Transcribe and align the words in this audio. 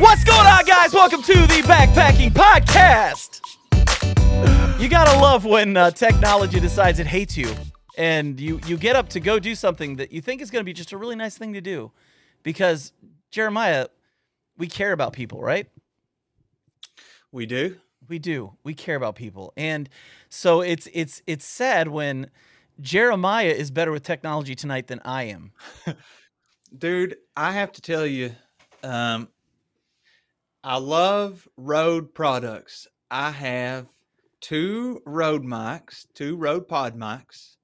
What's 0.00 0.24
going 0.24 0.46
on, 0.46 0.64
guys? 0.64 0.94
Welcome 0.94 1.20
to 1.24 1.34
the 1.34 1.62
Backpacking 1.66 2.30
Podcast. 2.32 3.42
You 4.80 4.88
gotta 4.88 5.20
love 5.20 5.44
when 5.44 5.76
uh, 5.76 5.90
technology 5.90 6.58
decides 6.58 6.98
it 7.00 7.06
hates 7.06 7.36
you, 7.36 7.54
and 7.98 8.40
you 8.40 8.60
you 8.66 8.78
get 8.78 8.96
up 8.96 9.10
to 9.10 9.20
go 9.20 9.38
do 9.38 9.54
something 9.54 9.96
that 9.96 10.10
you 10.10 10.22
think 10.22 10.40
is 10.40 10.50
gonna 10.50 10.64
be 10.64 10.72
just 10.72 10.92
a 10.92 10.96
really 10.96 11.16
nice 11.16 11.36
thing 11.36 11.52
to 11.52 11.60
do, 11.60 11.92
because 12.42 12.94
Jeremiah, 13.30 13.88
we 14.56 14.68
care 14.68 14.92
about 14.92 15.12
people, 15.12 15.42
right? 15.42 15.68
We 17.30 17.44
do. 17.44 17.76
We 18.08 18.18
do. 18.18 18.54
We 18.64 18.72
care 18.72 18.96
about 18.96 19.16
people, 19.16 19.52
and 19.54 19.86
so 20.30 20.62
it's 20.62 20.88
it's 20.94 21.20
it's 21.26 21.44
sad 21.44 21.88
when 21.88 22.30
Jeremiah 22.80 23.50
is 23.50 23.70
better 23.70 23.92
with 23.92 24.02
technology 24.02 24.54
tonight 24.54 24.86
than 24.86 25.02
I 25.04 25.24
am. 25.24 25.52
Dude, 26.78 27.16
I 27.36 27.52
have 27.52 27.70
to 27.72 27.82
tell 27.82 28.06
you, 28.06 28.34
um, 28.82 29.28
I 30.62 30.76
love 30.76 31.48
Rode 31.56 32.12
products. 32.12 32.86
I 33.10 33.30
have 33.30 33.86
two 34.40 35.00
Rode 35.06 35.42
mics, 35.42 36.06
two 36.12 36.36
Rode 36.36 36.68
Pod 36.68 36.98
mics. 36.98 37.56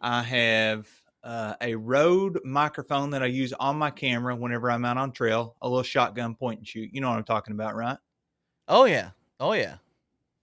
I 0.00 0.22
have 0.22 0.88
uh, 1.24 1.54
a 1.60 1.74
Rode 1.74 2.38
microphone 2.44 3.10
that 3.10 3.22
I 3.22 3.26
use 3.26 3.52
on 3.54 3.76
my 3.76 3.90
camera 3.90 4.36
whenever 4.36 4.70
I'm 4.70 4.84
out 4.84 4.96
on 4.96 5.10
trail, 5.10 5.56
a 5.60 5.68
little 5.68 5.82
shotgun 5.82 6.36
point 6.36 6.60
and 6.60 6.68
shoot. 6.68 6.90
You 6.92 7.00
know 7.00 7.08
what 7.08 7.18
I'm 7.18 7.24
talking 7.24 7.52
about, 7.52 7.74
right? 7.74 7.98
Oh 8.68 8.84
yeah. 8.84 9.10
Oh 9.40 9.52
yeah. 9.52 9.78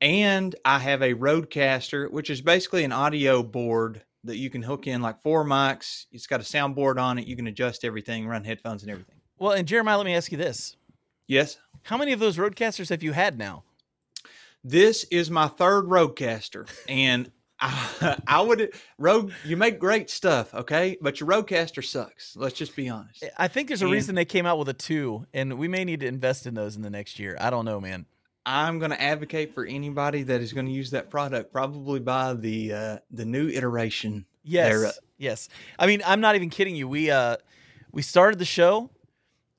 And 0.02 0.54
I 0.66 0.80
have 0.80 1.02
a 1.02 1.14
Rodecaster, 1.14 2.12
which 2.12 2.30
is 2.30 2.42
basically 2.42 2.84
an 2.84 2.92
audio 2.92 3.42
board 3.44 4.04
that 4.26 4.36
you 4.36 4.50
can 4.50 4.62
hook 4.62 4.88
in 4.88 5.02
like 5.02 5.22
four 5.22 5.46
mics. 5.46 6.08
It's 6.12 6.28
got 6.28 6.42
a 6.42 6.44
soundboard 6.44 7.02
on 7.02 7.18
it. 7.18 7.28
You 7.28 7.38
can 7.38 7.48
adjust 7.48 7.86
everything, 7.86 8.28
run 8.28 8.44
headphones 8.44 8.84
and 8.84 8.92
everything. 8.92 9.16
Well, 9.40 9.54
and 9.54 9.66
Jeremiah, 9.66 9.96
let 9.96 10.06
me 10.06 10.16
ask 10.16 10.34
you 10.34 10.38
this: 10.38 10.76
Yes. 11.34 11.58
How 11.84 11.98
many 11.98 12.12
of 12.14 12.20
those 12.20 12.38
Rodecasters 12.38 12.90
have 12.90 13.04
you 13.04 13.12
had 13.12 13.38
now? 13.38 13.64
This 14.64 15.04
is 15.06 15.30
my 15.30 15.48
third 15.48 15.86
Rodecaster, 15.86 16.70
and 16.88 17.30
I, 17.60 18.18
I 18.28 18.42
would 18.42 18.74
Rode. 18.98 19.34
You 19.44 19.58
make 19.58 19.80
great 19.80 20.10
stuff, 20.10 20.54
okay, 20.54 20.98
but 21.02 21.20
your 21.20 21.28
Rodecaster 21.30 21.84
sucks. 21.84 22.36
Let's 22.38 22.56
just 22.56 22.76
be 22.76 22.88
honest. 22.88 23.26
I 23.38 23.48
think 23.50 23.68
there's 23.68 23.82
a 23.82 23.86
And- 23.86 23.94
reason 23.94 24.16
they 24.16 24.24
came 24.26 24.46
out 24.46 24.58
with 24.60 24.70
a 24.70 24.74
two, 24.74 25.26
and 25.34 25.58
we 25.58 25.68
may 25.68 25.84
need 25.84 26.00
to 26.02 26.08
invest 26.08 26.46
in 26.48 26.54
those 26.54 26.76
in 26.78 26.82
the 26.82 26.90
next 26.90 27.20
year. 27.20 27.36
I 27.42 27.50
don't 27.50 27.66
know, 27.66 27.82
man. 27.82 28.06
I'm 28.46 28.78
going 28.80 28.92
to 28.92 29.02
advocate 29.02 29.54
for 29.54 29.66
anybody 29.66 30.24
that 30.24 30.42
is 30.42 30.52
going 30.52 30.66
to 30.66 30.72
use 30.72 30.92
that 30.92 31.10
product. 31.10 31.52
Probably 31.54 32.00
buy 32.02 32.34
the 32.34 32.74
uh, 32.74 32.98
the 33.12 33.26
new 33.26 33.50
iteration. 33.50 34.26
Yes, 34.44 34.70
thereof. 34.70 34.94
yes. 35.18 35.50
I 35.80 35.88
mean, 35.88 36.02
I'm 36.06 36.20
not 36.22 36.36
even 36.36 36.50
kidding 36.50 36.76
you. 36.76 36.88
We 36.88 37.10
uh, 37.12 37.38
we 37.92 38.02
started 38.02 38.40
the 38.40 38.46
show, 38.46 38.90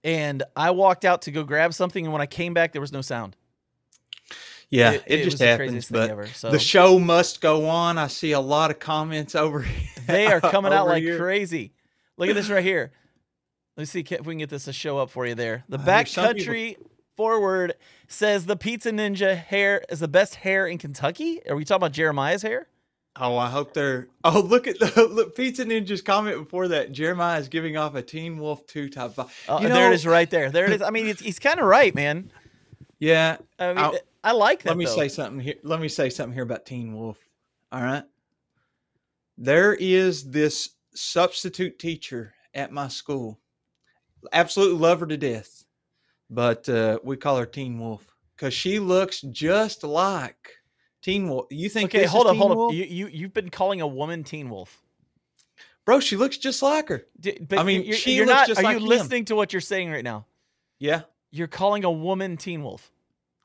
and 0.04 0.42
I 0.54 0.70
walked 0.70 1.04
out 1.04 1.22
to 1.22 1.30
go 1.32 1.42
grab 1.42 1.74
something, 1.74 2.04
and 2.04 2.12
when 2.12 2.22
I 2.22 2.26
came 2.26 2.54
back, 2.54 2.70
there 2.72 2.80
was 2.80 2.92
no 2.92 3.00
sound. 3.00 3.34
Yeah, 4.70 4.92
It- 4.92 5.02
it, 5.06 5.20
it 5.20 5.24
was 5.24 5.34
just 5.34 5.38
the 5.38 5.46
happens. 5.46 5.88
But 5.90 6.10
ever, 6.10 6.26
so- 6.28 6.50
the 6.50 6.58
show 6.58 6.98
must 6.98 7.40
go 7.40 7.68
on. 7.68 7.98
I 7.98 8.06
see 8.08 8.32
a 8.32 8.40
lot 8.40 8.70
of 8.70 8.78
comments 8.78 9.34
over. 9.34 9.62
Here. 9.62 9.80
They 10.06 10.26
are 10.26 10.38
coming 10.40 10.70
out 10.70 10.86
like 10.86 11.02
here. 11.02 11.16
crazy. 11.18 11.72
Look 12.18 12.28
at 12.28 12.34
this 12.34 12.50
right 12.50 12.62
here. 12.62 12.92
Let's 13.74 13.90
see 13.90 14.00
if 14.00 14.10
we 14.26 14.34
can 14.34 14.38
get 14.38 14.50
this 14.50 14.64
to 14.66 14.72
show 14.74 14.98
up 14.98 15.08
for 15.08 15.26
you 15.26 15.34
there. 15.34 15.64
The 15.70 15.78
Uh, 15.78 15.82
there's 15.82 16.10
some 16.10 16.36
forward 17.16 17.72
says 18.06 18.44
the 18.44 18.56
Pizza 18.56 18.90
Ninja 18.90 19.34
hair 19.34 19.82
is 19.88 20.00
the 20.00 20.08
best 20.08 20.34
hair 20.36 20.66
in 20.66 20.76
Kentucky. 20.76 21.40
Are 21.48 21.56
we 21.56 21.64
talking 21.64 21.78
about 21.78 21.92
Jeremiah's 21.92 22.42
hair? 22.42 22.68
Oh, 23.16 23.36
I 23.36 23.48
hope 23.48 23.74
they're. 23.74 24.08
Oh, 24.24 24.40
look 24.40 24.66
at 24.66 24.78
the 24.78 25.06
look, 25.10 25.36
Pizza 25.36 25.64
Ninja's 25.64 26.00
comment 26.02 26.38
before 26.38 26.68
that. 26.68 26.92
Jeremiah 26.92 27.38
is 27.38 27.48
giving 27.48 27.76
off 27.76 27.94
a 27.94 28.02
Teen 28.02 28.38
Wolf 28.38 28.66
two 28.66 28.88
type 28.88 29.12
vibe. 29.12 29.30
Oh, 29.48 29.60
You 29.60 29.68
there 29.68 29.76
know- 29.84 29.90
it 29.90 29.94
is, 29.94 30.06
right 30.06 30.28
there. 30.30 30.50
There 30.50 30.64
it 30.66 30.72
is. 30.72 30.82
I 30.82 30.90
mean, 30.90 31.06
it's, 31.06 31.20
he's 31.20 31.38
kind 31.38 31.60
of 31.60 31.66
right, 31.66 31.94
man. 31.94 32.30
Yeah. 32.98 33.36
I 33.58 33.68
mean, 33.68 33.78
I'll- 33.78 33.98
I 34.24 34.32
like 34.32 34.62
that. 34.62 34.70
let 34.70 34.78
me 34.78 34.86
though. 34.86 34.94
say 34.96 35.08
something 35.08 35.38
here. 35.40 35.56
Let 35.62 35.80
me 35.80 35.88
say 35.88 36.08
something 36.08 36.32
here 36.32 36.42
about 36.44 36.64
Teen 36.64 36.94
Wolf. 36.94 37.18
All 37.70 37.82
right. 37.82 38.04
There 39.36 39.74
is 39.74 40.30
this 40.30 40.70
substitute 40.94 41.78
teacher 41.78 42.32
at 42.54 42.72
my 42.72 42.88
school. 42.88 43.38
Absolutely 44.32 44.78
love 44.78 45.00
her 45.00 45.06
to 45.06 45.16
death, 45.18 45.64
but 46.30 46.66
uh, 46.68 46.98
we 47.04 47.16
call 47.18 47.36
her 47.36 47.44
Teen 47.46 47.78
Wolf 47.78 48.06
because 48.36 48.54
she 48.54 48.78
looks 48.78 49.20
just 49.20 49.84
like 49.84 50.50
Teen 51.04 51.28
Wolf. 51.28 51.46
You 51.50 51.68
think? 51.68 51.90
Okay, 51.94 52.04
hold 52.06 52.26
up, 52.26 52.36
hold 52.36 52.70
up. 52.70 52.74
You, 52.74 52.84
you 52.84 53.06
you've 53.08 53.34
been 53.34 53.50
calling 53.50 53.80
a 53.82 53.86
woman 53.86 54.24
Teen 54.24 54.48
Wolf. 54.48 54.82
bro? 55.84 56.00
She 56.00 56.16
looks 56.16 56.38
just 56.38 56.62
like 56.62 56.88
her. 56.88 57.04
D- 57.20 57.38
I 57.56 57.62
mean, 57.62 57.84
you're, 57.84 57.94
she 57.96 58.16
you're 58.16 58.24
looks 58.26 58.38
not. 58.38 58.46
just 58.48 58.60
Are 58.60 58.64
like 58.64 58.78
you 58.78 58.82
him. 58.84 58.88
listening 58.88 59.26
to 59.26 59.36
what 59.36 59.52
you're 59.52 59.60
saying 59.60 59.90
right 59.90 60.02
now? 60.02 60.24
Yeah, 60.80 61.02
You're 61.30 61.46
calling 61.46 61.84
a 61.84 61.90
woman 61.90 62.36
Teen 62.38 62.62
Wolf. 62.64 62.90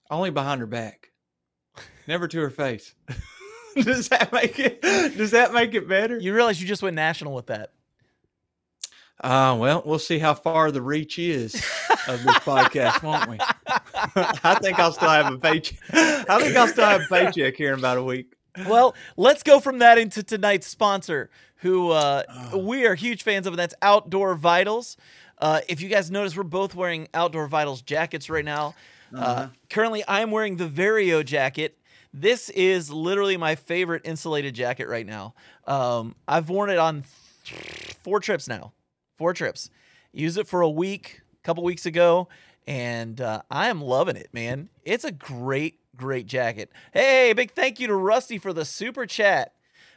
only 0.10 0.30
behind 0.32 0.62
her 0.62 0.68
back, 0.68 1.12
never 2.08 2.28
to 2.30 2.40
her 2.40 2.50
face. 2.50 2.96
does 3.76 4.08
that 4.08 4.32
make 4.34 4.58
it? 4.58 4.82
Does 4.82 5.32
that 5.32 5.54
make 5.54 5.74
it 5.74 5.88
better? 5.88 6.18
You 6.18 6.34
realize 6.34 6.62
you 6.62 6.68
just 6.68 6.82
went 6.82 6.96
national 6.96 7.34
with 7.36 7.48
that. 7.48 7.72
Uh, 9.22 9.58
well, 9.60 9.84
we'll 9.86 10.00
see 10.00 10.18
how 10.18 10.34
far 10.34 10.72
the 10.72 10.82
reach 10.82 11.20
is 11.20 11.54
of 12.08 12.24
this 12.24 12.36
podcast, 12.46 13.04
won't 13.04 13.30
we? 13.30 13.38
I 14.16 14.58
think 14.62 14.80
I'll 14.80 14.92
still 14.92 15.10
have 15.10 15.34
a 15.34 15.38
paycheck. 15.38 15.80
I 15.94 16.40
think 16.42 16.56
I'll 16.56 16.68
still 16.68 16.86
have 16.86 17.02
a 17.02 17.08
paycheck 17.08 17.56
here 17.56 17.74
in 17.74 17.80
about 17.80 17.98
a 17.98 18.04
week. 18.04 18.34
Well, 18.68 18.96
let's 19.18 19.44
go 19.44 19.60
from 19.60 19.80
that 19.80 19.98
into 19.98 20.24
tonight's 20.24 20.68
sponsor, 20.68 21.30
who 21.58 21.92
uh, 21.92 22.24
we 22.56 22.86
are 22.86 22.96
huge 22.96 23.24
fans 23.24 23.48
of, 23.48 23.54
and 23.54 23.60
that's 23.60 23.76
Outdoor 23.82 24.36
Vitals. 24.36 24.98
Uh, 25.38 25.62
if 25.70 25.82
you 25.82 25.90
guys 25.90 26.12
notice, 26.12 26.36
we're 26.36 26.44
both 26.44 26.76
wearing 26.76 27.08
Outdoor 27.14 27.48
Vitals 27.48 27.82
jackets 27.82 28.30
right 28.30 28.46
now. 28.46 28.76
Uh, 29.16 29.48
currently, 29.70 30.04
I'm 30.08 30.32
wearing 30.32 30.58
the 30.58 30.68
Vario 30.68 31.26
jacket. 31.26 31.78
This 32.14 32.50
is 32.50 32.92
literally 32.92 33.38
my 33.38 33.56
favorite 33.56 34.02
insulated 34.06 34.56
jacket 34.56 34.88
right 34.88 35.06
now. 35.06 35.34
Um, 35.66 36.16
I've 36.28 36.50
worn 36.50 36.70
it 36.70 36.78
on 36.78 37.04
four 38.04 38.20
trips 38.20 38.48
now. 38.48 38.74
Four 39.18 39.34
trips. 39.34 39.70
Use 40.12 40.38
it 40.38 40.48
for 40.48 40.62
a 40.62 40.70
week, 40.70 41.22
a 41.42 41.46
couple 41.46 41.64
weeks 41.64 41.86
ago, 41.86 42.28
and 42.70 43.20
uh, 43.20 43.42
I 43.50 43.70
am 43.70 43.82
loving 43.82 44.16
it, 44.16 44.30
man. 44.32 44.70
It's 44.86 45.04
a 45.04 45.12
great, 45.12 45.80
great 45.98 46.28
jacket. 46.28 46.72
Hey, 46.94 47.34
big 47.34 47.52
thank 47.52 47.80
you 47.80 47.88
to 47.88 47.96
Rusty 47.96 48.38
for 48.38 48.54
the 48.54 48.64
super 48.64 49.08
chat. 49.08 49.54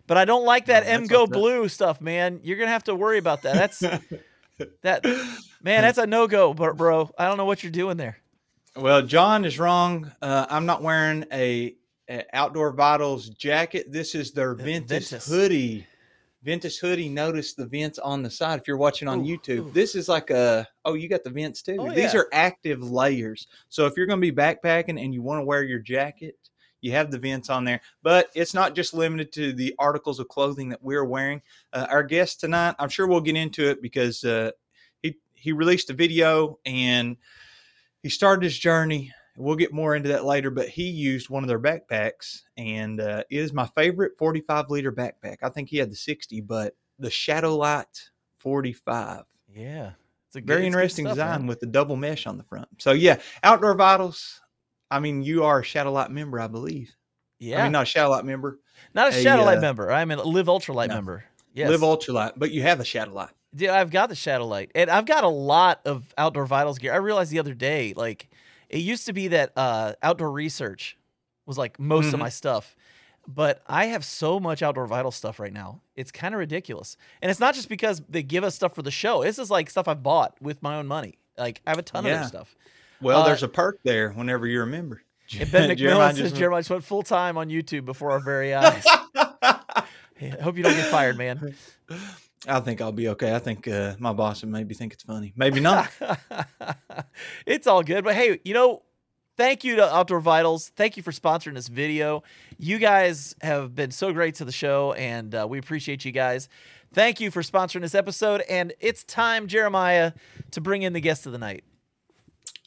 But 0.07 0.17
I 0.17 0.25
don't 0.25 0.47
like 0.47 0.67
that 0.67 0.85
Oh, 0.85 0.87
M 0.89 1.01
that's 1.03 1.11
Go 1.11 1.21
what's. 1.21 1.33
Blue 1.33 1.69
stuff, 1.69 2.01
man. 2.01 2.41
You're 2.43 2.57
gonna 2.57 2.71
have 2.71 2.85
to 2.85 2.95
worry 2.95 3.19
about 3.19 3.43
that. 3.43 3.55
That's 3.55 3.79
that, 4.83 5.05
man. 5.63 5.83
That's 5.83 5.99
a 5.99 6.07
no 6.07 6.27
go, 6.27 6.55
bro. 6.55 7.11
I 7.19 7.27
don't 7.27 7.37
know 7.37 7.45
what 7.45 7.63
you're 7.63 7.71
doing 7.71 7.99
there. 7.99 8.17
Well, 8.75 9.03
John 9.03 9.45
is 9.45 9.59
wrong. 9.59 10.11
Uh, 10.23 10.47
I'm 10.49 10.65
not 10.65 10.83
wearing 10.83 11.27
a, 11.31 11.77
a 12.09 12.25
Outdoor 12.33 12.73
Vitals 12.73 13.29
jacket. 13.29 13.93
This 13.93 14.15
is 14.15 14.33
their 14.33 14.55
Ventus, 14.55 15.11
Ventus. 15.11 15.29
hoodie. 15.29 15.87
Ventus 16.43 16.79
hoodie. 16.79 17.09
Notice 17.09 17.55
the 17.55 17.67
vents 17.67 17.99
on 17.99 18.23
the 18.23 18.31
side. 18.31 18.61
If 18.61 18.67
you're 18.67 18.77
watching 18.77 19.09
on 19.09 19.21
Ooh, 19.21 19.25
YouTube, 19.39 19.69
ooh. 19.69 19.71
this 19.73 19.95
is 19.95 20.09
like 20.09 20.31
a. 20.31 20.67
Oh, 20.85 20.95
you 20.95 21.09
got 21.09 21.25
the 21.25 21.31
vents 21.31 21.63
too. 21.63 21.77
Oh, 21.79 21.91
These 21.91 22.15
yeah. 22.15 22.21
are 22.21 22.29
active 22.33 22.83
layers. 22.83 23.47
So 23.69 23.87
if 23.87 23.97
you're 23.97 24.07
going 24.07 24.21
to 24.21 24.33
be 24.33 24.37
backpacking 24.37 25.03
and 25.03 25.15
you 25.15 25.23
want 25.23 25.41
to 25.41 25.45
wear 25.45 25.63
your 25.63 25.79
jacket, 25.79 26.37
you 26.81 26.93
have 26.93 27.11
the 27.11 27.19
vents 27.19 27.49
on 27.49 27.65
there. 27.65 27.81
But 28.03 28.31
it's 28.35 28.55
not 28.55 28.75
just 28.75 28.93
limited 28.93 29.33
to 29.33 29.53
the 29.53 29.75
articles 29.79 30.19
of 30.19 30.29
clothing 30.29 30.69
that 30.71 30.83
we're 30.83 31.05
wearing. 31.05 31.41
Uh, 31.73 31.87
our 31.89 32.03
guest 32.03 32.41
tonight, 32.41 32.75
I'm 32.79 32.89
sure 32.89 33.07
we'll 33.07 33.21
get 33.21 33.37
into 33.37 33.69
it 33.69 33.81
because 33.81 34.25
uh, 34.25 34.51
he 35.03 35.17
he 35.35 35.53
released 35.53 35.91
a 35.91 35.95
video 35.95 36.59
and 36.67 37.17
he 38.03 38.09
started 38.09 38.43
his 38.43 38.59
journey. 38.59 39.13
We'll 39.37 39.57
get 39.57 39.73
more 39.73 39.95
into 39.97 40.11
that 40.11 40.25
later, 40.25 40.51
but 40.51 40.69
he 40.69 40.85
used 40.85 41.31
one 41.31 41.43
of 41.43 41.49
their 41.49 41.59
backpacks, 41.59 42.43
and 42.57 43.01
uh, 43.01 43.25
it 43.31 43.39
is 43.39 43.53
my 43.53 43.67
favorite 43.67 44.13
45 44.19 44.69
liter 44.69 44.93
backpack. 44.93 45.39
I 45.43 45.49
think 45.49 45.71
he 45.71 45.79
had 45.79 45.91
the 45.91 45.97
60, 45.97 46.43
but 46.43 46.77
the 46.99 47.11
Shadow 47.11 47.57
Light 47.57 48.11
45. 48.39 49.25
Yeah, 49.55 49.93
it's 50.27 50.37
a 50.37 50.41
good, 50.41 50.49
Very 50.49 50.67
interesting 50.67 51.07
stuff, 51.07 51.17
design 51.17 51.41
man. 51.41 51.47
with 51.47 51.61
the 51.61 51.67
double 51.67 51.97
mesh 51.97 52.27
on 52.27 52.37
the 52.37 52.45
front. 52.45 52.69
So 52.79 52.93
yeah, 52.93 53.21
Outdoor 53.43 53.75
Vitals. 53.75 54.41
I 54.91 55.01
mean, 55.01 55.23
you 55.23 55.45
are 55.45 55.61
a 55.61 55.65
Shadow 55.65 55.93
Light 55.93 56.11
member, 56.11 56.39
I 56.39 56.49
believe. 56.49 56.95
Yeah, 57.39 57.61
I 57.61 57.63
mean, 57.65 57.73
not 57.73 57.85
a 57.85 57.87
Shadow 57.87 58.11
Light 58.11 58.27
member, 58.27 58.61
not 58.95 59.13
a 59.13 59.19
a, 59.19 59.25
Shadowlight 59.25 59.59
uh, 59.59 59.61
member. 59.61 59.91
I'm 59.91 60.11
a 60.11 60.23
Live 60.23 60.47
Ultralight 60.47 60.89
no. 60.89 60.95
member. 60.95 61.25
Yes. 61.55 61.71
Live 61.71 61.81
Ultralight, 61.81 62.33
but 62.37 62.51
you 62.51 62.63
have 62.63 62.81
a 62.81 62.85
Shadow 62.85 63.13
Light. 63.13 63.31
Dude, 63.55 63.69
I've 63.69 63.91
got 63.91 64.09
the 64.09 64.15
Shadow 64.15 64.47
Light, 64.47 64.71
and 64.75 64.89
I've 64.91 65.07
got 65.07 65.25
a 65.25 65.29
lot 65.29 65.81
of 65.85 66.15
Outdoor 66.17 66.47
Vitals 66.47 66.79
gear. 66.79 66.93
I 66.93 66.97
realized 66.97 67.31
the 67.31 67.39
other 67.39 67.55
day, 67.55 67.93
like, 67.95 68.31
it 68.73 68.79
used 68.79 69.07
to 69.07 69.13
be 69.13 69.29
that 69.29 69.53
uh, 69.57 69.93
Outdoor 70.03 70.31
Research 70.33 70.97
was 71.47 71.57
like 71.59 71.79
most 71.79 72.09
of 72.09 72.15
Mhm. 72.15 72.19
my 72.21 72.29
stuff, 72.29 72.75
but 73.29 73.63
I 73.67 73.87
have 73.87 74.05
so 74.05 74.41
much 74.41 74.63
Outdoor 74.63 74.87
Vital 74.87 75.11
stuff 75.11 75.39
right 75.39 75.53
now. 75.53 75.81
It's 75.95 76.11
kind 76.11 76.35
of 76.35 76.39
ridiculous, 76.39 76.97
and 77.21 77.31
it's 77.31 77.41
not 77.41 77.55
just 77.55 77.69
because 77.69 78.03
they 78.09 78.23
give 78.23 78.43
us 78.45 78.55
stuff 78.55 78.75
for 78.75 78.83
the 78.83 78.91
show. 78.91 79.23
This 79.23 79.39
is 79.39 79.51
like 79.51 79.71
stuff 79.71 79.87
I've 79.89 80.03
bought 80.03 80.35
with 80.41 80.63
my 80.63 80.77
own 80.77 80.87
money. 80.87 81.19
Like, 81.39 81.61
I 81.67 81.71
have 81.71 81.79
a 81.79 81.83
ton 81.83 82.05
of 82.05 82.11
Yeah. 82.11 82.19
their 82.19 82.29
stuff. 82.29 82.57
Well, 83.01 83.23
Uh, 83.23 83.27
there's 83.27 83.43
a 83.43 83.49
perk 83.49 83.79
there 83.85 84.11
whenever 84.11 84.47
you're 84.47 84.65
a 84.65 84.67
member. 84.67 85.03
And 85.39 85.51
Ben 85.53 85.77
Jeremiah 85.77 86.11
McMillan 86.13 86.17
says 86.17 86.19
just- 86.19 86.37
Jeremiah 86.37 86.61
just 86.61 86.71
went 86.71 86.85
full 86.85 87.03
time 87.03 87.37
on 87.39 87.49
YouTube 87.49 87.85
before 87.85 88.11
our 88.13 88.21
very 88.21 88.55
eyes. 88.55 88.85
I 89.15 89.85
hope 90.41 90.57
you 90.57 90.63
don't 90.63 90.75
get 90.77 90.87
fired, 90.91 91.17
man. 91.19 91.55
I 92.49 92.61
think 92.61 92.81
I'll 92.81 92.93
be 92.93 93.09
okay. 93.09 93.35
I 93.35 93.39
think 93.39 93.69
uh, 93.69 93.95
my 93.99 94.13
boss 94.13 94.43
would 94.43 94.51
maybe 94.51 94.75
think 94.75 94.93
it's 94.93 95.05
funny. 95.05 95.33
Maybe 95.37 95.61
not. 95.61 95.91
it's 97.47 97.67
all 97.67 97.83
good. 97.83 98.03
But 98.05 98.15
hey, 98.15 98.41
you 98.45 98.53
know, 98.55 98.83
thank 99.37 99.63
you 99.65 99.77
to 99.77 99.95
Outdoor 99.95 100.21
Vitals. 100.21 100.71
Thank 100.75 100.97
you 100.97 101.03
for 101.03 101.13
sponsoring 101.13 101.55
this 101.55 101.69
video. 101.69 102.23
You 102.59 102.79
guys 102.79 103.35
have 103.43 103.75
been 103.75 103.91
so 103.93 104.13
great 104.13 104.35
to 104.37 104.45
the 104.45 104.53
show, 104.53 104.93
and 104.95 105.35
uh, 105.35 105.47
we 105.49 105.59
appreciate 105.59 106.05
you 106.05 106.13
guys. 106.13 106.49
Thank 106.93 107.21
you 107.21 107.31
for 107.31 107.43
sponsoring 107.43 107.81
this 107.83 107.95
episode. 107.95 108.43
And 108.51 108.73
it's 108.81 109.05
time, 109.05 109.47
Jeremiah, 109.47 110.13
to 110.51 110.61
bring 110.61 110.83
in 110.83 110.93
the 110.93 111.01
guest 111.01 111.27
of 111.27 111.33
the 111.33 111.39
night. 111.39 111.65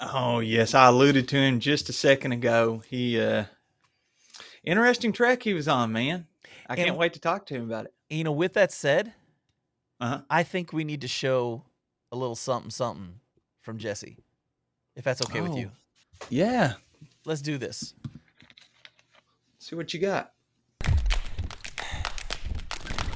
oh 0.01 0.39
yes, 0.39 0.73
I 0.73 0.87
alluded 0.87 1.27
to 1.29 1.35
him 1.37 1.59
just 1.59 1.89
a 1.89 1.93
second 1.93 2.31
ago. 2.31 2.81
He 2.87 3.19
uh 3.19 3.45
interesting 4.63 5.11
track 5.13 5.43
he 5.43 5.53
was 5.53 5.67
on, 5.67 5.91
man. 5.91 6.27
I 6.67 6.73
And- 6.75 6.85
can't 6.85 6.97
wait 6.97 7.13
to 7.13 7.19
talk 7.19 7.45
to 7.47 7.55
him 7.55 7.63
about 7.63 7.85
it. 7.85 7.93
You 8.09 8.23
know, 8.23 8.31
with 8.31 8.53
that 8.53 8.71
said, 8.71 9.13
Uh-huh. 9.99 10.21
I 10.29 10.43
think 10.43 10.73
we 10.73 10.83
need 10.83 11.01
to 11.01 11.07
show 11.07 11.63
a 12.11 12.15
little 12.15 12.35
something, 12.35 12.69
something 12.69 13.19
from 13.61 13.77
Jesse, 13.77 14.17
if 14.95 15.03
that's 15.03 15.21
okay 15.21 15.41
with 15.41 15.55
you. 15.55 15.71
Oh. 15.73 16.25
Yeah. 16.29 16.73
Let's 17.25 17.41
do 17.41 17.57
this. 17.57 17.93
See 19.57 19.75
what 19.75 19.93
you 19.93 19.99
got. 19.99 20.33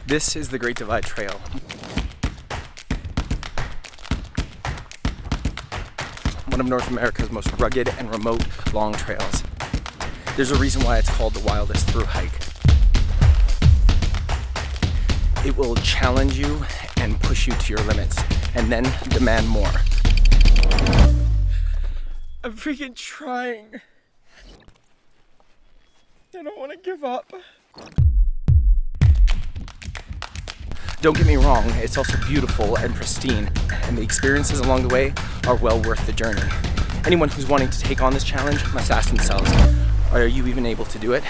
This 0.08 0.36
is 0.36 0.50
the 0.50 0.58
Great 0.58 0.76
Divide 0.78 1.04
Trail. 1.04 1.40
One 6.48 6.60
of 6.60 6.66
North 6.66 6.90
America's 6.90 7.30
most 7.30 7.52
rugged 7.60 7.90
and 8.00 8.10
remote 8.10 8.44
long 8.74 8.94
trails. 8.94 9.44
There's 10.36 10.52
a 10.52 10.58
reason 10.58 10.84
why 10.84 10.98
it's 10.98 11.10
called 11.12 11.36
the 11.36 11.46
wildest 11.46 11.88
through 11.90 12.06
hike. 12.06 12.32
It 15.46 15.56
will 15.56 15.76
challenge 15.76 16.38
you 16.38 16.64
and 16.98 17.20
push 17.22 17.48
you 17.48 17.54
to 17.54 17.74
your 17.74 17.82
limits, 17.86 18.22
and 18.56 18.70
then 18.70 18.84
demand 19.08 19.48
more. 19.48 19.72
I'm 22.44 22.54
freaking 22.54 22.94
trying. 22.94 23.82
I 26.38 26.44
don't 26.44 26.60
want 26.60 26.72
to 26.72 26.78
give 26.78 27.06
up. 27.06 27.32
Don't 31.02 31.16
get 31.16 31.26
me 31.26 31.38
wrong, 31.38 31.64
it's 31.76 31.98
also 31.98 32.18
beautiful 32.28 32.78
and 32.78 32.94
pristine, 32.94 33.50
and 33.84 33.98
the 33.98 34.02
experiences 34.02 34.60
along 34.60 34.86
the 34.86 34.94
way 34.94 35.14
are 35.48 35.56
well 35.56 35.82
worth 35.84 36.06
the 36.06 36.12
journey. 36.12 36.42
Anyone 37.06 37.30
who's 37.30 37.48
wanting 37.48 37.70
to 37.70 37.80
take 37.80 38.02
on 38.02 38.14
this 38.14 38.26
challenge 38.26 38.62
must 38.74 38.92
ask 38.92 39.08
themselves 39.08 39.50
Are 40.12 40.28
you 40.28 40.48
even 40.48 40.66
able 40.66 40.84
to 40.86 41.00
do 41.00 41.14
it? 41.14 41.24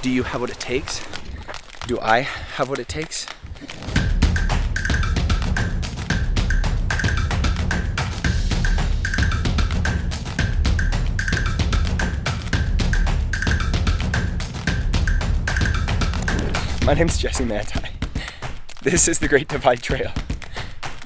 Do 0.00 0.10
you 0.10 0.22
have 0.22 0.40
what 0.40 0.50
it 0.50 0.60
takes? 0.60 1.04
Do 1.88 1.98
I 1.98 2.20
have 2.20 2.68
what 2.68 2.78
it 2.78 2.86
takes? 2.86 3.26
My 16.84 16.94
name's 16.94 17.18
Jesse 17.18 17.44
Manntai. 17.44 17.90
This 18.80 19.08
is 19.08 19.18
the 19.18 19.28
Great 19.28 19.48
Divide 19.48 19.82
Trail. 19.82 20.10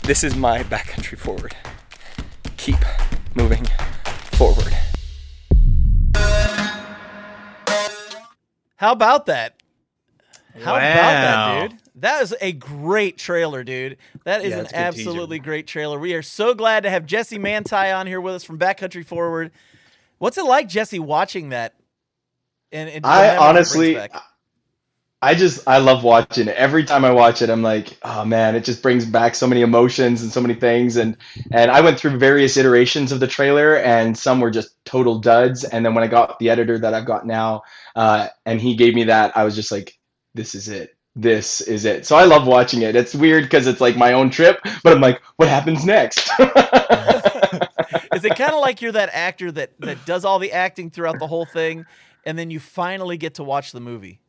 This 0.02 0.22
is 0.22 0.36
my 0.36 0.62
backcountry 0.62 1.18
forward. 1.18 1.56
Keep 2.56 2.76
moving 3.34 3.64
forward. 4.32 4.72
How 8.76 8.92
about 8.92 9.26
that? 9.26 9.54
How 10.62 10.76
about 10.76 10.82
Wow. 10.82 11.60
that, 11.62 11.70
dude? 11.70 11.81
That 11.96 12.22
is 12.22 12.34
a 12.40 12.52
great 12.52 13.18
trailer, 13.18 13.64
dude. 13.64 13.98
That 14.24 14.44
is 14.44 14.56
Yeah, 14.56 14.56
an 14.56 14.62
it's 14.62 14.72
a 14.72 14.74
good 14.76 14.90
teaser. 14.90 15.20
absolutely 15.20 15.38
great 15.38 15.66
trailer. 15.66 15.98
We 15.98 16.14
are 16.14 16.22
so 16.22 16.54
glad 16.54 16.84
to 16.84 16.90
have 16.90 17.06
Jesse 17.06 17.38
Manntai 17.38 17.96
on 17.96 18.06
here 18.06 18.20
with 18.20 18.34
us 18.34 18.44
from 18.44 18.58
Backcountry 18.58 19.04
Forward. 19.06 19.52
What's 20.18 20.38
it 20.38 20.44
like, 20.44 20.68
Jesse, 20.68 20.98
watching 20.98 21.50
that? 21.50 21.74
And, 22.72 22.88
and 22.90 23.04
I 23.04 23.12
memories 23.12 23.56
it 23.56 23.68
brings 23.68 23.92
honestly. 23.92 23.98
I 25.20 25.34
just 25.34 25.68
I 25.68 25.78
love 25.78 26.04
watching 26.04 26.48
it. 26.48 26.56
Every 26.56 26.84
time 26.84 27.04
I 27.04 27.10
watch 27.12 27.42
it, 27.42 27.50
I'm 27.50 27.62
like, 27.62 27.96
oh 28.02 28.24
man, 28.24 28.56
it 28.56 28.64
just 28.64 28.82
brings 28.82 29.04
back 29.04 29.34
so 29.34 29.46
many 29.46 29.62
emotions 29.62 30.22
and 30.22 30.32
so 30.32 30.40
many 30.40 30.54
things. 30.54 30.96
And 30.96 31.16
and 31.52 31.70
I 31.70 31.80
went 31.80 31.98
through 31.98 32.18
various 32.18 32.56
iterations 32.56 33.12
of 33.12 33.20
the 33.20 33.26
trailer, 33.28 33.76
and 33.76 34.16
some 34.16 34.40
were 34.40 34.50
just 34.50 34.76
total 34.84 35.18
duds. 35.20 35.64
And 35.64 35.84
then 35.86 35.94
when 35.94 36.04
I 36.04 36.08
got 36.08 36.38
the 36.38 36.50
editor 36.50 36.78
that 36.78 36.94
I've 36.94 37.06
got 37.06 37.26
now, 37.26 37.62
uh, 37.96 38.28
and 38.46 38.60
he 38.60 38.74
gave 38.76 38.94
me 38.94 39.04
that, 39.04 39.36
I 39.36 39.44
was 39.44 39.54
just 39.56 39.72
like, 39.72 39.96
this 40.34 40.54
is 40.54 40.68
it. 40.68 40.90
This 41.14 41.60
is 41.60 41.84
it. 41.84 42.06
So 42.06 42.16
I 42.16 42.24
love 42.24 42.46
watching 42.46 42.82
it. 42.82 42.96
It's 42.96 43.14
weird 43.14 43.44
because 43.44 43.66
it's 43.66 43.80
like 43.80 43.96
my 43.96 44.14
own 44.14 44.30
trip, 44.30 44.60
but 44.82 44.94
I'm 44.94 45.00
like, 45.00 45.20
what 45.36 45.48
happens 45.48 45.84
next? 45.84 46.30
is 46.38 48.24
it 48.24 48.34
kind 48.36 48.52
of 48.52 48.60
like 48.60 48.80
you're 48.80 48.92
that 48.92 49.10
actor 49.12 49.52
that 49.52 49.78
that 49.80 50.06
does 50.06 50.24
all 50.24 50.38
the 50.38 50.52
acting 50.52 50.90
throughout 50.90 51.18
the 51.18 51.26
whole 51.26 51.44
thing, 51.44 51.84
and 52.24 52.38
then 52.38 52.50
you 52.50 52.58
finally 52.58 53.18
get 53.18 53.34
to 53.34 53.44
watch 53.44 53.72
the 53.72 53.80
movie? 53.80 54.20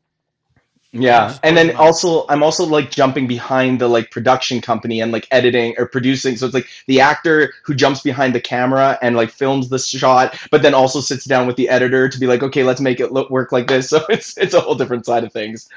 Yeah, 0.96 1.36
and 1.42 1.58
then 1.58 1.76
also 1.76 2.24
I'm 2.30 2.44
also 2.44 2.66
like 2.66 2.92
jumping 2.92 3.26
behind 3.26 3.82
the 3.82 3.88
like 3.88 4.12
production 4.12 4.62
company 4.62 5.02
and 5.02 5.12
like 5.12 5.28
editing 5.32 5.74
or 5.80 5.88
producing. 5.88 6.38
So 6.38 6.46
it's 6.46 6.54
like 6.54 6.68
the 6.86 7.02
actor 7.02 7.52
who 7.64 7.74
jumps 7.74 8.02
behind 8.02 8.36
the 8.36 8.40
camera 8.40 9.00
and 9.02 9.16
like 9.16 9.32
films 9.32 9.70
the 9.70 9.80
shot, 9.80 10.38
but 10.52 10.62
then 10.62 10.76
also 10.76 11.02
sits 11.02 11.26
down 11.26 11.48
with 11.48 11.56
the 11.56 11.68
editor 11.68 12.08
to 12.08 12.20
be 12.20 12.28
like, 12.28 12.44
okay, 12.44 12.64
let's 12.64 12.80
make 12.80 13.00
it 13.00 13.12
look 13.12 13.32
work 13.32 13.52
like 13.52 13.68
this. 13.68 13.90
So 13.94 14.06
it's 14.10 14.38
it's 14.38 14.54
a 14.54 14.60
whole 14.60 14.76
different 14.76 15.06
side 15.08 15.24
of 15.24 15.34
things. 15.34 15.68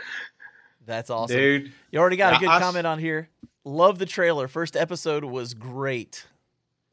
That's 0.87 1.11
awesome. 1.11 1.37
Dude. 1.37 1.73
You 1.91 1.99
already 1.99 2.17
got 2.17 2.33
a 2.33 2.37
Yeah, 2.37 2.41
good 2.41 2.49
I 2.49 2.57
s- 2.57 2.63
comment 2.63 2.87
on 2.87 2.99
here. 2.99 3.29
Love 3.65 3.99
the 3.99 4.07
trailer. 4.07 4.47
First 4.49 4.77
episode 4.77 5.25
was 5.25 5.53
great. 5.55 6.25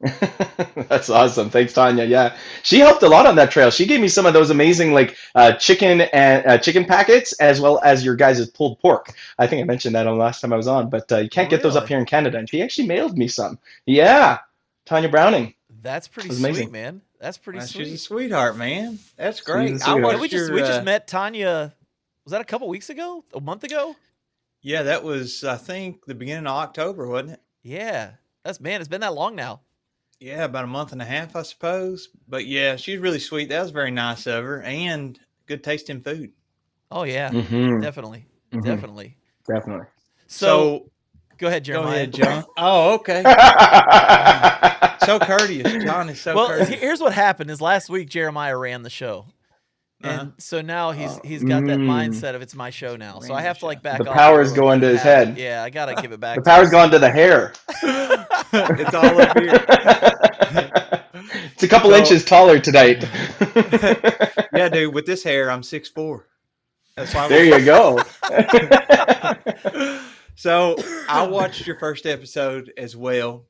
That's 0.88 1.08
awesome. 1.08 1.48
Thanks, 1.50 1.72
Tanya. 1.72 2.04
Yeah, 2.04 2.36
she 2.62 2.80
helped 2.80 3.02
a 3.02 3.08
lot 3.08 3.26
on 3.26 3.36
that 3.36 3.50
trail. 3.50 3.70
She 3.70 3.86
gave 3.86 4.00
me 4.00 4.08
some 4.08 4.26
of 4.26 4.34
those 4.34 4.50
amazing 4.50 4.92
like 4.92 5.16
uh, 5.34 5.52
chicken 5.52 6.02
and 6.02 6.44
uh, 6.46 6.58
chicken 6.58 6.84
packets, 6.84 7.32
as 7.34 7.60
well 7.60 7.80
as 7.84 8.04
your 8.04 8.16
guys' 8.16 8.46
pulled 8.50 8.78
pork. 8.80 9.14
I 9.38 9.46
think 9.46 9.62
I 9.62 9.64
mentioned 9.64 9.94
that 9.94 10.06
on 10.06 10.18
the 10.18 10.22
last 10.22 10.40
time 10.40 10.52
I 10.52 10.56
was 10.56 10.66
on, 10.66 10.90
but 10.90 11.10
uh, 11.10 11.18
you 11.18 11.30
can't 11.30 11.46
Oh, 11.46 11.50
get 11.50 11.62
those 11.62 11.76
up 11.76 11.88
here 11.88 11.98
in 11.98 12.04
Canada. 12.04 12.38
And 12.38 12.50
she 12.50 12.60
actually 12.60 12.86
mailed 12.88 13.16
me 13.16 13.28
some. 13.28 13.58
Yeah, 13.86 14.38
Tanya 14.84 15.08
Browning. 15.08 15.54
That's 15.82 16.08
pretty 16.08 16.28
was 16.30 16.38
sweet, 16.38 16.48
amazing. 16.48 16.72
man. 16.72 17.00
That's 17.20 17.38
pretty 17.38 17.60
Uh, 17.60 17.62
sweet. 17.62 17.84
she's 17.84 17.94
a 17.94 17.98
sweetheart, 17.98 18.56
man. 18.56 18.98
That's 19.16 19.40
great. 19.40 19.70
a 19.70 19.74
I 19.74 19.76
sweetheart. 19.78 20.00
Yeah, 20.00 20.04
watched 20.06 20.20
we 20.20 20.28
just 20.28 20.46
your, 20.48 20.54
we 20.56 20.62
uh, 20.62 20.66
just 20.66 20.84
met 20.84 21.06
Tanya. 21.08 21.72
Was 22.24 22.30
that 22.32 22.40
a 22.40 22.44
couple 22.44 22.68
weeks 22.68 22.88
ago? 22.90 23.24
A 23.34 23.40
month 23.40 23.64
ago? 23.64 23.96
Yeah, 24.62 24.82
that 24.84 25.04
was 25.04 25.44
I 25.44 25.56
think 25.56 26.06
the 26.06 26.14
beginning 26.14 26.46
of 26.46 26.54
October, 26.54 27.06
wasn't 27.06 27.32
it? 27.32 27.40
Yeah, 27.62 28.12
that's 28.44 28.60
man. 28.60 28.80
It's 28.80 28.88
been 28.88 29.02
that 29.02 29.14
long 29.14 29.34
now. 29.36 29.60
Yeah, 30.20 30.44
about 30.44 30.64
a 30.64 30.68
month 30.68 30.92
and 30.92 31.02
a 31.02 31.04
half, 31.04 31.36
I 31.36 31.42
suppose. 31.42 32.08
But 32.28 32.46
yeah, 32.46 32.76
she's 32.76 32.98
really 32.98 33.18
sweet. 33.18 33.50
That 33.50 33.60
was 33.60 33.72
very 33.72 33.90
nice 33.90 34.26
of 34.26 34.42
her, 34.44 34.62
and 34.62 35.18
good 35.46 35.62
tasting 35.62 36.00
food. 36.00 36.32
Oh 36.90 37.02
yeah, 37.02 37.30
Mm-hmm. 37.30 37.80
definitely, 37.80 38.26
Mhm. 38.52 38.64
definitely. 38.64 39.16
Definitely. 39.46 39.86
So, 40.26 40.46
So, 40.46 40.90
go 41.36 41.48
ahead, 41.48 41.62
go 41.64 41.72
Jeremiah. 41.72 41.94
ahead, 41.96 42.12
John. 42.14 42.44
Oh, 42.56 42.94
okay. 42.94 43.22
so 45.04 45.18
courteous. 45.18 45.84
John 45.84 46.08
is 46.08 46.20
so 46.20 46.34
well, 46.34 46.46
courteous. 46.48 46.68
here's 46.80 47.00
what 47.00 47.12
happened: 47.12 47.50
is 47.50 47.60
last 47.60 47.90
week 47.90 48.08
Jeremiah 48.08 48.56
ran 48.56 48.82
the 48.82 48.88
show, 48.90 49.26
and 50.02 50.20
Uh-huh. 50.20 50.30
so 50.38 50.60
now 50.60 50.90
he's 50.92 51.10
Oh, 51.12 51.20
he's 51.24 51.42
got 51.44 51.64
that 51.66 51.78
mm. 51.78 51.86
mindset 51.86 52.34
of 52.34 52.42
it's 52.42 52.54
my 52.54 52.70
show 52.70 52.96
now. 52.96 53.20
So 53.20 53.32
I 53.34 53.42
have 53.42 53.58
to 53.60 53.66
like 53.66 53.82
back 53.82 54.02
The 54.02 54.08
off. 54.10 54.14
power's 54.16 54.48
a 54.48 54.54
little 54.54 54.66
going 54.68 54.80
bit 54.80 54.86
to 54.88 54.92
his 54.94 55.02
have- 55.02 55.28
head. 55.28 55.38
Yeah, 55.38 55.62
I 55.62 55.70
gotta 55.70 55.94
give 56.00 56.12
it 56.12 56.20
back. 56.20 56.36
the 56.36 56.42
to 56.42 56.50
power's 56.50 56.68
him. 56.68 56.72
gone 56.72 56.90
to 56.90 56.98
the 56.98 57.10
hair. 57.10 57.52
it's 57.82 58.94
all 58.94 59.20
up 59.20 59.38
here. 59.38 59.64
it's 61.54 61.62
a 61.62 61.68
couple 61.68 61.90
So- 61.90 61.96
inches 61.96 62.24
taller 62.24 62.58
tonight. 62.58 63.04
Yeah, 64.54 64.68
dude. 64.68 64.94
With 64.94 65.04
this 65.04 65.24
hair, 65.24 65.50
I'm 65.50 65.64
six 65.64 65.88
four. 65.88 66.28
That's 66.96 67.12
why. 67.12 67.26
there 67.26 67.44
you 67.44 67.64
go. 67.64 67.98
so 70.36 70.76
I 71.08 71.26
watched 71.26 71.66
your 71.66 71.76
first 71.78 72.06
episode 72.06 72.72
as 72.76 72.96
well. 72.96 73.46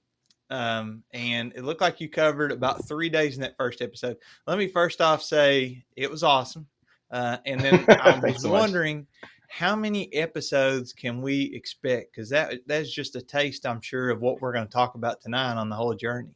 Um, 0.51 1.03
and 1.13 1.53
it 1.55 1.65
looked 1.65 1.81
like 1.81 2.01
you 2.01 2.09
covered 2.09 2.53
about 2.53 2.87
three 2.87 3.09
days 3.09 3.37
in 3.37 3.43
that 3.43 3.57
first 3.57 3.81
episode. 3.81 4.17
Let 4.47 4.59
me 4.59 4.69
first 4.69 5.01
off 5.01 5.23
say 5.23 5.85
it 5.97 6.11
was 6.11 6.23
awesome. 6.23 6.67
Uh, 7.11 7.39
and 7.47 7.61
then 7.61 7.85
I 7.89 8.19
was 8.19 8.43
so 8.43 8.49
much. 8.49 8.61
wondering 8.61 9.07
how 9.49 9.77
many 9.77 10.13
episodes 10.15 10.93
can 10.93 11.23
we 11.23 11.53
expect? 11.55 12.13
Because 12.13 12.29
that 12.31 12.61
that's 12.67 12.91
just 12.93 13.17
a 13.17 13.23
taste, 13.23 13.67
I'm 13.67 13.81
sure, 13.81 14.11
of 14.11 14.21
what 14.21 14.41
we're 14.41 14.53
going 14.53 14.67
to 14.67 14.73
talk 14.73 14.97
about 14.97 15.21
tonight 15.21 15.55
on 15.55 15.69
the 15.69 15.77
whole 15.77 15.95
journey. 15.95 16.35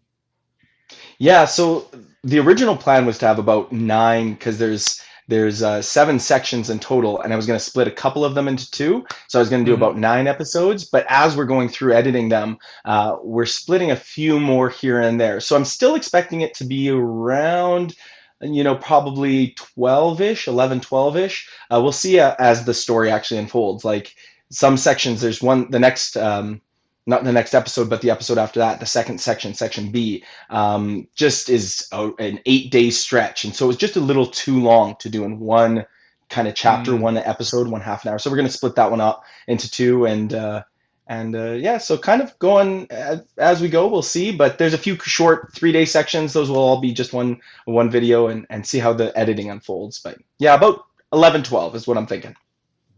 Yeah, 1.18 1.44
so 1.44 1.86
the 2.24 2.38
original 2.38 2.76
plan 2.76 3.04
was 3.04 3.18
to 3.18 3.26
have 3.26 3.38
about 3.38 3.72
nine 3.72 4.34
because 4.34 4.58
there's 4.58 5.02
there's 5.28 5.62
uh, 5.62 5.82
seven 5.82 6.18
sections 6.18 6.70
in 6.70 6.78
total, 6.78 7.20
and 7.20 7.32
I 7.32 7.37
was 7.37 7.47
going 7.47 7.58
to 7.58 7.64
split 7.64 7.87
a 7.87 7.92
couple 7.92 8.25
of 8.25 8.35
them 8.35 8.49
into 8.49 8.70
two. 8.70 9.04
So 9.28 9.38
I 9.38 9.42
was 9.42 9.50
going 9.50 9.64
to 9.64 9.70
do 9.70 9.75
Mhm. 9.76 9.80
about 9.80 9.99
nine 9.99 10.26
episodes. 10.26 10.85
But 10.85 11.06
as 11.08 11.37
we're 11.37 11.44
going 11.44 11.68
through 11.68 11.92
editing 11.94 12.28
them, 12.30 12.58
uh, 12.85 13.16
we're 13.23 13.44
splitting 13.47 13.90
a 13.90 13.97
few 13.97 14.40
more 14.40 14.70
here 14.70 15.00
and 15.00 15.20
there. 15.20 15.40
So 15.40 15.54
I'm 15.54 15.64
still 15.66 15.94
expecting 15.94 16.40
it 16.40 16.54
to 16.54 16.64
be 16.64 16.90
around, 16.90 17.94
you 18.40 18.64
know, 18.64 18.75
probably 18.75 19.54
12-ish, 19.76 20.49
11, 20.49 20.80
12-ish. 20.80 21.49
Uh, 21.70 21.80
we'll 21.82 21.92
see 21.92 22.18
uh, 22.20 22.35
as 22.38 22.64
the 22.64 22.75
story 22.75 23.11
actually 23.11 23.38
unfolds. 23.40 23.85
Like 23.85 24.14
some 24.50 24.76
sections, 24.78 25.20
there's 25.20 25.42
one, 25.42 25.70
the 25.70 25.78
next, 25.78 26.16
um, 26.16 26.62
not 27.08 27.24
the 27.24 27.32
next 27.32 27.54
episode, 27.54 27.88
but 27.90 28.02
the 28.02 28.10
episode 28.10 28.38
after 28.38 28.60
that, 28.60 28.78
the 28.80 28.86
second 28.86 29.18
section, 29.20 29.54
section 29.54 29.90
B, 29.90 30.22
um, 30.50 31.08
just 31.14 31.48
is 31.48 31.88
a, 31.92 32.10
an 32.18 32.38
eight 32.46 32.70
day 32.70 32.90
stretch. 32.90 33.44
And 33.44 33.54
so 33.54 33.64
it 33.64 33.68
was 33.68 33.76
just 33.78 33.96
a 33.96 34.00
little 34.00 34.26
too 34.26 34.60
long 34.60 34.94
to 35.00 35.08
do 35.08 35.24
in 35.24 35.40
one 35.40 35.86
kind 36.28 36.46
of 36.46 36.54
chapter, 36.54 36.92
Mm. 36.92 37.00
one 37.00 37.16
episode, 37.16 37.66
one 37.68 37.80
half 37.80 38.04
an 38.04 38.10
hour. 38.10 38.18
So 38.18 38.30
we're 38.30 38.36
going 38.36 38.46
to 38.48 38.52
split 38.52 38.74
that 38.76 38.90
one 38.90 39.00
up 39.00 39.24
into 39.46 39.70
two. 39.70 40.04
And, 40.04 40.34
uh, 40.34 40.62
and 41.06 41.34
uh, 41.34 41.52
yeah, 41.52 41.78
so 41.78 41.96
kind 41.96 42.20
of 42.20 42.38
going 42.38 42.86
as, 42.90 43.22
as 43.38 43.62
we 43.62 43.70
go, 43.70 43.88
we'll 43.88 44.02
see. 44.02 44.30
But 44.30 44.58
there's 44.58 44.74
a 44.74 44.78
few 44.78 44.98
short 44.98 45.54
three 45.54 45.72
day 45.72 45.86
sections. 45.86 46.34
Those 46.34 46.50
will 46.50 46.58
all 46.58 46.80
be 46.82 46.92
just 46.92 47.14
one 47.14 47.40
one 47.64 47.88
video 47.90 48.26
and, 48.28 48.46
and 48.50 48.66
see 48.66 48.78
how 48.78 48.92
the 48.92 49.16
editing 49.18 49.50
unfolds. 49.50 49.98
But 50.00 50.18
yeah, 50.38 50.54
about 50.54 50.84
11, 51.14 51.44
12 51.44 51.74
is 51.74 51.86
what 51.86 51.96
I'm 51.96 52.06
thinking. 52.06 52.36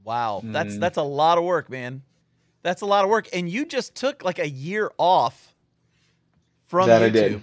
Wow, 0.03 0.41
that's 0.43 0.75
Mm. 0.75 0.81
that's 0.81 0.99
a 0.99 1.03
lot 1.05 1.39
of 1.39 1.45
work, 1.45 1.71
man. 1.71 2.03
That's 2.63 2.83
a 2.83 2.87
lot 2.87 3.05
of 3.05 3.11
work, 3.11 3.29
and 3.33 3.49
you 3.49 3.65
just 3.65 3.95
took 3.95 4.25
like 4.25 4.39
a 4.39 4.49
year 4.49 4.91
off 4.99 5.55
from 6.67 6.89
That 6.89 7.03
YouTube. 7.03 7.07
I 7.07 7.11
did. 7.11 7.43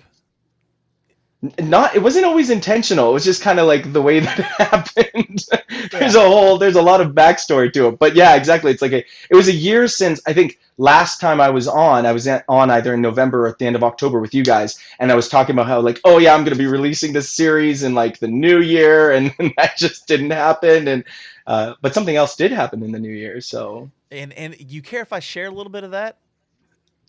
Not, 1.59 1.95
it 1.95 2.01
wasn't 2.01 2.25
always 2.25 2.49
intentional. 2.49 3.11
It 3.11 3.13
was 3.13 3.23
just 3.23 3.43
kind 3.43 3.59
of 3.59 3.67
like 3.67 3.93
the 3.93 4.01
way 4.01 4.19
that 4.21 4.39
it 4.39 4.45
happened. 4.45 5.45
there's 5.91 6.15
a 6.15 6.21
whole, 6.21 6.57
there's 6.57 6.75
a 6.75 6.81
lot 6.81 6.99
of 6.99 7.11
backstory 7.11 7.71
to 7.73 7.87
it. 7.87 7.99
But 7.99 8.15
yeah, 8.15 8.35
exactly. 8.35 8.71
It's 8.71 8.81
like 8.81 8.91
a, 8.91 9.05
it 9.29 9.35
was 9.35 9.47
a 9.47 9.53
year 9.53 9.87
since 9.87 10.19
I 10.25 10.33
think 10.33 10.59
last 10.77 11.19
time 11.19 11.39
I 11.39 11.49
was 11.49 11.67
on. 11.67 12.05
I 12.05 12.11
was 12.11 12.27
on 12.27 12.71
either 12.71 12.93
in 12.93 13.01
November 13.01 13.45
or 13.45 13.49
at 13.49 13.59
the 13.59 13.65
end 13.65 13.75
of 13.75 13.83
October 13.83 14.19
with 14.19 14.33
you 14.33 14.43
guys, 14.43 14.79
and 14.99 15.11
I 15.11 15.15
was 15.15 15.27
talking 15.29 15.55
about 15.55 15.67
how 15.67 15.79
like, 15.79 15.99
oh 16.05 16.17
yeah, 16.17 16.33
I'm 16.33 16.43
going 16.43 16.57
to 16.57 16.63
be 16.63 16.67
releasing 16.67 17.13
this 17.13 17.29
series 17.29 17.83
in 17.83 17.93
like 17.93 18.19
the 18.19 18.27
new 18.27 18.59
year, 18.59 19.11
and, 19.15 19.33
that 19.57 19.77
just 19.77 20.07
didn't 20.07 20.31
happen. 20.31 20.87
And 20.87 21.03
uh, 21.45 21.75
but 21.81 21.93
something 21.93 22.15
else 22.15 22.35
did 22.35 22.51
happen 22.51 22.81
in 22.83 22.91
the 22.91 22.99
new 22.99 23.13
year. 23.13 23.41
So 23.41 23.89
And 24.11 24.33
and 24.33 24.55
you 24.59 24.81
care 24.81 25.01
if 25.01 25.11
I 25.11 25.19
share 25.19 25.47
a 25.47 25.51
little 25.51 25.71
bit 25.71 25.83
of 25.83 25.91
that 25.91 26.17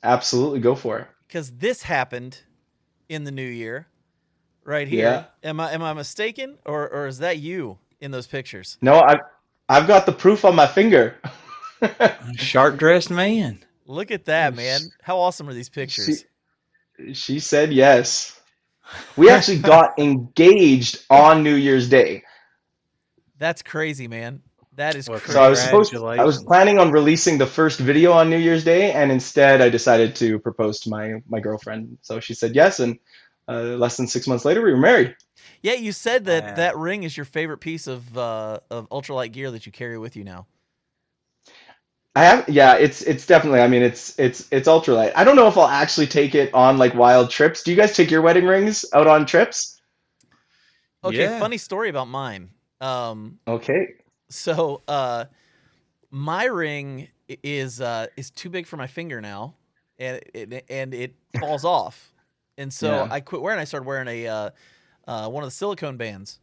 absolutely 0.02 0.60
go 0.60 0.74
for 0.74 0.98
it. 0.98 1.06
because 1.26 1.50
this 1.52 1.82
happened 1.82 2.40
in 3.08 3.24
the 3.24 3.30
new 3.30 3.42
year, 3.42 3.86
right 4.64 4.86
here. 4.88 5.26
Am 5.42 5.60
I 5.60 5.72
am 5.72 5.82
I 5.82 5.92
mistaken, 5.92 6.58
or 6.64 6.88
or 6.88 7.06
is 7.06 7.18
that 7.18 7.38
you 7.38 7.78
in 8.00 8.10
those 8.10 8.26
pictures? 8.26 8.78
No, 8.80 9.00
I, 9.00 9.16
I've 9.68 9.86
got 9.86 10.06
the 10.06 10.12
proof 10.12 10.44
on 10.44 10.54
my 10.54 10.66
finger. 10.66 11.16
Sharp 12.36 12.76
dressed 12.76 13.10
man. 13.10 13.64
Look 13.86 14.10
at 14.10 14.26
that, 14.26 14.54
man! 14.54 14.80
How 15.02 15.18
awesome 15.18 15.48
are 15.48 15.54
these 15.54 15.70
pictures? 15.70 16.24
She, 16.98 17.14
she 17.14 17.40
said 17.40 17.72
yes. 17.72 18.40
We 19.16 19.30
actually 19.30 19.58
got 19.58 19.98
engaged 19.98 21.04
on 21.10 21.42
New 21.42 21.54
Year's 21.54 21.88
Day. 21.88 22.24
That's 23.38 23.62
crazy, 23.62 24.08
man. 24.08 24.42
That 24.78 24.96
is 24.96 25.08
Well, 25.08 25.20
crazy. 25.20 25.32
So 25.32 25.42
I 25.42 25.48
was 25.48 25.60
supposed 25.62 25.94
I 26.18 26.24
was 26.24 26.42
planning 26.44 26.78
on 26.78 26.92
releasing 26.92 27.38
the 27.38 27.46
first 27.46 27.80
video 27.80 28.12
on 28.12 28.30
New 28.30 28.38
Year's 28.38 28.64
Day 28.64 28.92
and 28.92 29.10
instead 29.12 29.60
I 29.60 29.68
decided 29.68 30.14
to 30.16 30.38
propose 30.38 30.80
to 30.80 30.90
my 30.90 31.14
my 31.28 31.40
girlfriend. 31.40 31.98
So 32.02 32.20
she 32.20 32.34
said 32.34 32.54
yes 32.54 32.80
and 32.80 32.98
uh, 33.48 33.76
less 33.84 33.96
than 33.96 34.06
6 34.06 34.26
months 34.28 34.44
later 34.44 34.62
we 34.62 34.72
were 34.72 34.78
married. 34.78 35.16
yeah, 35.62 35.74
you 35.74 35.92
said 35.92 36.24
that 36.26 36.54
Wow. 36.54 36.54
that 36.56 36.76
ring 36.76 37.02
is 37.02 37.16
your 37.16 37.24
favorite 37.26 37.58
piece 37.58 37.86
of 37.86 38.16
uh, 38.16 38.60
of 38.70 38.88
ultralight 38.90 39.32
gear 39.32 39.50
that 39.50 39.66
you 39.66 39.72
carry 39.72 39.98
with 39.98 40.16
you 40.16 40.24
now. 40.24 40.46
I 42.16 42.24
have 42.24 42.48
yeah, 42.48 42.74
it's 42.76 43.02
it's 43.02 43.26
definitely 43.26 43.60
I 43.60 43.68
mean 43.68 43.82
it's 43.82 44.18
it's 44.18 44.48
it's 44.50 44.68
ultralight. 44.68 45.12
I 45.16 45.24
don't 45.24 45.36
know 45.36 45.46
if 45.48 45.56
I'll 45.56 45.68
actually 45.68 46.06
take 46.08 46.34
it 46.34 46.52
on 46.52 46.76
like 46.78 46.94
wild 46.94 47.30
trips. 47.30 47.62
Do 47.62 47.70
you 47.70 47.76
guys 47.76 47.94
take 47.94 48.10
your 48.10 48.22
wedding 48.22 48.46
rings 48.46 48.84
out 48.92 49.06
on 49.06 49.24
trips? 49.26 49.80
Okay, 51.04 51.26
Yeah. 51.26 51.28
funny 51.28 51.58
story 51.58 51.88
about 51.88 52.08
mine. 52.08 52.50
Um, 52.80 53.38
Okay. 53.46 53.96
So 54.28 54.82
uh, 54.88 55.26
my 56.10 56.44
ring 56.44 57.08
is 57.42 57.80
uh, 57.80 58.06
is 58.16 58.30
too 58.30 58.48
big 58.50 58.66
for 58.66 58.76
my 58.76 58.86
finger 58.86 59.20
now, 59.20 59.54
and 59.98 60.20
it, 60.34 60.64
and 60.68 60.94
it 60.94 61.14
falls 61.40 61.64
off, 61.64 62.12
and 62.56 62.72
so 62.72 62.90
Yeah. 63.04 63.08
I 63.10 63.20
quit 63.20 63.42
wearing. 63.42 63.60
I 63.60 63.64
started 63.64 63.86
wearing 63.86 64.08
a 64.08 64.26
uh, 64.26 64.50
uh, 65.06 65.28
one 65.28 65.42
of 65.42 65.46
the 65.48 65.54
silicone 65.54 65.96
bands, 65.96 66.40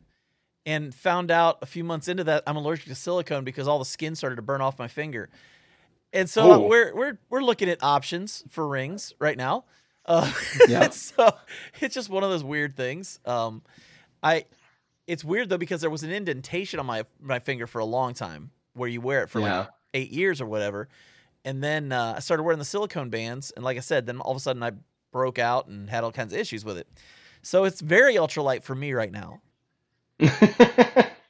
and 0.66 0.94
found 0.94 1.32
out 1.32 1.60
a 1.62 1.66
few 1.66 1.84
months 1.84 2.08
into 2.08 2.24
that 2.26 2.44
I'm 2.48 2.58
allergic 2.58 2.86
to 2.88 2.96
silicone 2.96 3.44
because 3.44 3.68
all 3.68 3.80
the 3.80 3.86
skin 3.86 4.16
started 4.16 4.36
to 4.38 4.42
burn 4.42 4.62
off 4.62 4.78
my 4.80 4.88
finger, 4.88 5.30
and 6.14 6.30
so 6.30 6.52
Oh. 6.52 6.68
we're 6.68 6.94
we're 6.96 7.18
we're 7.30 7.44
looking 7.44 7.70
at 7.70 7.82
options 7.84 8.44
for 8.50 8.68
rings 8.68 9.14
right 9.20 9.38
now. 9.38 9.66
Uh, 10.06 10.32
Yeah. 10.68 10.90
so 10.92 11.36
it's 11.82 11.96
just 11.96 12.10
one 12.10 12.24
of 12.24 12.30
those 12.30 12.44
weird 12.44 12.76
things. 12.78 13.20
Um, 13.26 13.64
I 14.22 14.46
it's 15.08 15.24
weird 15.24 15.50
though 15.50 15.58
because 15.58 15.82
there 15.82 15.90
was 15.90 16.04
an 16.04 16.12
indentation 16.12 16.80
on 16.80 16.86
my 16.86 17.04
my 17.22 17.40
finger 17.40 17.68
for 17.68 17.80
a 17.80 17.86
long 17.86 18.14
time 18.14 18.52
where 18.74 18.90
you 18.90 19.02
wear 19.02 19.24
it 19.24 19.30
for 19.30 19.40
like 19.40 19.70
eight 19.94 20.12
years 20.12 20.42
or 20.42 20.46
whatever, 20.46 20.90
and 21.46 21.64
then 21.64 21.92
uh, 21.92 22.16
I 22.18 22.20
started 22.20 22.44
wearing 22.44 22.60
the 22.60 22.66
silicone 22.66 23.10
bands, 23.10 23.52
and 23.56 23.64
like 23.64 23.78
I 23.78 23.82
said, 23.82 24.06
then 24.06 24.20
all 24.20 24.32
of 24.32 24.38
a 24.38 24.42
sudden 24.42 24.64
I 24.64 24.72
broke 25.12 25.40
out 25.40 25.68
and 25.68 25.90
had 25.90 26.04
all 26.04 26.12
kinds 26.12 26.34
of 26.34 26.40
issues 26.40 26.66
with 26.66 26.78
it. 26.78 26.88
So 27.42 27.64
it's 27.64 27.80
very 27.80 28.16
ultralight 28.16 28.64
for 28.64 28.76
me 28.76 28.92
right 28.94 29.12
now. 29.12 29.42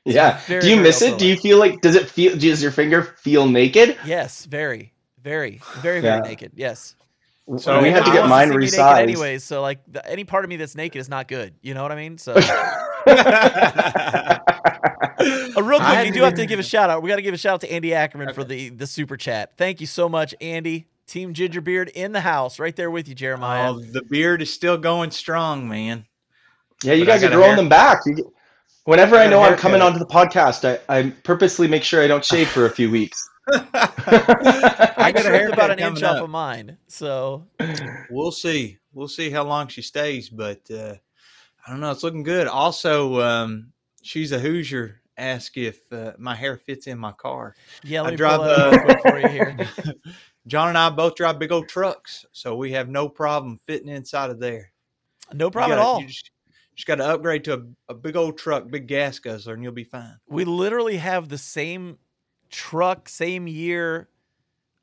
yeah. 0.06 0.40
very, 0.46 0.62
Do 0.62 0.70
you 0.70 0.78
miss 0.82 1.02
it? 1.02 1.20
Do 1.20 1.28
you 1.28 1.36
feel 1.36 1.60
like 1.60 1.82
does 1.82 1.96
it 1.96 2.10
feel 2.10 2.38
does 2.38 2.64
your 2.64 2.72
finger 2.72 3.04
feel 3.04 3.48
naked? 3.48 3.98
Yes, 4.06 4.46
very, 4.46 4.94
very, 5.22 5.62
very, 5.82 6.00
very 6.02 6.18
Yeah. 6.18 6.20
naked. 6.22 6.52
Yes. 6.56 6.96
So 7.58 7.82
we 7.82 7.90
had 7.92 8.04
to 8.06 8.12
get 8.12 8.28
mine 8.28 8.50
see 8.50 8.58
me 8.58 8.66
resized. 8.66 8.98
anyways. 9.02 9.44
So 9.44 9.62
like 9.62 9.80
the, 9.88 10.04
any 10.10 10.24
part 10.24 10.44
of 10.46 10.50
me 10.50 10.58
that's 10.58 10.76
naked 10.76 11.00
is 11.00 11.08
not 11.10 11.28
good. 11.28 11.54
You 11.62 11.74
know 11.76 11.84
what 11.84 11.92
I 11.92 11.96
mean? 11.96 12.18
So 12.18 12.34
Uh, 15.58 15.64
real 15.64 15.80
quick, 15.80 16.08
you 16.08 16.14
do 16.14 16.22
have 16.24 16.34
to 16.36 16.46
give 16.46 16.60
a 16.60 16.64
shout 16.64 16.90
out. 16.90 17.02
We 17.02 17.10
got 17.10 17.16
to 17.16 17.22
give 17.22 17.34
a 17.34 17.38
shout 17.38 17.56
out 17.56 17.62
to 17.62 17.72
Andy 17.72 17.94
Ackerman 17.94 18.34
for 18.34 18.44
the 18.44 18.70
the 18.70 18.86
super 18.86 19.16
chat. 19.18 19.54
Thank 19.58 19.80
you 19.82 19.88
so 19.88 20.10
much, 20.10 20.36
Andy. 20.42 20.88
Team 21.08 21.34
Gingerbeard 21.34 21.90
in 21.90 22.12
the 22.12 22.20
house, 22.22 22.60
right 22.60 22.76
there 22.76 22.90
with 22.92 23.08
you, 23.08 23.14
Jeremiah. 23.16 23.72
Oh, 23.74 23.80
the 23.80 24.02
beard 24.02 24.42
is 24.42 24.52
still 24.52 24.78
going 24.78 25.12
strong, 25.12 25.70
man. 25.70 26.06
Yeah, 26.84 26.94
you 26.94 27.06
But 27.06 27.12
guys 27.12 27.24
are 27.24 27.28
got 27.28 27.34
a 27.34 27.36
growing 27.38 27.50
hair- 27.52 27.56
them 27.58 27.70
back. 27.70 28.00
You 28.08 28.16
get- 28.16 28.26
whenever 28.86 29.16
I 29.16 29.26
I 29.26 29.28
know 29.28 29.42
I'm 29.44 29.56
coming 29.56 29.82
onto 29.82 30.00
the 30.00 30.06
podcast, 30.08 30.66
I, 30.68 30.80
I 30.98 31.12
purposely 31.24 31.68
make 31.68 31.84
sure 31.84 32.04
I 32.04 32.08
don't 32.08 32.26
shave 32.26 32.50
for 32.50 32.66
a 32.66 32.70
few 32.72 32.90
weeks. 32.90 33.30
I, 33.54 34.94
I 34.98 35.12
got 35.12 35.22
a 35.22 35.30
trimmed 35.30 35.36
haircut 35.36 35.54
about 35.54 35.72
an 35.72 35.78
coming 35.78 35.94
inch 35.98 36.04
off 36.04 36.24
of 36.24 36.30
mine. 36.30 36.78
So 36.88 37.46
We'll 38.10 38.32
see. 38.32 38.78
We'll 38.94 39.08
see 39.08 39.30
how 39.30 39.44
long 39.44 39.68
she 39.68 39.82
stays, 39.82 40.30
but 40.30 40.62
uh, 40.72 40.96
I 41.66 41.72
don't 41.72 41.80
know. 41.80 41.92
It's 41.92 42.04
looking 42.04 42.24
good. 42.24 42.48
Also, 42.48 43.20
um, 43.22 43.72
she's 44.02 44.32
a 44.32 44.40
Hoosier. 44.40 45.02
Ask 45.18 45.58
if 45.58 45.92
uh, 45.94 46.14
my 46.18 46.36
hair 46.36 46.58
fits 46.58 46.88
in 46.88 47.00
my 47.00 47.14
car. 47.14 47.56
yeah, 47.84 48.02
let 48.02 48.08
I 48.08 48.12
me 48.12 48.18
drive 48.18 48.38
pull 48.38 48.46
that 48.46 48.60
up 48.60 48.72
real 48.72 48.82
uh, 48.82 48.84
quick 48.86 49.02
for 49.02 49.20
you 49.20 49.28
here. 49.30 49.58
John 50.48 50.70
and 50.70 50.78
I 50.78 50.90
both 50.90 51.16
drive 51.16 51.40
big 51.40 51.52
old 51.52 51.70
trucks, 51.70 52.26
so 52.34 52.56
we 52.56 52.72
have 52.74 52.90
no 52.90 53.08
problem 53.10 53.58
fitting 53.66 53.88
inside 53.88 54.30
of 54.30 54.40
there. 54.40 54.72
No 55.34 55.50
problem 55.50 55.78
at 55.78 55.82
gotta- 55.82 55.88
all. 55.88 56.02
You 56.02 56.08
just, 56.08 56.32
just 56.76 56.88
got 56.88 56.96
to 56.96 57.06
upgrade 57.06 57.46
to 57.46 57.54
a, 57.54 57.62
a 57.90 57.94
big 57.94 58.16
old 58.18 58.38
truck, 58.38 58.68
big 58.70 58.88
gas 58.88 59.18
guzzler, 59.20 59.54
and 59.54 59.64
you'll 59.64 59.72
be 59.72 59.86
fine. 59.86 60.18
We 60.28 60.44
literally 60.46 60.98
have 60.98 61.30
the 61.30 61.38
same 61.38 61.98
truck, 62.56 63.10
same 63.10 63.48
year, 63.48 64.08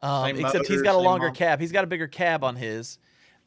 um, 0.02 0.26
Same 0.26 0.44
except 0.44 0.66
he's 0.66 0.82
got 0.82 0.94
a 0.94 0.98
longer 0.98 1.28
model. 1.28 1.38
cab. 1.38 1.60
He's 1.60 1.72
got 1.72 1.84
a 1.84 1.86
bigger 1.86 2.06
cab 2.08 2.44
on 2.44 2.56
his, 2.56 2.98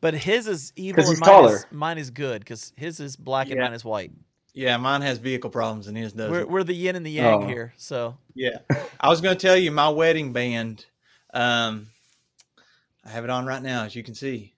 but 0.02 0.14
his 0.16 0.48
is 0.48 0.74
evil. 0.76 1.04
'Cause 1.04 1.10
and 1.10 1.18
he's 1.18 1.28
mine 1.28 1.46
is, 1.46 1.66
mine 1.72 1.98
is 1.98 2.10
good 2.10 2.40
because 2.42 2.74
his 2.76 3.00
is 3.00 3.16
black 3.16 3.50
and 3.52 3.60
mine 3.60 3.74
is 3.74 3.86
white. 3.86 4.12
Yeah, 4.54 4.78
mine 4.78 5.02
has 5.02 5.18
vehicle 5.20 5.50
problems 5.50 5.88
and 5.88 5.98
his 5.98 6.14
doesn't. 6.14 6.32
We're, 6.32 6.46
we're 6.48 6.64
the 6.64 6.74
yin 6.74 6.96
and 6.96 7.06
the 7.06 7.12
yang 7.12 7.44
Oh. 7.44 7.48
here. 7.48 7.74
So 7.78 8.18
Yeah. 8.36 8.60
I 9.00 9.10
was 9.10 9.20
going 9.22 9.38
to 9.38 9.42
tell 9.48 9.58
you 9.58 9.70
my 9.70 9.90
wedding 9.90 10.32
band. 10.34 10.86
Um, 11.34 11.88
I 13.06 13.10
have 13.10 13.26
it 13.26 13.30
on 13.30 13.46
right 13.46 13.62
now, 13.62 13.84
as 13.84 13.96
you 13.96 14.02
can 14.04 14.16
see. 14.16 14.54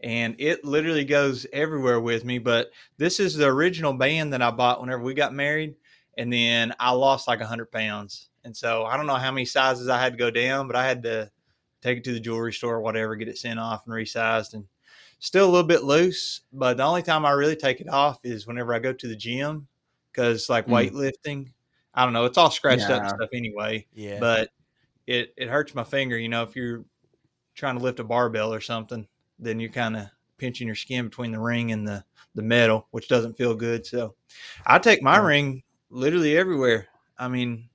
And 0.00 0.36
it 0.38 0.64
literally 0.66 1.04
goes 1.06 1.46
everywhere 1.52 1.98
with 1.98 2.24
me. 2.26 2.38
But 2.38 2.70
this 2.98 3.18
is 3.18 3.34
the 3.34 3.46
original 3.46 3.94
band 3.94 4.34
that 4.34 4.42
I 4.42 4.50
bought 4.50 4.80
whenever 4.82 5.02
we 5.02 5.14
got 5.14 5.32
married. 5.34 5.74
And 6.18 6.30
then 6.32 6.74
I 6.78 6.90
lost 6.90 7.26
like 7.26 7.40
100 7.40 7.72
pounds. 7.72 8.27
And 8.44 8.56
so 8.56 8.84
I 8.84 8.96
don't 8.96 9.06
know 9.06 9.14
how 9.14 9.30
many 9.32 9.44
sizes 9.44 9.88
I 9.88 10.00
had 10.00 10.12
to 10.14 10.18
go 10.18 10.30
down, 10.30 10.66
but 10.66 10.76
I 10.76 10.86
had 10.86 11.02
to 11.04 11.30
take 11.82 11.98
it 11.98 12.04
to 12.04 12.12
the 12.12 12.20
jewelry 12.20 12.52
store 12.52 12.76
or 12.76 12.80
whatever, 12.80 13.16
get 13.16 13.28
it 13.28 13.38
sent 13.38 13.60
off 13.60 13.86
and 13.86 13.94
resized. 13.94 14.54
And 14.54 14.64
still 15.20 15.46
a 15.46 15.50
little 15.50 15.66
bit 15.66 15.84
loose. 15.84 16.42
But 16.52 16.76
the 16.76 16.84
only 16.84 17.02
time 17.02 17.24
I 17.26 17.30
really 17.32 17.56
take 17.56 17.80
it 17.80 17.88
off 17.88 18.20
is 18.24 18.46
whenever 18.46 18.74
I 18.74 18.78
go 18.78 18.92
to 18.92 19.08
the 19.08 19.16
gym 19.16 19.66
because 20.12 20.48
like 20.48 20.66
Mm. 20.66 20.90
weightlifting 20.92 21.52
I 21.94 22.04
don't 22.04 22.12
know. 22.12 22.26
It's 22.26 22.38
all 22.38 22.50
scratched 22.50 22.84
up 22.90 23.00
and 23.00 23.08
stuff 23.10 23.30
anyway. 23.32 23.84
Yeah. 23.94 24.20
But 24.20 24.50
it 25.08 25.34
it 25.36 25.48
hurts 25.48 25.74
my 25.74 25.82
finger. 25.84 26.16
You 26.16 26.28
know, 26.28 26.44
if 26.44 26.54
you're 26.54 26.84
trying 27.56 27.76
to 27.76 27.82
lift 27.82 27.98
a 27.98 28.04
barbell 28.04 28.54
or 28.54 28.60
something, 28.60 29.08
then 29.38 29.58
you're 29.58 29.70
kind 29.70 29.96
of 29.96 30.06
pinching 30.36 30.68
your 30.68 30.76
skin 30.76 31.06
between 31.08 31.32
the 31.32 31.40
ring 31.40 31.72
and 31.72 31.88
the 31.88 32.04
the 32.36 32.42
metal, 32.42 32.86
which 32.92 33.08
doesn't 33.08 33.36
feel 33.36 33.54
good. 33.54 33.84
So 33.84 34.14
I 34.66 34.78
take 34.78 35.02
my 35.02 35.16
Yeah. 35.16 35.24
ring 35.26 35.62
literally 35.90 36.36
everywhere. 36.36 36.86
I 37.18 37.26
mean, 37.26 37.67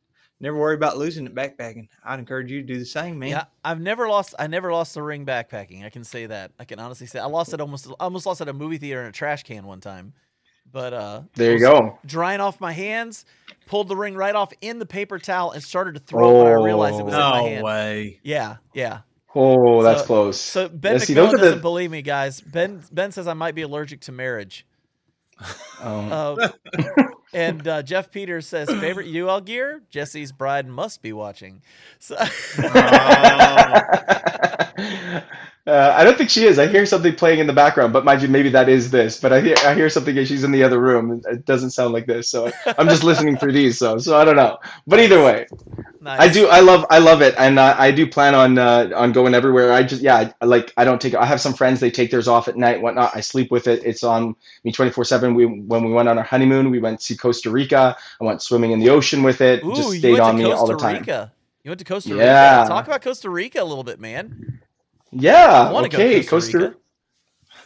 never 0.43 0.57
worry 0.57 0.75
about 0.75 0.97
losing 0.97 1.25
it 1.25 1.33
backpacking. 1.33 1.87
I'd 2.05 2.19
encourage 2.19 2.51
you 2.51 2.61
to 2.61 2.67
do 2.67 2.77
the 2.77 2.85
same, 2.85 3.17
man. 3.17 3.29
Yeah, 3.29 3.45
I've 3.63 3.81
never 3.81 4.07
lost. 4.07 4.35
I 4.37 4.45
never 4.47 4.71
lost 4.71 4.93
the 4.93 5.01
ring 5.01 5.25
backpacking. 5.25 5.83
I 5.83 5.89
can 5.89 6.03
say 6.03 6.27
that. 6.27 6.51
I 6.59 6.65
can 6.65 6.79
honestly 6.79 7.07
say 7.07 7.17
I 7.19 7.25
lost 7.25 7.53
it 7.53 7.61
almost. 7.61 7.87
I 7.89 7.93
almost 8.03 8.25
lost 8.27 8.41
it 8.41 8.43
at 8.43 8.49
a 8.49 8.53
movie 8.53 8.77
theater 8.77 9.01
in 9.01 9.07
a 9.07 9.11
trash 9.11 9.41
can 9.43 9.65
one 9.65 9.79
time. 9.81 10.13
But 10.71 10.93
uh, 10.93 11.21
There 11.35 11.53
you 11.53 11.59
go. 11.59 11.97
Drying 12.05 12.39
off 12.41 12.59
my 12.59 12.71
hands, 12.71 13.25
pulled 13.67 13.87
the 13.87 13.95
ring 13.95 14.15
right 14.15 14.33
off 14.35 14.51
in 14.61 14.79
the 14.79 14.85
paper 14.85 15.19
towel 15.19 15.51
and 15.51 15.61
started 15.63 15.93
to 15.95 15.99
throw 15.99 16.29
it 16.41 16.43
when 16.43 16.47
I 16.53 16.63
realized 16.65 16.99
it 16.99 17.03
was 17.05 17.13
in 17.13 17.19
my 17.19 17.39
No 17.39 17.45
hand. 17.47 17.63
way. 17.63 18.19
Yeah, 18.23 18.57
yeah. 18.73 18.99
Oh, 19.35 19.81
that's 19.83 20.01
So- 20.01 20.05
close. 20.07 20.39
So 20.39 20.69
Ben 20.69 20.93
Yeah, 20.93 20.97
see, 20.99 21.13
those 21.13 21.31
doesn't 21.31 21.55
the- 21.55 21.61
believe 21.61 21.91
me, 21.91 22.01
guys. 22.01 22.41
Ben 22.41 22.81
Ben 22.91 23.11
says 23.11 23.27
I 23.27 23.33
might 23.33 23.55
be 23.55 23.61
allergic 23.63 24.01
to 24.01 24.11
marriage. 24.11 24.65
Um, 25.81 26.11
Uh, 26.11 26.47
and 27.33 27.67
uh, 27.67 27.83
Jeff 27.83 28.11
Peters 28.11 28.47
says 28.47 28.69
favorite 28.69 29.07
UL 29.13 29.41
gear. 29.41 29.81
Jesse's 29.89 30.31
bride 30.31 30.67
must 30.67 31.01
be 31.01 31.13
watching. 31.13 31.61
So 31.99 32.15
Uh, 35.65 35.93
I 35.95 36.03
don't 36.03 36.17
think 36.17 36.29
she 36.29 36.45
is. 36.45 36.59
I 36.59 36.67
hear 36.67 36.85
something 36.85 37.15
playing 37.15 37.39
in 37.39 37.47
the 37.47 37.53
background, 37.53 37.93
but 37.93 38.03
mind 38.03 38.21
you, 38.21 38.27
maybe 38.27 38.49
that 38.49 38.67
is 38.67 38.91
this. 38.91 39.17
But 39.19 39.31
I 39.31 39.39
hear 39.39 39.55
I 39.65 39.73
hear 39.73 39.89
something 39.89 40.17
and 40.17 40.27
she's 40.27 40.43
in 40.43 40.51
the 40.51 40.61
other 40.61 40.79
room. 40.79 41.21
It 41.25 41.45
doesn't 41.45 41.71
sound 41.71 41.93
like 41.93 42.05
this, 42.05 42.29
so 42.29 42.51
I'm 42.77 42.89
just 42.89 43.03
listening 43.05 43.37
through 43.37 43.53
these. 43.53 43.77
So 43.79 43.97
so 43.97 44.17
I 44.17 44.25
don't 44.25 44.35
know. 44.35 44.57
But 44.85 44.99
either 44.99 45.23
way, 45.23 45.47
nice. 46.03 46.19
I 46.19 46.27
do. 46.27 46.47
I 46.47 46.59
love. 46.59 46.85
I 46.89 46.99
love 46.99 47.21
it, 47.21 47.33
and 47.37 47.57
uh, 47.57 47.75
I 47.77 47.91
do 47.91 48.05
plan 48.05 48.35
on 48.35 48.57
uh, 48.57 48.91
on 48.95 49.11
going 49.11 49.33
everywhere. 49.33 49.71
I 49.71 49.83
just 49.83 50.01
yeah, 50.01 50.31
I, 50.41 50.45
like 50.45 50.73
I 50.77 50.83
don't 50.83 50.99
take. 50.99 51.15
I 51.15 51.25
have 51.25 51.41
some 51.41 51.53
friends. 51.53 51.79
They 51.79 51.89
take 51.89 52.11
theirs 52.11 52.27
off 52.27 52.47
at 52.47 52.57
night, 52.57 52.81
whatnot. 52.81 53.15
I 53.15 53.21
sleep 53.21 53.51
with 53.51 53.67
it. 53.67 53.83
It's 53.85 54.03
on 54.03 54.35
me 54.63 54.71
twenty 54.71 54.91
four 54.91 55.05
seven. 55.05 55.33
We 55.33 55.45
when 55.45 55.83
we 55.83 55.91
went 55.91 56.09
on 56.09 56.17
our 56.17 56.23
honeymoon, 56.23 56.69
we 56.69 56.79
went 56.79 56.99
to 57.01 57.15
Costa 57.15 57.49
Rica. 57.49 57.95
I 58.21 58.23
went 58.23 58.41
swimming 58.41 58.71
in 58.71 58.79
the 58.79 58.89
ocean 58.89 59.23
with 59.23 59.41
it. 59.41 59.63
Ooh, 59.63 59.75
just 59.75 59.91
stayed 59.93 60.19
on 60.19 60.37
me 60.37 60.43
Costa 60.43 60.57
all 60.57 60.67
the 60.67 60.77
time. 60.77 60.99
Rica. 60.99 61.31
You 61.63 61.71
went 61.71 61.79
to 61.79 61.85
Costa 61.85 62.13
Rica. 62.13 62.25
Yeah. 62.25 62.65
Talk 62.67 62.87
about 62.87 63.01
Costa 63.01 63.29
Rica 63.29 63.61
a 63.61 63.63
little 63.63 63.85
bit, 63.85 63.99
man. 63.99 64.59
Yeah. 65.11 65.69
I 65.69 65.71
wanna 65.71 65.87
go 65.87 65.97
to 65.97 66.03
okay. 66.03 66.23
Costa 66.23 66.57
Rica. 66.57 66.75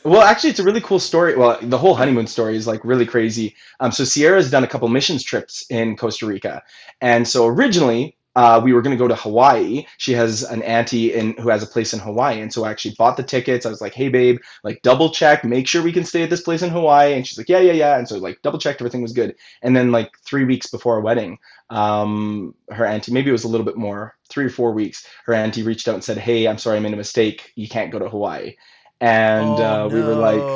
Well, 0.03 0.21
actually, 0.21 0.51
it's 0.51 0.59
a 0.59 0.63
really 0.63 0.79
cool 0.81 0.99
story. 0.99 1.35
Well, 1.35 1.57
the 1.61 1.77
whole 1.77 1.95
honeymoon 1.95 2.27
story 2.27 2.55
is 2.55 2.67
like 2.67 2.85
really 2.85 3.05
crazy. 3.05 3.55
Um, 3.79 3.91
so 3.91 4.05
Sierra's 4.05 4.49
done 4.49 4.63
a 4.63 4.67
couple 4.67 4.87
missions 4.87 5.23
trips 5.23 5.65
in 5.69 5.97
Costa 5.97 6.25
Rica, 6.25 6.63
and 7.01 7.27
so 7.27 7.47
originally 7.47 8.15
uh, 8.37 8.61
we 8.63 8.73
were 8.73 8.81
going 8.83 8.95
to 8.95 9.03
go 9.03 9.07
to 9.09 9.15
Hawaii. 9.15 9.85
She 9.97 10.13
has 10.13 10.43
an 10.43 10.61
auntie 10.63 11.13
in 11.13 11.33
who 11.37 11.49
has 11.49 11.63
a 11.63 11.67
place 11.67 11.93
in 11.93 11.99
Hawaii, 11.99 12.41
and 12.41 12.53
so 12.53 12.63
I 12.65 12.71
actually 12.71 12.95
bought 12.97 13.17
the 13.17 13.23
tickets. 13.23 13.65
I 13.65 13.69
was 13.69 13.81
like, 13.81 13.95
"Hey, 13.95 14.09
babe, 14.09 14.37
like 14.63 14.81
double 14.83 15.09
check, 15.11 15.43
make 15.43 15.67
sure 15.67 15.83
we 15.83 15.93
can 15.93 16.05
stay 16.05 16.23
at 16.23 16.29
this 16.29 16.41
place 16.43 16.61
in 16.61 16.69
Hawaii." 16.69 17.13
And 17.15 17.27
she's 17.27 17.37
like, 17.37 17.49
"Yeah, 17.49 17.59
yeah, 17.59 17.73
yeah." 17.73 17.97
And 17.97 18.07
so 18.07 18.17
like 18.19 18.41
double 18.43 18.59
checked, 18.59 18.81
everything 18.81 19.01
was 19.01 19.13
good. 19.13 19.35
And 19.63 19.75
then 19.75 19.91
like 19.91 20.11
three 20.25 20.45
weeks 20.45 20.67
before 20.67 20.95
our 20.95 21.01
wedding, 21.01 21.39
um, 21.71 22.55
her 22.69 22.85
auntie, 22.85 23.11
maybe 23.13 23.29
it 23.29 23.33
was 23.33 23.45
a 23.45 23.49
little 23.49 23.65
bit 23.65 23.77
more, 23.77 24.15
three 24.29 24.45
or 24.45 24.49
four 24.49 24.71
weeks, 24.73 25.07
her 25.25 25.33
auntie 25.33 25.63
reached 25.63 25.87
out 25.87 25.95
and 25.95 26.03
said, 26.03 26.17
"Hey, 26.19 26.47
I'm 26.47 26.59
sorry, 26.59 26.77
I 26.77 26.81
made 26.81 26.93
a 26.93 26.97
mistake. 26.97 27.51
You 27.55 27.67
can't 27.67 27.91
go 27.91 27.99
to 27.99 28.09
Hawaii." 28.09 28.55
And 29.01 29.59
Oh, 29.59 29.85
uh, 29.85 29.89
we 29.91 30.01
were 30.03 30.15
like, 30.15 30.49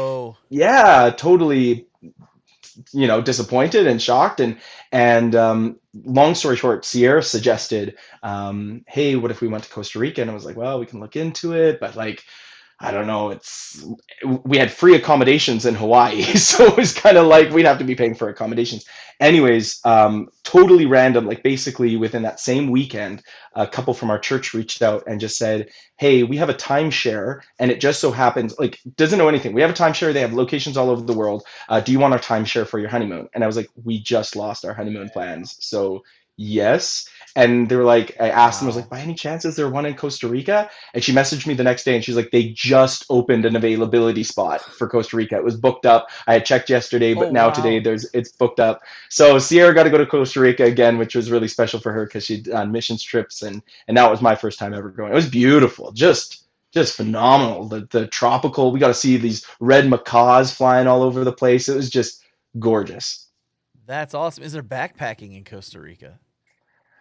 yeah, 0.50 1.12
totally, 1.16 1.88
you 2.94 3.08
know, 3.08 3.22
disappointed 3.22 3.88
and 3.88 4.02
shocked. 4.02 4.40
And 4.40 4.58
and 4.92 5.36
um, 5.36 5.80
long 5.94 6.36
story 6.36 6.58
short, 6.58 6.86
Sierra 6.86 7.24
suggested, 7.24 7.98
um, 8.24 8.84
hey, 8.88 9.16
what 9.16 9.32
if 9.32 9.42
we 9.42 9.48
went 9.48 9.64
to 9.64 9.70
Costa 9.70 10.00
Rica? 10.00 10.22
And 10.22 10.32
I 10.32 10.34
was 10.34 10.46
like, 10.46 10.58
well, 10.58 10.80
we 10.80 10.86
can 10.86 11.00
look 11.00 11.16
into 11.16 11.54
it, 11.54 11.80
but 11.80 11.96
like. 11.96 12.24
I 12.84 12.90
don't 12.92 13.06
know. 13.06 13.30
It's 13.30 13.86
we 14.46 14.58
had 14.58 14.72
free 14.72 14.96
accommodations 14.96 15.68
in 15.68 15.76
Hawaii, 15.76 16.24
so 16.36 16.66
it 16.66 16.78
was 16.78 16.94
kind 16.94 17.16
of 17.16 17.28
like 17.28 17.52
we'd 17.52 17.66
have 17.66 17.78
to 17.78 17.84
be 17.84 17.94
paying 17.96 18.16
for 18.16 18.28
accommodations. 18.28 18.86
Anyways, 19.20 19.80
um, 19.86 20.30
totally 20.44 20.88
random. 20.88 21.28
Like 21.28 21.44
basically 21.44 21.96
within 21.96 22.24
that 22.24 22.40
same 22.40 22.72
weekend, 22.72 23.22
a 23.56 23.68
couple 23.68 23.94
from 23.94 24.10
our 24.10 24.18
church 24.18 24.56
reached 24.56 24.82
out 24.82 25.04
and 25.06 25.20
just 25.20 25.38
said, 25.38 25.70
"Hey, 25.98 26.24
we 26.24 26.38
have 26.38 26.50
a 26.50 26.56
timeshare, 26.56 27.42
and 27.60 27.70
it 27.70 27.80
just 27.82 28.00
so 28.02 28.12
happens 28.12 28.56
like 28.58 28.80
doesn't 28.98 29.20
know 29.20 29.30
anything. 29.30 29.54
We 29.54 29.62
have 29.62 29.70
a 29.70 29.74
timeshare. 29.74 30.12
They 30.12 30.22
have 30.22 30.34
locations 30.34 30.76
all 30.76 30.90
over 30.90 31.04
the 31.04 31.14
world. 31.14 31.44
Uh, 31.70 31.82
do 31.82 31.92
you 31.92 32.00
want 32.00 32.14
our 32.16 32.20
timeshare 32.20 32.68
for 32.68 32.80
your 32.80 32.90
honeymoon?" 32.90 33.30
And 33.36 33.44
I 33.44 33.48
was 33.48 33.58
like, 33.58 33.70
"We 33.84 34.02
just 34.02 34.36
lost 34.36 34.66
our 34.66 34.74
honeymoon 34.74 35.10
plans, 35.10 35.56
so 35.60 36.02
yes." 36.36 37.08
And 37.36 37.70
they 37.70 37.78
were 37.78 37.86
like, 37.86 38.16
I 38.20 38.30
asked 38.30 38.60
them, 38.60 38.68
I 38.68 38.70
was 38.70 38.76
like, 38.76 38.90
"By 38.90 39.00
any 39.00 39.14
chance, 39.14 39.46
is 39.46 39.56
there 39.56 39.70
one 39.70 39.86
in 39.86 39.96
Costa 39.96 40.28
Rica?" 40.28 40.70
And 40.94 41.02
she 41.02 41.14
messaged 41.14 41.48
me 41.48 41.54
the 41.54 41.64
next 41.64 41.86
day, 41.86 41.96
and 41.96 42.04
she's 42.04 42.18
like, 42.18 42.32
"They 42.32 42.50
just 42.50 43.06
opened 43.10 43.46
an 43.46 43.56
availability 43.56 44.24
spot 44.24 44.62
for 44.62 44.88
Costa 44.90 45.16
Rica. 45.16 45.38
It 45.38 45.44
was 45.44 45.56
booked 45.56 45.86
up. 45.86 46.10
I 46.28 46.34
had 46.34 46.46
checked 46.46 46.70
yesterday, 46.70 47.14
but 47.14 47.30
Oh, 47.30 47.32
now 47.32 47.48
wow. 47.48 47.54
today 47.54 47.80
there's 47.80 48.06
it's 48.14 48.32
booked 48.34 48.60
up." 48.60 48.82
So 49.10 49.40
Sierra 49.40 49.74
got 49.74 49.84
to 49.84 49.90
go 49.90 49.98
to 49.98 50.06
Costa 50.06 50.42
Rica 50.42 50.66
again, 50.66 50.98
which 50.98 51.16
was 51.16 51.32
really 51.32 51.48
special 51.48 51.80
for 51.80 51.94
her 51.94 52.06
because 52.06 52.26
she'd 52.26 52.44
done 52.44 52.72
missions 52.72 53.02
trips, 53.02 53.42
and 53.44 53.62
and 53.88 53.96
that 53.96 54.12
was 54.12 54.22
my 54.22 54.36
first 54.36 54.60
time 54.60 54.74
ever 54.74 54.90
going. 54.90 55.12
It 55.12 55.16
was 55.16 55.30
beautiful, 55.30 55.94
just 55.94 56.44
just 56.74 56.96
phenomenal. 56.98 57.68
The 57.68 57.88
the 57.92 58.08
tropical. 58.08 58.72
We 58.74 58.80
got 58.80 58.88
to 58.88 58.94
see 58.94 59.16
these 59.18 59.46
red 59.62 59.90
macaws 59.90 60.52
flying 60.54 60.88
all 60.88 61.02
over 61.02 61.24
the 61.24 61.32
place. 61.34 61.70
It 61.70 61.76
was 61.76 61.90
just 61.90 62.24
gorgeous. 62.60 63.28
That's 63.86 64.14
awesome. 64.14 64.44
Is 64.44 64.52
there 64.54 64.64
backpacking 64.64 65.36
in 65.36 65.44
Costa 65.44 65.80
Rica? 65.80 66.20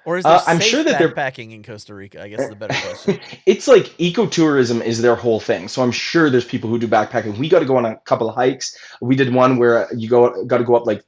Or 0.07 0.17
is 0.19 0.25
Uh, 0.25 0.43
I'm 0.47 0.59
safe 0.61 0.69
sure 0.71 0.83
that 0.85 0.99
they're- 0.99 1.09
backpacking 1.11 1.53
in 1.53 1.63
Costa 1.63 1.95
Rica? 1.95 2.23
I 2.23 2.29
guess 2.29 2.41
is 2.41 2.49
the 2.49 2.57
better 2.57 2.75
question. 2.75 3.21
it's 3.47 3.69
like 3.69 3.85
ecotourism 3.99 4.83
is 4.83 5.03
their 5.03 5.15
whole 5.15 5.41
thing. 5.41 5.69
So 5.69 5.83
I'm 5.83 5.93
sure 5.93 6.31
there's 6.31 6.45
people 6.45 6.71
who 6.71 6.79
do 6.79 6.89
backpacking. 6.89 7.37
We 7.39 7.49
got 7.49 7.61
to 7.61 7.67
go 7.67 7.77
on 7.77 7.85
a 7.85 7.97
couple 8.07 8.29
of 8.29 8.35
hikes. 8.35 8.77
We 9.01 9.15
did 9.17 9.33
one 9.35 9.59
where 9.59 9.89
you 9.95 10.09
go 10.09 10.45
got 10.45 10.59
to 10.59 10.65
go 10.65 10.75
up 10.75 10.87
like 10.87 11.03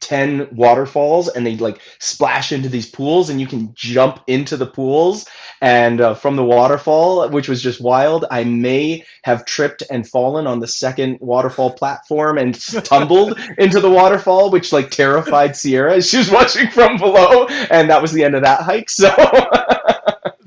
10 0.00 0.48
waterfalls 0.52 1.28
and 1.28 1.46
they 1.46 1.56
like 1.56 1.80
splash 1.98 2.52
into 2.52 2.68
these 2.68 2.88
pools 2.88 3.30
and 3.30 3.40
you 3.40 3.46
can 3.46 3.72
jump 3.74 4.20
into 4.26 4.56
the 4.56 4.66
pools 4.66 5.26
and 5.60 6.00
uh, 6.00 6.14
from 6.14 6.36
the 6.36 6.44
waterfall 6.44 7.28
which 7.30 7.48
was 7.48 7.62
just 7.62 7.80
wild 7.80 8.24
i 8.30 8.44
may 8.44 9.02
have 9.24 9.44
tripped 9.44 9.82
and 9.90 10.08
fallen 10.08 10.46
on 10.46 10.60
the 10.60 10.68
second 10.68 11.18
waterfall 11.20 11.72
platform 11.72 12.38
and 12.38 12.60
tumbled 12.84 13.38
into 13.58 13.80
the 13.80 13.90
waterfall 13.90 14.50
which 14.50 14.72
like 14.72 14.90
terrified 14.90 15.56
sierra 15.56 15.96
as 15.96 16.08
she 16.08 16.18
was 16.18 16.30
watching 16.30 16.70
from 16.70 16.96
below 16.98 17.46
and 17.70 17.88
that 17.90 18.02
was 18.02 18.12
the 18.12 18.22
end 18.22 18.34
of 18.34 18.42
that 18.42 18.60
hike 18.60 18.90
so 18.90 19.10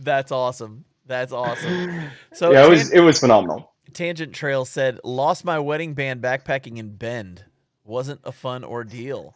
That's 0.02 0.32
awesome. 0.32 0.86
That's 1.06 1.32
awesome. 1.32 2.10
So 2.34 2.52
yeah 2.52 2.60
it 2.60 2.62
Tan- 2.62 2.70
was 2.72 2.92
it 2.92 3.00
was 3.02 3.20
phenomenal 3.20 3.74
Tangent 3.94 4.34
Trail 4.34 4.66
said, 4.66 5.00
"Lost 5.04 5.44
my 5.44 5.60
wedding 5.60 5.94
band 5.94 6.22
backpacking 6.22 6.78
in 6.78 6.96
Bend. 6.96 7.46
Wasn't 7.84 8.22
a 8.24 8.32
fun 8.32 8.64
ordeal." 8.64 9.36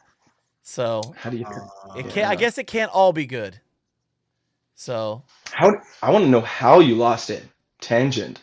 So 0.63 1.13
how 1.17 1.30
do 1.30 1.38
you 1.38 1.45
it 1.97 2.10
can't. 2.10 2.28
I 2.30 2.36
guess 2.36 2.58
it 2.58 2.67
can't 2.67 2.91
all 2.91 3.12
be 3.13 3.26
good. 3.26 3.60
So 4.76 5.23
How 5.52 5.71
I 6.02 6.10
want 6.10 6.23
to 6.26 6.30
know 6.32 6.41
how 6.41 6.80
you 6.80 6.95
lost 6.95 7.30
it. 7.30 7.43
Tangent. 7.82 8.41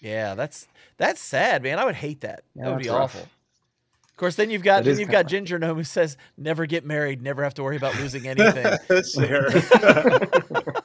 yeah, 0.00 0.34
that's 0.34 0.68
that's 0.96 1.20
sad, 1.20 1.62
man. 1.62 1.78
I 1.78 1.84
would 1.84 1.96
hate 1.96 2.20
that. 2.22 2.42
Yeah, 2.54 2.64
that 2.66 2.70
would 2.74 2.82
be 2.82 2.88
rough. 2.88 3.16
awful. 3.16 3.22
Of 3.22 4.16
course, 4.16 4.36
then 4.36 4.48
you've 4.50 4.62
got 4.62 4.84
That 4.84 4.90
then 4.90 4.98
you've 5.00 5.08
kinda 5.08 5.22
got 5.24 5.28
Ginger 5.30 5.58
Gnome 5.58 5.76
who 5.76 5.84
says, 5.84 6.16
"Never 6.36 6.66
get 6.66 6.84
married, 6.84 7.20
never 7.22 7.42
have 7.42 7.54
to 7.54 7.62
worry 7.64 7.76
about 7.76 7.96
losing 7.96 8.26
anything." 8.28 8.78
Sarah. 9.02 9.50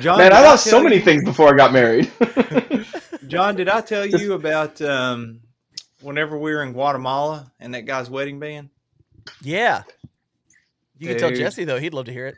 John, 0.00 0.18
Man, 0.18 0.32
I 0.32 0.40
lost 0.42 0.64
so 0.64 0.82
many 0.82 0.96
you- 0.96 1.02
things 1.02 1.22
before 1.24 1.52
I 1.52 1.56
got 1.56 1.72
married. 1.72 2.10
John, 3.28 3.56
did 3.56 3.68
I 3.68 3.80
tell 3.80 4.04
you 4.06 4.34
about 4.34 4.80
um, 4.82 5.40
whenever 6.00 6.36
we 6.38 6.52
were 6.52 6.62
in 6.62 6.72
Guatemala 6.72 7.50
and 7.60 7.74
that 7.74 7.86
guy's 7.86 8.10
wedding 8.10 8.38
band? 8.40 8.68
Yeah, 9.42 9.82
you 10.98 11.08
can 11.08 11.18
tell 11.18 11.30
Jesse 11.30 11.64
though; 11.64 11.78
he'd 11.78 11.94
love 11.94 12.06
to 12.06 12.12
hear 12.12 12.26
it. 12.26 12.36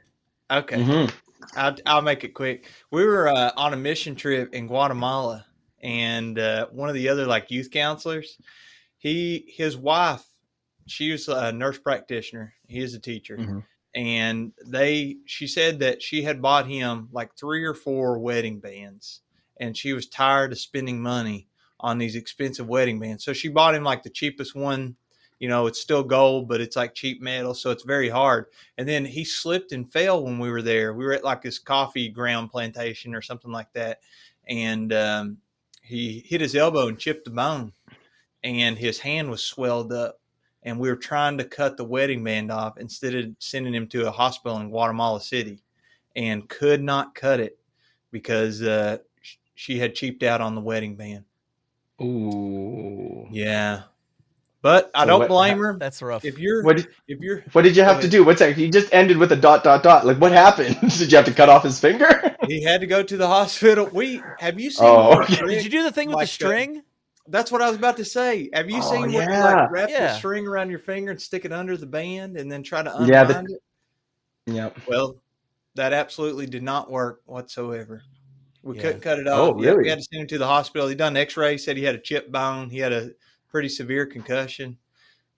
Okay. 0.51 0.77
Mhm. 0.77 1.13
I'll, 1.55 1.77
I'll 1.87 2.03
make 2.03 2.25
it 2.25 2.35
quick. 2.35 2.71
We 2.91 3.05
were 3.05 3.29
uh, 3.29 3.53
on 3.57 3.73
a 3.73 3.77
mission 3.77 4.17
trip 4.17 4.55
in 4.55 4.67
Guatemala, 4.67 5.47
and 5.81 6.39
uh, 6.39 6.67
one 6.69 6.89
of 6.89 6.95
the 6.95 7.09
other 7.09 7.27
like 7.27 7.51
youth 7.51 7.71
counselors, 7.71 8.39
he 8.99 9.45
his 9.57 9.77
wife, 9.77 10.25
she 10.87 11.13
was 11.13 11.29
a 11.29 11.53
nurse 11.53 11.79
practitioner. 11.79 12.55
He 12.67 12.81
is 12.81 12.95
a 12.95 12.99
teacher, 13.01 13.37
Mhm. 13.37 13.65
and 13.95 14.53
they 14.67 15.17
she 15.27 15.47
said 15.47 15.81
that 15.81 16.03
she 16.03 16.23
had 16.23 16.41
bought 16.43 16.67
him 16.67 17.09
like 17.13 17.37
three 17.37 17.65
or 17.65 17.75
four 17.75 18.19
wedding 18.19 18.61
bands, 18.61 19.21
and 19.61 19.77
she 19.77 19.93
was 19.93 20.09
tired 20.09 20.53
of 20.53 20.59
spending 20.59 21.01
money 21.01 21.49
on 21.79 21.99
these 21.99 22.17
expensive 22.17 22.67
wedding 22.67 22.99
bands. 22.99 23.25
So 23.25 23.33
she 23.35 23.49
bought 23.49 23.75
him 23.75 23.85
like 23.85 24.03
the 24.03 24.11
cheapest 24.11 24.55
one. 24.55 24.97
You 25.39 25.49
know, 25.49 25.67
it's 25.67 25.81
still 25.81 26.03
gold, 26.03 26.49
but 26.49 26.61
it's 26.63 26.77
like 26.77 26.95
cheap 26.95 27.21
metal, 27.21 27.53
so 27.53 27.71
it's 27.71 27.83
very 27.85 28.09
hard. 28.09 28.47
And 28.79 28.89
then 28.89 29.05
he 29.05 29.23
slipped 29.25 29.73
and 29.73 29.91
fell 29.93 30.25
when 30.25 30.39
we 30.39 30.51
were 30.51 30.63
there. 30.63 30.95
We 30.95 31.05
were 31.05 31.13
at 31.13 31.25
like 31.25 31.43
this 31.43 31.59
coffee 31.59 32.09
ground 32.09 32.51
plantation 32.51 33.15
or 33.15 33.21
something 33.21 33.53
like 33.53 33.71
that. 33.75 34.01
And 34.49 34.93
um, 34.95 35.37
he 35.83 36.25
hit 36.27 36.41
his 36.41 36.55
elbow 36.57 36.89
and 36.89 36.99
chipped 36.99 37.29
a 37.29 37.31
bone, 37.31 37.73
and 38.45 38.79
his 38.79 38.99
hand 38.99 39.29
was 39.31 39.43
swelled 39.43 39.93
up. 39.93 40.21
and 40.67 40.81
we 40.81 40.89
were 40.89 40.97
trying 40.97 41.39
to 41.39 41.45
cut 41.45 41.77
the 41.77 41.85
wedding 41.85 42.25
band 42.25 42.51
off 42.51 42.77
instead 42.79 43.15
of 43.15 43.31
sending 43.39 43.73
him 43.73 43.87
to 43.87 44.09
a 44.09 44.11
hospital 44.11 44.59
in 44.59 44.69
Guatemala 44.69 45.21
City, 45.21 45.63
and 46.17 46.49
could 46.49 46.83
not 46.83 47.15
cut 47.15 47.39
it 47.39 47.59
because 48.11 48.63
uh, 48.63 48.99
she 49.55 49.79
had 49.79 49.95
cheaped 49.95 50.25
out 50.25 50.41
on 50.41 50.55
the 50.57 50.61
wedding 50.61 50.97
band. 50.97 51.25
Ooh. 52.03 53.29
Yeah, 53.31 53.83
but 54.67 54.91
I 54.97 55.03
So 55.03 55.07
don't 55.07 55.19
what- 55.21 55.29
blame 55.29 55.59
her. 55.59 55.77
That's 55.79 56.03
rough. 56.03 56.25
If 56.25 56.41
you're 56.41 56.65
What 56.65 56.79
did, 56.79 56.89
if 57.07 57.21
you're 57.21 57.43
what 57.53 57.63
did 57.63 57.77
you 57.77 57.85
have 57.85 58.01
to 58.01 58.09
do? 58.09 58.25
What's 58.25 58.41
that? 58.41 58.57
He 58.57 58.69
just 58.69 58.93
ended 58.93 59.17
with 59.17 59.31
a 59.31 59.37
dot 59.37 59.63
dot 59.63 59.85
dot. 59.85 60.05
Like 60.05 60.17
what 60.19 60.33
happened? 60.33 60.77
did 60.99 61.13
you 61.13 61.17
have 61.17 61.25
to 61.27 61.33
cut 61.33 61.49
off 61.49 61.63
his 61.63 61.79
finger? 61.79 62.35
he 62.49 62.65
had 62.65 62.81
to 62.81 62.87
go 62.89 63.01
to 63.01 63.17
the 63.17 63.29
hospital. 63.29 63.89
We 63.93 64.21
have 64.41 64.59
you 64.59 64.73
seen? 64.73 64.85
Oh, 64.89 65.23
okay. 65.23 65.37
Did 65.47 65.63
you 65.63 65.71
do 65.71 65.85
the 65.85 65.93
thing 65.93 66.09
with 66.09 66.17
like, 66.17 66.27
the 66.27 66.45
uh, 66.45 66.49
string? 66.49 66.83
That's 67.29 67.53
what 67.53 67.63
I 67.63 67.69
was 67.69 67.77
about 67.79 67.97
to 67.99 68.05
say. 68.05 68.51
Have 68.55 68.69
you 68.69 68.79
Oh, 68.83 68.91
seen 68.91 69.01
where 69.03 69.11
you 69.11 69.19
yeah. 69.21 69.55
like 69.63 69.71
wrap 69.71 69.89
Yeah. 69.89 70.09
the 70.09 70.15
string 70.19 70.49
around 70.49 70.71
your 70.71 70.81
finger 70.81 71.13
and 71.13 71.23
stick 71.23 71.45
it 71.45 71.53
under 71.53 71.77
the 71.77 71.87
band 71.87 72.37
and 72.37 72.51
then 72.51 72.65
try 72.65 72.83
to 72.83 72.91
unwind 72.91 73.09
Yeah, 73.09 73.23
the- 73.23 73.41
it? 73.45 73.63
yep. 74.53 74.77
Well, 74.89 75.15
that 75.77 75.93
absolutely 75.93 76.47
did 76.47 76.65
not 76.65 76.91
work 76.91 77.21
whatsoever. 77.27 78.03
We 78.65 78.75
Yeah. 78.75 78.83
couldn't 78.83 79.01
cut 79.03 79.21
it 79.21 79.29
Oh, 79.29 79.53
off. 79.53 79.61
Yeah, 79.63 79.71
really? 79.71 79.83
We 79.85 79.89
had 79.91 79.99
to 79.99 80.05
send 80.11 80.23
him 80.23 80.27
to 80.29 80.39
the 80.39 80.47
hospital. 80.47 80.89
He 80.89 80.97
done 80.97 81.17
X-ray. 81.17 81.57
Said 81.57 81.77
he 81.77 81.85
had 81.85 81.95
a 81.95 82.01
chip 82.01 82.33
bone. 82.33 82.69
He 82.69 82.79
had 82.81 82.93
a 82.93 83.11
pretty 83.57 83.69
severe 83.71 84.05
concussion. 84.05 84.77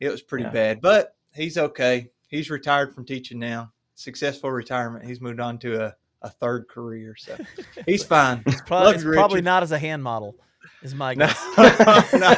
It 0.00 0.08
was 0.08 0.22
pretty 0.22 0.42
Yeah. 0.46 0.50
bad, 0.50 0.80
but 0.80 1.14
he's 1.32 1.56
okay. 1.56 2.10
He's 2.26 2.50
retired 2.50 2.92
from 2.92 3.04
teaching 3.04 3.38
now. 3.38 3.72
Successful 3.94 4.50
retirement. 4.50 5.04
He's 5.06 5.20
moved 5.20 5.38
on 5.38 5.56
to 5.60 5.84
a, 5.84 5.94
a 6.22 6.28
third 6.28 6.66
career, 6.68 7.14
so 7.16 7.36
he's 7.86 8.02
fine. 8.02 8.42
It's 8.46 8.60
probably, 8.62 8.94
it's 8.96 9.04
probably 9.04 9.40
not 9.40 9.62
as 9.62 9.70
a 9.70 9.78
hand 9.78 10.02
model. 10.02 10.34
Is 10.80 10.94
my 10.94 11.14
No, 11.14 11.26
guess. 11.26 11.44
no, 11.58 11.64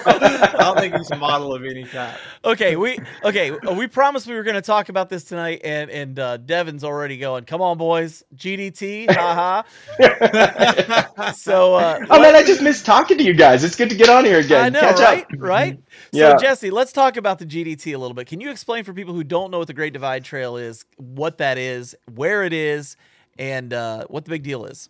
I 0.07 0.55
don't 0.59 0.79
think 0.79 0.97
he's 0.97 1.11
a 1.11 1.17
model 1.19 1.53
of 1.55 1.63
any 1.65 1.85
kind. 1.85 2.17
okay, 2.43 2.75
we 2.77 2.99
okay. 3.23 3.51
We 3.51 3.87
promised 3.87 4.27
we 4.27 4.35
were 4.35 4.43
going 4.43 4.55
to 4.55 4.63
talk 4.63 4.89
about 4.89 5.11
this 5.11 5.25
tonight, 5.25 5.61
and 5.63 5.91
and 5.91 6.19
uh, 6.19 6.37
Devin's 6.39 6.83
already 6.83 7.19
going. 7.19 7.45
Come 7.45 7.61
on, 7.61 7.77
boys, 7.77 8.25
GDT, 8.35 9.11
haha. 9.15 9.63
So, 11.35 11.75
uh, 11.75 12.05
oh 12.09 12.21
man, 12.21 12.35
I 12.35 12.43
just 12.43 12.63
missed 12.63 12.87
talking 12.87 13.19
to 13.19 13.25
you 13.25 13.35
guys. 13.35 13.63
It's 13.63 13.77
good 13.77 13.91
to 13.91 13.95
get 13.97 14.09
on 14.09 14.25
here 14.25 14.39
again. 14.39 14.65
I 14.65 14.69
know, 14.71 14.81
Catch 14.81 14.99
right? 15.01 15.25
up. 15.25 15.31
Right? 15.37 15.79
Yeah. 16.13 16.33
So, 16.33 16.39
Jesse, 16.39 16.71
let's 16.71 16.93
talk 16.93 17.17
about 17.19 17.39
the 17.39 17.47
GDT 17.47 17.95
a 17.95 17.99
little 17.99 18.15
bit. 18.15 18.27
Can 18.27 18.41
you 18.41 18.51
explain 18.51 18.85
for 18.85 18.95
people 18.95 19.13
who 19.15 19.23
don't 19.23 19.51
know 19.51 19.59
what 19.59 19.67
the 19.67 19.75
Great 19.75 19.93
Divide 19.93 20.25
Trail 20.25 20.57
is, 20.57 20.85
what 20.97 21.39
that 21.39 21.59
is, 21.59 21.95
where 22.15 22.43
it 22.45 22.53
is, 22.55 22.97
and 23.39 23.73
uh, 23.73 24.07
what 24.09 24.25
the 24.25 24.31
big 24.31 24.43
deal 24.43 24.65
is? 24.65 24.89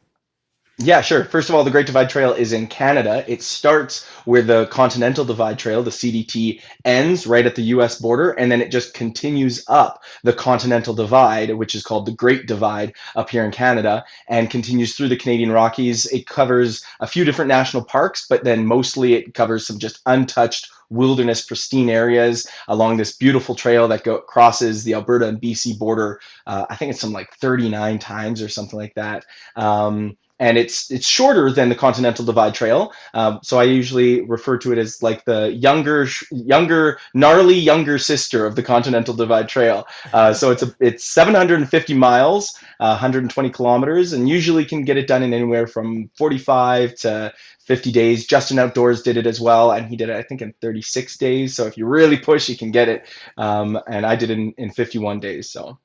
Yeah, 0.83 1.03
sure. 1.03 1.27
First 1.27 1.51
of 1.51 1.55
all, 1.55 1.63
the 1.63 1.71
Great 1.71 1.85
Divide 1.85 2.09
Trail 2.09 2.33
is 2.33 2.55
in 2.55 2.67
Canada. 2.67 3.23
It 3.29 3.43
starts 3.43 4.07
where 4.25 4.41
the 4.41 4.65
Continental 4.69 5.27
Divide 5.27 5.59
Trail, 5.59 5.83
the 5.83 5.91
CDT, 5.91 6.63
ends 6.87 7.27
right 7.27 7.45
at 7.45 7.55
the 7.55 7.65
US 7.75 8.01
border, 8.01 8.31
and 8.31 8.51
then 8.51 8.63
it 8.63 8.71
just 8.71 8.95
continues 8.95 9.63
up 9.69 10.03
the 10.25 10.33
Continental 10.33 10.95
Divide, 10.95 11.55
which 11.55 11.75
is 11.75 11.83
called 11.83 12.07
the 12.07 12.13
Great 12.13 12.47
Divide 12.47 12.95
up 13.15 13.29
here 13.29 13.45
in 13.45 13.51
Canada, 13.51 14.03
and 14.27 14.49
continues 14.49 14.97
through 14.97 15.09
the 15.09 15.19
Canadian 15.19 15.53
Rockies. 15.53 16.07
It 16.07 16.27
covers 16.27 16.83
a 17.01 17.07
few 17.07 17.27
different 17.27 17.51
national 17.51 17.85
parks, 17.85 18.27
but 18.27 18.45
then 18.45 18.65
mostly 18.65 19.13
it 19.13 19.35
covers 19.35 19.67
some 19.67 19.79
just 19.79 20.01
untouched 20.07 20.71
wilderness 20.89 21.45
pristine 21.45 21.91
areas 21.91 22.49
along 22.69 22.97
this 22.97 23.13
beautiful 23.13 23.55
trail 23.55 23.87
that 23.87 24.03
go 24.03 24.19
crosses 24.19 24.83
the 24.83 24.95
Alberta 24.95 25.29
and 25.29 25.43
BC 25.43 25.79
border. 25.79 26.23
Uh, 26.47 26.65
I 26.71 26.77
think 26.77 26.91
it's 26.91 27.01
some 27.03 27.13
like 27.13 27.35
39 27.35 27.99
times 27.99 28.41
or 28.41 28.49
something 28.49 28.79
like 28.79 28.95
that. 28.95 29.27
Um, 29.57 30.17
and 30.41 30.57
it's 30.57 30.91
it's 30.91 31.07
shorter 31.07 31.53
than 31.53 31.69
the 31.69 31.75
Continental 31.75 32.25
Divide 32.25 32.55
Trail. 32.55 32.93
Um, 33.15 33.39
so 33.43 33.61
I 33.61 33.65
usually 33.65 34.23
refer 34.23 34.57
to 34.59 34.73
it 34.73 34.79
as 34.79 35.03
like 35.03 35.25
the 35.27 35.53
younger, 35.53 36.09
younger, 36.33 36.99
gnarly 37.15 37.55
younger 37.55 37.99
sister 37.99 38.47
of 38.47 38.57
the 38.57 38.63
Continental 38.63 39.15
Divide 39.15 39.49
Trail. 39.49 39.87
Uh, 40.13 40.33
so 40.33 40.51
it's 40.51 40.63
a 40.63 40.75
it's 40.81 41.05
750 41.05 41.95
miles, 41.95 42.59
uh, 42.81 42.97
120 42.97 43.51
kilometers, 43.51 44.15
and 44.15 44.29
usually 44.29 44.65
can 44.65 44.83
get 44.83 44.97
it 44.97 45.07
done 45.07 45.23
in 45.23 45.35
anywhere 45.35 45.67
from 45.67 46.11
45 46.17 46.95
to 46.97 47.33
50 47.61 47.93
days. 47.93 48.27
Justin 48.27 48.59
Outdoors 48.59 49.03
did 49.03 49.19
it 49.19 49.27
as 49.27 49.41
well, 49.41 49.73
and 49.73 49.87
he 49.87 49.95
did 49.95 50.09
it 50.09 50.17
I 50.17 50.23
think 50.23 50.41
in 50.41 50.55
36 50.63 51.19
days. 51.19 51.55
So 51.55 51.67
if 51.67 51.77
you 51.77 51.87
really 51.87 52.17
push, 52.17 52.49
you 52.49 52.57
can 52.57 52.71
get 52.71 52.89
it. 52.89 53.07
Um, 53.37 53.79
and 53.87 54.07
I 54.07 54.17
did 54.17 54.31
it 54.31 54.39
in, 54.39 54.55
in 54.57 54.71
51 54.71 55.21
days. 55.21 55.51
So 55.51 55.79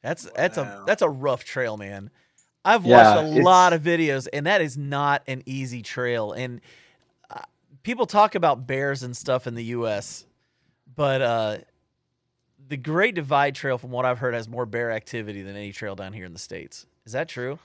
That's 0.00 0.30
that's 0.30 0.58
a 0.58 0.84
that's 0.86 1.02
a 1.02 1.08
rough 1.08 1.42
trail, 1.42 1.76
man. 1.76 2.10
I've 2.68 2.84
Yeah, 2.84 2.86
watched 2.86 3.14
a 3.14 3.22
lot 3.22 3.72
of 3.72 3.82
videos, 3.82 4.28
and 4.32 4.46
that 4.46 4.60
is 4.60 4.76
not 4.78 5.22
an 5.28 5.42
easy 5.46 5.82
trail. 5.82 6.32
And 6.32 6.60
uh, 7.30 7.42
people 7.82 8.06
talk 8.06 8.34
about 8.34 8.66
bears 8.66 9.02
and 9.02 9.16
stuff 9.16 9.46
in 9.46 9.54
the 9.54 9.64
U.S., 9.64 10.26
but 10.96 11.22
uh, 11.22 11.58
the 12.68 12.76
Great 12.76 13.14
Divide 13.14 13.54
Trail, 13.54 13.78
from 13.78 13.90
what 13.90 14.04
I've 14.04 14.18
heard, 14.18 14.34
has 14.34 14.48
more 14.48 14.66
bear 14.66 14.92
activity 14.92 15.42
than 15.42 15.56
any 15.56 15.72
trail 15.72 15.96
down 15.96 16.12
here 16.12 16.26
in 16.26 16.32
the 16.34 16.38
states. 16.38 16.86
Is 17.06 17.12
that 17.12 17.28
true? 17.28 17.58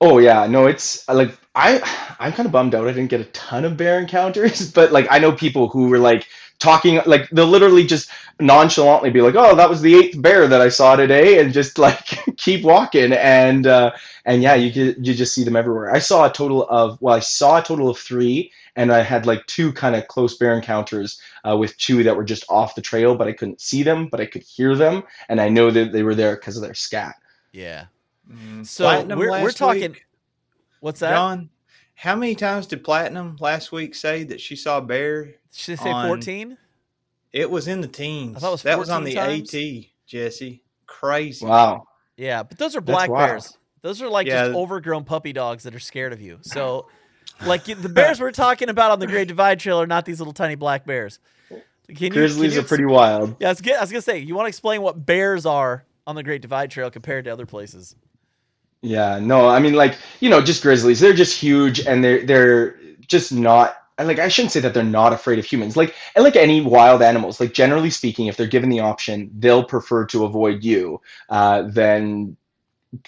Oh 0.00 0.18
yeah, 0.18 0.46
no, 0.46 0.66
it's 0.66 1.06
uh, 1.08 1.14
like 1.14 1.38
I 1.54 1.80
I'm 2.18 2.32
kind 2.32 2.46
of 2.46 2.52
bummed 2.52 2.74
out 2.74 2.88
I 2.88 2.92
didn't 2.92 3.10
get 3.10 3.20
a 3.20 3.24
ton 3.26 3.64
of 3.64 3.76
bear 3.76 3.98
encounters, 3.98 4.70
but 4.74 4.92
like 4.92 5.06
I 5.10 5.18
know 5.18 5.32
people 5.32 5.68
who 5.68 5.88
were 5.88 5.98
like 5.98 6.26
talking 6.58 7.00
like 7.06 7.28
they'll 7.30 7.46
literally 7.46 7.84
just 7.84 8.10
nonchalantly 8.40 9.10
be 9.10 9.20
like, 9.20 9.34
"Oh, 9.36 9.54
that 9.54 9.68
was 9.68 9.80
the 9.82 9.94
eighth 9.94 10.20
bear 10.20 10.46
that 10.48 10.60
I 10.60 10.68
saw 10.68 10.96
today," 10.96 11.40
and 11.40 11.52
just 11.52 11.78
like 11.78 12.06
keep 12.36 12.64
walking 12.64 13.12
and 13.12 13.66
uh 13.66 13.92
and 14.24 14.42
yeah, 14.42 14.54
you 14.54 14.94
you 14.98 15.14
just 15.14 15.34
see 15.34 15.44
them 15.44 15.56
everywhere. 15.56 15.92
I 15.92 15.98
saw 15.98 16.26
a 16.26 16.32
total 16.32 16.68
of 16.68 17.00
well, 17.00 17.14
I 17.14 17.20
saw 17.20 17.58
a 17.58 17.62
total 17.62 17.88
of 17.88 17.98
3 17.98 18.50
and 18.76 18.92
I 18.92 19.02
had 19.02 19.26
like 19.26 19.44
two 19.46 19.72
kind 19.72 19.96
of 19.96 20.06
close 20.08 20.36
bear 20.36 20.54
encounters 20.54 21.20
uh, 21.48 21.56
with 21.56 21.76
two 21.78 22.02
that 22.04 22.16
were 22.16 22.24
just 22.24 22.44
off 22.48 22.74
the 22.74 22.80
trail, 22.82 23.14
but 23.14 23.28
I 23.28 23.32
couldn't 23.32 23.60
see 23.60 23.82
them, 23.82 24.06
but 24.08 24.20
I 24.20 24.26
could 24.26 24.42
hear 24.42 24.76
them 24.76 25.02
and 25.28 25.40
I 25.40 25.48
know 25.48 25.70
that 25.70 25.92
they 25.92 26.02
were 26.02 26.14
there 26.14 26.36
because 26.36 26.56
of 26.56 26.62
their 26.62 26.74
scat. 26.74 27.16
Yeah. 27.52 27.86
Mm, 28.30 28.66
So 28.66 28.84
Platinum 28.84 29.18
we're 29.18 29.30
we're 29.42 29.50
talking. 29.50 29.92
week, 29.92 30.06
What's 30.80 31.00
that? 31.00 31.10
John, 31.14 31.50
how 31.94 32.14
many 32.16 32.34
times 32.34 32.66
did 32.66 32.84
Platinum 32.84 33.36
last 33.40 33.72
week 33.72 33.94
say 33.94 34.22
that 34.24 34.40
she 34.40 34.56
saw 34.56 34.78
a 34.78 34.82
bear? 34.82 35.24
Did 35.24 35.34
she 35.50 35.76
say 35.76 35.90
on- 35.90 36.06
fourteen? 36.06 36.56
It 37.32 37.50
was 37.50 37.68
in 37.68 37.80
the 37.80 37.88
teens. 37.88 38.36
I 38.36 38.40
thought 38.40 38.48
it 38.48 38.52
was 38.52 38.62
that 38.64 38.78
was 38.78 38.90
on 38.90 39.04
the 39.04 39.14
times. 39.14 39.54
AT, 39.54 39.84
Jesse. 40.06 40.62
Crazy. 40.86 41.46
Wow. 41.46 41.84
Yeah, 42.16 42.42
but 42.42 42.58
those 42.58 42.74
are 42.76 42.80
black 42.80 43.10
bears. 43.10 43.56
Those 43.82 44.02
are 44.02 44.08
like 44.08 44.26
Yeah. 44.26 44.46
just 44.46 44.56
overgrown 44.56 45.04
puppy 45.04 45.32
dogs 45.32 45.62
that 45.64 45.74
are 45.74 45.80
scared 45.80 46.12
of 46.12 46.20
you. 46.20 46.38
So, 46.42 46.88
like 47.46 47.64
the 47.64 47.88
bears 47.88 48.20
we're 48.20 48.32
talking 48.32 48.68
about 48.68 48.90
on 48.90 48.98
the 48.98 49.06
Great 49.06 49.28
Divide 49.28 49.60
Trail 49.60 49.80
are 49.80 49.86
not 49.86 50.04
these 50.04 50.18
little 50.20 50.34
tiny 50.34 50.56
black 50.56 50.84
bears. 50.84 51.18
Can 51.48 51.96
you, 51.98 52.10
Grizzlies 52.10 52.52
can 52.52 52.60
you 52.60 52.64
are 52.64 52.68
pretty 52.68 52.84
wild. 52.84 53.36
Yeah, 53.40 53.48
I 53.48 53.50
was, 53.50 53.60
gonna, 53.60 53.78
I 53.78 53.80
was 53.80 53.90
gonna 53.90 54.02
say 54.02 54.18
you 54.18 54.34
want 54.34 54.44
to 54.46 54.48
explain 54.48 54.82
what 54.82 55.06
bears 55.06 55.46
are 55.46 55.84
on 56.06 56.14
the 56.16 56.22
Great 56.22 56.42
Divide 56.42 56.70
Trail 56.70 56.90
compared 56.90 57.24
to 57.24 57.32
other 57.32 57.46
places. 57.46 57.96
Yeah, 58.82 59.18
no, 59.18 59.48
I 59.48 59.58
mean 59.58 59.74
like, 59.74 59.96
you 60.20 60.28
know, 60.30 60.40
just 60.40 60.62
grizzlies. 60.62 61.00
They're 61.00 61.12
just 61.12 61.38
huge 61.40 61.80
and 61.86 62.02
they're 62.04 62.24
they're 62.26 62.76
just 63.06 63.32
not 63.32 63.76
and, 64.00 64.08
like 64.08 64.18
I 64.18 64.28
shouldn't 64.28 64.52
say 64.52 64.60
that 64.60 64.74
they're 64.74 64.82
not 64.82 65.12
afraid 65.12 65.38
of 65.38 65.44
humans. 65.44 65.76
Like 65.76 65.94
and 66.16 66.24
like 66.24 66.36
any 66.36 66.60
wild 66.60 67.02
animals, 67.02 67.38
like 67.40 67.52
generally 67.52 67.90
speaking, 67.90 68.26
if 68.26 68.36
they're 68.36 68.46
given 68.46 68.70
the 68.70 68.80
option, 68.80 69.30
they'll 69.38 69.64
prefer 69.64 70.06
to 70.06 70.24
avoid 70.24 70.64
you 70.64 71.00
uh, 71.28 71.62
than 71.62 72.36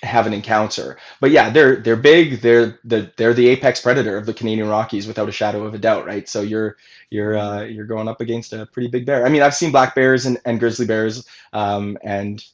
have 0.02 0.26
an 0.26 0.33
encounter. 0.33 0.96
But 1.20 1.31
yeah, 1.33 1.50
they're 1.50 1.76
they're 1.76 1.96
big. 1.96 2.40
They're 2.40 2.78
the 2.85 3.12
they're 3.16 3.35
the 3.35 3.48
apex 3.48 3.81
predator 3.81 4.16
of 4.16 4.26
the 4.26 4.35
Canadian 4.35 4.68
Rockies 4.68 5.07
without 5.07 5.28
a 5.28 5.33
shadow 5.33 5.64
of 5.64 5.74
a 5.74 5.78
doubt, 5.78 6.07
right? 6.07 6.28
So 6.28 6.42
you're 6.42 6.76
you're 7.11 7.37
uh, 7.37 7.62
you're 7.62 7.87
going 7.87 8.09
up 8.09 8.20
against 8.20 8.52
a 8.52 8.66
pretty 8.66 8.88
big 8.88 9.07
bear. 9.07 9.26
I 9.26 9.28
mean, 9.28 9.42
I've 9.42 9.55
seen 9.55 9.72
black 9.72 9.94
bears 9.94 10.26
and, 10.26 10.38
and 10.44 10.61
grizzly 10.61 10.87
bears, 10.87 11.26
um, 11.52 11.98
and 12.02 12.44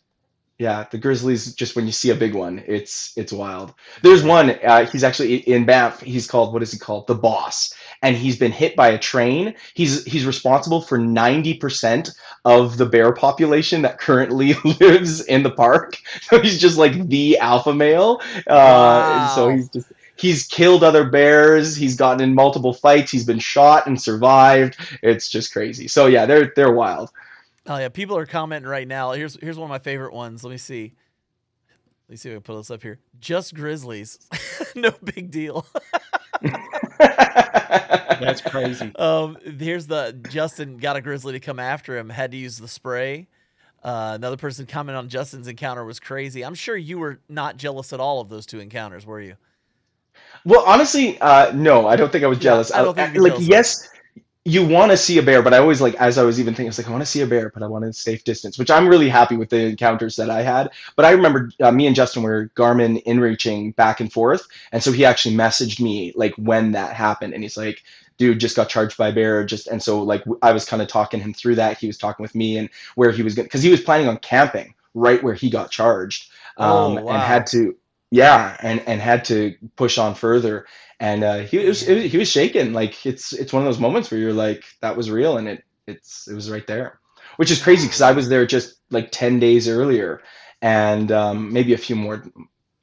yeah, 0.58 0.86
the 0.90 0.98
grizzlies. 0.98 1.54
Just 1.54 1.76
when 1.76 1.86
you 1.86 1.92
see 1.92 2.10
a 2.10 2.14
big 2.14 2.34
one, 2.34 2.64
it's 2.66 3.16
it's 3.16 3.32
wild. 3.32 3.74
There's 4.02 4.24
one. 4.24 4.50
Uh, 4.64 4.86
he's 4.86 5.04
actually 5.04 5.36
in 5.36 5.66
Banff. 5.66 6.00
He's 6.00 6.26
called 6.26 6.52
what 6.52 6.62
is 6.62 6.72
he 6.72 6.78
called? 6.78 7.06
The 7.06 7.14
Boss, 7.14 7.74
and 8.02 8.16
he's 8.16 8.36
been 8.38 8.52
hit 8.52 8.76
by 8.76 8.88
a 8.88 8.98
train. 8.98 9.54
He's 9.74 10.04
he's 10.04 10.26
responsible 10.26 10.80
for 10.82 10.98
ninety 10.98 11.54
percent 11.54 12.10
of 12.44 12.76
the 12.78 12.86
bear 12.86 13.12
population 13.12 13.82
that 13.82 13.98
currently 13.98 14.54
lives 14.80 15.24
in 15.26 15.42
the 15.42 15.50
park. 15.50 15.96
So 16.22 16.40
he's 16.40 16.60
just 16.60 16.78
like 16.78 17.08
the 17.08 17.38
alpha 17.38 17.74
male. 17.74 18.20
Uh, 18.46 19.26
So 19.26 19.50
he's 19.50 19.68
just 19.68 19.92
he's 20.16 20.46
killed 20.46 20.84
other 20.84 21.08
bears. 21.08 21.76
He's 21.76 21.96
gotten 21.96 22.20
in 22.22 22.34
multiple 22.34 22.72
fights. 22.74 23.10
He's 23.10 23.24
been 23.26 23.38
shot 23.38 23.86
and 23.86 24.00
survived. 24.00 24.76
It's 25.02 25.28
just 25.28 25.52
crazy. 25.52 25.88
So 25.88 26.06
yeah, 26.06 26.26
they're 26.26 26.52
they're 26.56 26.72
wild. 26.72 27.10
Oh 27.66 27.76
yeah, 27.76 27.88
people 27.88 28.16
are 28.16 28.26
commenting 28.26 28.68
right 28.68 28.88
now. 28.88 29.12
Here's 29.12 29.38
here's 29.40 29.58
one 29.58 29.66
of 29.66 29.70
my 29.70 29.78
favorite 29.78 30.12
ones. 30.14 30.42
Let 30.44 30.50
me 30.50 30.56
see. 30.58 30.94
Let 32.08 32.12
me 32.12 32.16
see 32.16 32.30
if 32.30 32.32
I 32.32 32.36
can 32.36 32.42
put 32.42 32.56
this 32.56 32.70
up 32.70 32.82
here. 32.82 32.98
Just 33.20 33.54
grizzlies, 33.54 34.18
no 34.74 34.92
big 35.04 35.30
deal. 35.30 35.66
That's 36.98 38.40
crazy. 38.40 38.92
Um, 38.98 39.36
here's 39.58 39.86
the 39.86 40.18
Justin 40.30 40.78
got 40.78 40.96
a 40.96 41.00
grizzly 41.00 41.32
to 41.34 41.40
come 41.40 41.58
after 41.58 41.96
him. 41.98 42.08
Had 42.08 42.30
to 42.32 42.36
use 42.36 42.58
the 42.58 42.66
spray. 42.68 43.28
Uh, 43.82 44.12
another 44.14 44.36
person 44.36 44.66
commented 44.66 44.98
on 44.98 45.08
Justin's 45.08 45.46
encounter 45.48 45.84
was 45.84 46.00
crazy. 46.00 46.44
I'm 46.44 46.54
sure 46.54 46.76
you 46.76 46.98
were 46.98 47.20
not 47.28 47.56
jealous 47.58 47.92
at 47.92 48.00
all 48.00 48.20
of 48.20 48.28
those 48.28 48.44
two 48.46 48.58
encounters, 48.58 49.06
were 49.06 49.20
you? 49.20 49.34
Well, 50.44 50.64
honestly, 50.66 51.20
uh, 51.20 51.52
no, 51.54 51.86
I 51.86 51.94
don't 51.96 52.10
think 52.10 52.24
I 52.24 52.26
was 52.26 52.38
Yeah, 52.38 52.44
jealous. 52.52 52.72
I 52.72 52.82
don't 52.82 52.96
think 52.96 53.14
you'd 53.14 53.22
like 53.22 53.34
jealous. 53.34 53.48
yes, 53.48 53.88
you 54.48 54.66
want 54.66 54.90
to 54.92 54.96
see 54.96 55.18
a 55.18 55.22
bear, 55.22 55.42
but 55.42 55.54
I 55.54 55.58
always 55.58 55.80
like 55.80 55.94
as 55.96 56.18
I 56.18 56.24
was 56.24 56.40
even 56.40 56.54
thinking, 56.54 56.68
I 56.68 56.70
was 56.70 56.78
like, 56.78 56.88
I 56.88 56.90
want 56.90 57.02
to 57.02 57.06
see 57.10 57.20
a 57.22 57.26
bear, 57.26 57.50
but 57.50 57.62
I 57.62 57.66
want 57.66 57.84
a 57.84 57.92
safe 57.92 58.24
distance, 58.24 58.58
which 58.58 58.70
I'm 58.70 58.88
really 58.88 59.08
happy 59.08 59.36
with 59.36 59.50
the 59.50 59.66
encounters 59.66 60.16
that 60.16 60.30
I 60.30 60.42
had. 60.42 60.70
But 60.96 61.04
I 61.06 61.10
remember 61.12 61.50
uh, 61.60 61.72
me 61.72 61.86
and 61.86 61.96
Justin 61.96 62.22
were 62.22 62.50
Garmin 62.56 63.02
in 63.04 63.20
reaching 63.20 63.72
back 63.72 64.00
and 64.00 64.12
forth, 64.12 64.46
and 64.72 64.82
so 64.82 64.92
he 64.92 65.04
actually 65.04 65.36
messaged 65.36 65.80
me 65.80 66.12
like 66.16 66.34
when 66.36 66.72
that 66.72 66.94
happened, 66.94 67.34
and 67.34 67.42
he's 67.42 67.56
like, 67.56 67.82
dude 68.16 68.40
just 68.40 68.56
got 68.56 68.68
charged 68.68 68.96
by 68.96 69.08
a 69.08 69.12
bear 69.12 69.44
just 69.44 69.68
and 69.68 69.82
so 69.82 70.02
like 70.02 70.24
i 70.42 70.52
was 70.52 70.64
kind 70.64 70.82
of 70.82 70.88
talking 70.88 71.20
him 71.20 71.32
through 71.32 71.54
that 71.54 71.78
he 71.78 71.86
was 71.86 71.96
talking 71.98 72.22
with 72.22 72.34
me 72.34 72.58
and 72.58 72.68
where 72.96 73.12
he 73.12 73.22
was 73.22 73.34
going 73.34 73.46
because 73.46 73.62
he 73.62 73.70
was 73.70 73.80
planning 73.80 74.08
on 74.08 74.16
camping 74.18 74.74
right 74.94 75.22
where 75.22 75.34
he 75.34 75.50
got 75.50 75.70
charged 75.70 76.30
um, 76.58 76.98
Oh, 76.98 77.02
wow. 77.02 77.12
and 77.14 77.22
had 77.22 77.46
to 77.48 77.76
yeah 78.10 78.56
and 78.60 78.80
and 78.88 79.00
had 79.00 79.24
to 79.26 79.54
push 79.76 79.98
on 79.98 80.14
further 80.14 80.66
and 81.00 81.22
uh, 81.22 81.38
he 81.38 81.58
was, 81.58 81.86
it 81.86 81.94
was 81.94 82.12
he 82.12 82.18
was 82.18 82.30
shaking. 82.30 82.72
Like 82.72 83.06
it's 83.06 83.32
it's 83.32 83.52
one 83.52 83.62
of 83.62 83.66
those 83.66 83.78
moments 83.78 84.10
where 84.10 84.20
you're 84.20 84.32
like 84.32 84.64
that 84.80 84.96
was 84.96 85.10
real 85.10 85.36
and 85.36 85.48
it 85.48 85.64
it's 85.86 86.28
it 86.28 86.34
was 86.34 86.50
right 86.50 86.66
there. 86.66 87.00
Which 87.36 87.50
is 87.52 87.62
crazy 87.62 87.86
because 87.86 88.00
i 88.00 88.10
was 88.10 88.28
there 88.28 88.46
just 88.46 88.80
like 88.90 89.12
10 89.12 89.38
days 89.38 89.68
earlier 89.68 90.22
and 90.60 91.12
um, 91.12 91.52
maybe 91.52 91.72
a 91.72 91.78
few 91.78 91.94
more 91.94 92.24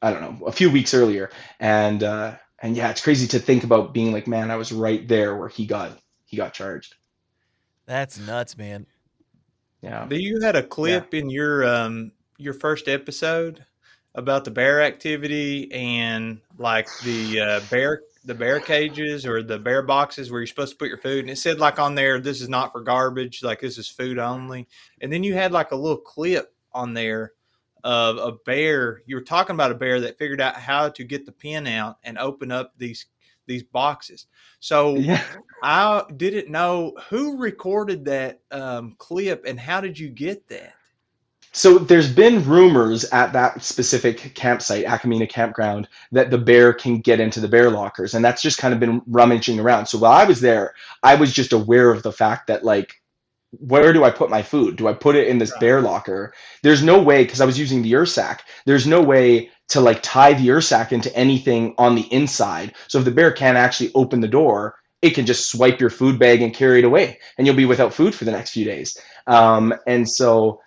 i 0.01 0.11
don't 0.11 0.21
know 0.21 0.45
a 0.45 0.51
few 0.51 0.71
weeks 0.71 0.93
earlier. 0.93 1.29
And 1.59 2.03
uh, 2.03 2.35
and 2.59 2.75
yeah 2.77 2.89
it's 2.89 3.01
crazy 3.01 3.27
to 3.27 3.39
think 3.39 3.63
about 3.65 3.93
being 3.93 4.13
like 4.13 4.27
man 4.27 4.49
i 4.49 4.55
was 4.55 4.71
right 4.71 5.05
there 5.07 5.35
where 5.35 5.49
he 5.49 5.65
got 5.65 5.99
he 6.25 6.37
got 6.37 6.53
charged. 6.53 6.95
That's 7.85 8.17
nuts, 8.17 8.57
man. 8.57 8.87
yeah. 9.81 10.05
Do 10.07 10.17
you 10.17 10.39
had 10.41 10.55
a 10.55 10.63
clip 10.63 11.13
in 11.13 11.29
your 11.29 11.65
um 11.67 12.13
your 12.37 12.53
first 12.53 12.87
episode 12.87 13.65
about 14.15 14.45
the 14.45 14.51
bear 14.51 14.81
activity 14.81 15.71
and 15.71 16.39
like 16.57 16.87
the 17.03 17.39
uh, 17.39 17.59
bear 17.69 18.01
the 18.23 18.33
bear 18.33 18.59
cages 18.59 19.25
or 19.25 19.43
the 19.43 19.59
bear 19.59 19.83
boxes 19.83 20.31
where 20.31 20.41
you're 20.41 20.47
supposed 20.47 20.71
to 20.71 20.77
put 20.77 20.87
your 20.87 20.97
food 20.97 21.19
and 21.19 21.29
it 21.29 21.37
said 21.37 21.59
like 21.59 21.77
on 21.77 21.93
there 21.93 22.19
this 22.19 22.41
is 22.41 22.49
not 22.49 22.71
for 22.71 22.81
garbage 22.81 23.43
like 23.43 23.59
this 23.61 23.77
is 23.77 23.87
food 23.87 24.17
only. 24.17 24.67
And 25.01 25.11
then 25.11 25.23
you 25.23 25.35
had 25.35 25.51
like 25.51 25.71
a 25.71 25.75
little 25.75 25.97
clip 25.97 26.53
on 26.73 26.93
there 26.93 27.33
of 27.83 28.17
a 28.17 28.31
bear 28.45 29.01
you 29.05 29.15
were 29.15 29.21
talking 29.21 29.53
about 29.53 29.71
a 29.71 29.75
bear 29.75 30.01
that 30.01 30.17
figured 30.17 30.41
out 30.41 30.55
how 30.55 30.89
to 30.89 31.03
get 31.03 31.25
the 31.25 31.31
pin 31.31 31.67
out 31.67 31.97
and 32.03 32.17
open 32.17 32.51
up 32.51 32.73
these 32.77 33.05
these 33.47 33.63
boxes. 33.63 34.25
So 34.59 34.95
yeah. 34.95 35.23
I 35.61 36.03
didn't 36.17 36.49
know 36.49 36.95
who 37.09 37.37
recorded 37.37 38.05
that 38.05 38.39
um, 38.49 38.95
clip 38.97 39.45
and 39.45 39.59
how 39.59 39.81
did 39.81 39.99
you 39.99 40.09
get 40.09 40.47
that? 40.47 40.73
So 41.55 41.77
there's 41.77 42.11
been 42.11 42.43
rumors 42.43 43.05
at 43.05 43.31
that 43.31 43.63
specific 43.63 44.33
campsite, 44.35 44.85
Akamina 44.85 45.29
Campground, 45.29 45.87
that 46.11 46.29
the 46.29 46.37
bear 46.37 46.73
can 46.73 46.99
get 46.99 47.21
into 47.21 47.39
the 47.39 47.47
bear 47.47 47.69
lockers, 47.69 48.13
and 48.13 48.25
that's 48.25 48.41
just 48.41 48.57
kind 48.57 48.73
of 48.73 48.81
been 48.81 49.01
rummaging 49.07 49.57
around. 49.57 49.85
So 49.85 49.97
while 49.97 50.11
I 50.11 50.25
was 50.25 50.41
there, 50.41 50.75
I 51.01 51.15
was 51.15 51.31
just 51.31 51.53
aware 51.53 51.91
of 51.91 52.03
the 52.03 52.11
fact 52.11 52.47
that 52.47 52.65
like, 52.65 53.01
where 53.51 53.93
do 53.93 54.03
I 54.03 54.11
put 54.11 54.29
my 54.29 54.41
food? 54.41 54.75
Do 54.75 54.89
I 54.89 54.93
put 54.93 55.15
it 55.15 55.29
in 55.29 55.37
this 55.37 55.57
bear 55.59 55.79
locker? 55.79 56.33
There's 56.61 56.83
no 56.83 57.01
way 57.01 57.23
because 57.23 57.39
I 57.39 57.45
was 57.45 57.57
using 57.57 57.81
the 57.81 57.93
Ursack. 57.93 58.39
There's 58.65 58.85
no 58.85 59.01
way 59.01 59.49
to 59.69 59.79
like 59.79 60.03
tie 60.03 60.33
the 60.33 60.49
Ursack 60.49 60.91
into 60.91 61.15
anything 61.15 61.73
on 61.77 61.95
the 61.95 62.13
inside. 62.13 62.73
So 62.89 62.99
if 62.99 63.05
the 63.05 63.11
bear 63.11 63.31
can't 63.31 63.57
actually 63.57 63.93
open 63.95 64.19
the 64.19 64.27
door, 64.27 64.75
it 65.01 65.11
can 65.11 65.25
just 65.25 65.49
swipe 65.49 65.79
your 65.79 65.89
food 65.89 66.19
bag 66.19 66.41
and 66.41 66.53
carry 66.53 66.79
it 66.79 66.85
away, 66.85 67.17
and 67.37 67.47
you'll 67.47 67.55
be 67.55 67.63
without 67.63 67.93
food 67.93 68.13
for 68.13 68.25
the 68.25 68.31
next 68.31 68.49
few 68.49 68.65
days. 68.65 68.97
Um, 69.25 69.73
and 69.87 70.09
so 70.09 70.59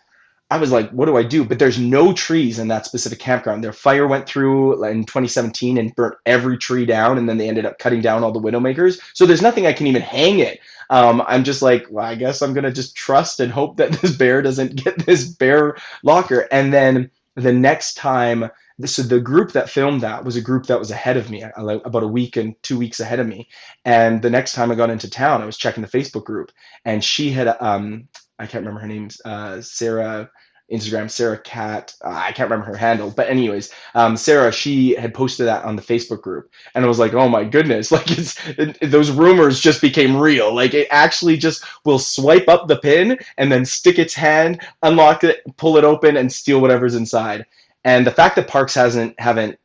I 0.50 0.56
was 0.56 0.72
like, 0.72 0.90
what 0.90 1.06
do 1.06 1.16
I 1.16 1.22
do? 1.22 1.44
But 1.44 1.58
there's 1.58 1.78
no 1.78 2.12
trees 2.14 2.58
in 2.58 2.68
that 2.68 2.87
specific 2.87 3.18
campground. 3.18 3.62
Their 3.62 3.72
fire 3.72 4.06
went 4.06 4.26
through 4.26 4.82
in 4.84 5.04
2017 5.04 5.76
and 5.76 5.94
burnt 5.94 6.14
every 6.24 6.56
tree 6.56 6.87
down, 6.87 7.18
and 7.18 7.28
then 7.28 7.37
they 7.37 7.48
ended 7.48 7.66
up 7.66 7.78
cutting 7.78 8.00
down 8.00 8.24
all 8.24 8.32
the 8.32 8.40
widowmakers. 8.40 8.98
So 9.12 9.26
there's 9.26 9.42
nothing 9.42 9.66
I 9.66 9.74
can 9.74 9.87
even 9.87 10.00
hang 10.00 10.38
it. 10.38 10.61
Um, 10.88 11.22
I'm 11.26 11.44
just 11.44 11.61
like, 11.61 11.87
well, 11.90 12.06
I 12.06 12.14
guess 12.14 12.40
I'm 12.40 12.54
gonna 12.54 12.72
just 12.72 12.96
trust 12.96 13.40
and 13.40 13.52
hope 13.52 13.76
that 13.76 13.92
this 14.00 14.16
bear 14.16 14.40
doesn't 14.40 14.76
get 14.76 15.04
this 15.04 15.26
bear 15.26 15.76
locker. 16.02 16.48
And 16.50 16.72
then 16.72 17.11
the 17.34 17.52
next 17.52 17.94
time, 17.94 18.50
so 18.84 19.02
the 19.02 19.20
group 19.20 19.52
that 19.52 19.68
filmed 19.68 20.00
that 20.00 20.24
was 20.24 20.37
a 20.37 20.40
group 20.40 20.66
that 20.66 20.78
was 20.78 20.90
ahead 20.90 21.18
of 21.18 21.30
me, 21.30 21.42
uh, 21.42 21.50
about 21.84 22.04
a 22.04 22.08
week 22.08 22.37
and 22.37 22.54
two 22.62 22.78
weeks 22.78 23.00
ahead 23.00 23.20
of 23.20 23.26
me. 23.26 23.48
And 23.84 24.22
the 24.22 24.30
next 24.30 24.54
time 24.54 24.70
I 24.70 24.76
got 24.76 24.88
into 24.88 25.11
town, 25.11 25.42
I 25.42 25.46
was 25.46 25.58
checking 25.58 25.82
the 25.82 25.90
Facebook 25.90 26.24
group, 26.24 26.52
and 26.87 27.04
she 27.04 27.30
had 27.30 27.48
um, 27.61 28.08
I 28.38 28.46
can't 28.46 28.64
remember 28.64 28.81
her 28.81 28.87
name, 28.87 29.09
uh, 29.24 29.61
Sarah, 29.61 30.31
Instagram, 30.70 31.11
Sarah 31.11 31.38
Cat. 31.38 31.94
Uh, 32.05 32.11
I 32.11 32.33
can't 32.33 32.51
remember 32.51 32.70
her 32.70 32.77
handle, 32.77 33.11
but 33.11 33.29
anyways, 33.29 33.72
um, 33.94 34.16
Sarah, 34.16 34.53
she 34.53 34.94
had 34.94 35.14
posted 35.14 35.46
that 35.46 35.64
on 35.64 35.77
the 35.77 35.83
Facebook 35.83 36.20
group, 36.20 36.51
and 36.74 36.85
I 36.85 36.88
was 36.88 36.98
like, 36.98 37.14
oh 37.14 37.29
my 37.29 37.44
goodness, 37.44 37.90
like 37.92 38.11
it's 38.11 38.38
it, 38.48 38.79
those 38.90 39.11
rumors 39.11 39.61
just 39.61 39.81
became 39.81 40.16
real. 40.16 40.55
Like 40.55 40.74
it 40.74 40.88
actually 40.90 41.37
just 41.37 41.64
will 41.85 41.98
swipe 41.98 42.48
up 42.48 42.68
the 42.68 42.77
pin 42.77 43.18
and 43.38 43.51
then 43.51 43.64
stick 43.64 43.98
its 43.98 44.14
hand, 44.14 44.61
unlock 44.83 45.24
it, 45.24 45.42
pull 45.57 45.77
it 45.79 45.85
open, 45.85 46.16
and 46.16 46.31
steal 46.31 46.61
whatever's 46.61 46.94
inside. 46.94 47.46
And 47.85 48.07
the 48.07 48.11
fact 48.12 48.37
that 48.37 48.48
Parks 48.48 48.74
hasn't 48.74 49.18
haven't 49.18 49.59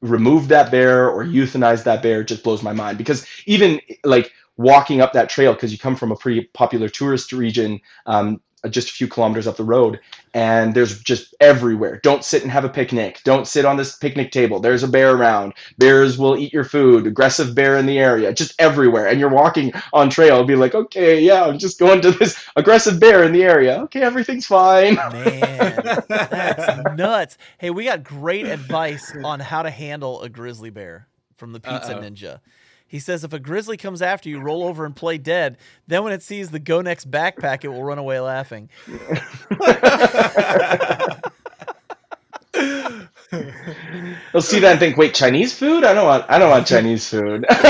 removed 0.00 0.48
that 0.48 0.70
bear 0.70 1.08
or 1.10 1.24
euthanized 1.24 1.84
that 1.84 2.02
bear 2.02 2.24
just 2.24 2.42
blows 2.42 2.62
my 2.62 2.72
mind 2.72 2.98
because 2.98 3.24
even 3.46 3.80
like 4.04 4.32
walking 4.56 5.00
up 5.00 5.12
that 5.12 5.28
trail 5.28 5.54
because 5.54 5.72
you 5.72 5.78
come 5.78 5.96
from 5.96 6.12
a 6.12 6.16
pretty 6.16 6.42
popular 6.52 6.88
tourist 6.88 7.32
region 7.32 7.80
um, 8.06 8.40
just 8.70 8.90
a 8.90 8.92
few 8.92 9.08
kilometers 9.08 9.46
up 9.46 9.56
the 9.56 9.64
road 9.64 9.98
and 10.34 10.74
there's 10.74 11.00
just 11.02 11.34
everywhere. 11.40 12.00
Don't 12.02 12.24
sit 12.24 12.42
and 12.42 12.50
have 12.50 12.64
a 12.64 12.68
picnic. 12.68 13.20
Don't 13.24 13.46
sit 13.46 13.64
on 13.64 13.76
this 13.76 13.96
picnic 13.96 14.30
table. 14.30 14.60
There's 14.60 14.82
a 14.82 14.88
bear 14.88 15.14
around. 15.14 15.54
Bears 15.78 16.16
will 16.16 16.36
eat 16.36 16.52
your 16.52 16.64
food. 16.64 17.06
Aggressive 17.06 17.54
bear 17.54 17.76
in 17.76 17.86
the 17.86 17.98
area. 17.98 18.32
Just 18.32 18.54
everywhere. 18.60 19.08
And 19.08 19.18
you're 19.18 19.28
walking 19.28 19.72
on 19.92 20.10
trail 20.10 20.38
and 20.38 20.46
be 20.46 20.54
like 20.54 20.74
okay 20.74 21.20
yeah 21.20 21.44
i'm 21.44 21.58
just 21.58 21.78
going 21.78 22.00
to 22.02 22.12
this 22.12 22.42
aggressive 22.56 23.00
bear 23.00 23.24
in 23.24 23.32
the 23.32 23.42
area. 23.42 23.80
Okay 23.82 24.02
everything's 24.02 24.46
fine. 24.46 24.94
Man, 24.94 26.02
that's 26.08 26.96
nuts. 26.96 27.38
Hey, 27.58 27.70
we 27.70 27.84
got 27.84 28.04
great 28.04 28.46
advice 28.46 29.12
on 29.24 29.40
how 29.40 29.62
to 29.62 29.70
handle 29.70 30.22
a 30.22 30.28
grizzly 30.28 30.70
bear 30.70 31.08
from 31.36 31.52
the 31.52 31.60
Pizza 31.60 31.96
Uh-oh. 31.96 32.02
Ninja. 32.02 32.40
He 32.92 32.98
says 32.98 33.24
if 33.24 33.32
a 33.32 33.38
grizzly 33.38 33.78
comes 33.78 34.02
after 34.02 34.28
you, 34.28 34.38
roll 34.38 34.64
over 34.64 34.84
and 34.84 34.94
play 34.94 35.16
dead. 35.16 35.56
Then 35.86 36.04
when 36.04 36.12
it 36.12 36.22
sees 36.22 36.50
the 36.50 36.58
Go 36.58 36.82
Next 36.82 37.10
backpack, 37.10 37.64
it 37.64 37.68
will 37.68 37.82
run 37.82 37.96
away 37.96 38.20
laughing. 38.20 38.68
they'll 44.32 44.42
see 44.42 44.58
that 44.60 44.72
and 44.72 44.78
think 44.80 44.96
wait 44.98 45.14
chinese 45.14 45.56
food 45.56 45.84
i 45.84 45.94
don't 45.94 46.04
want 46.06 46.24
i 46.28 46.38
don't 46.38 46.50
want 46.50 46.66
chinese 46.66 47.08
food 47.08 47.44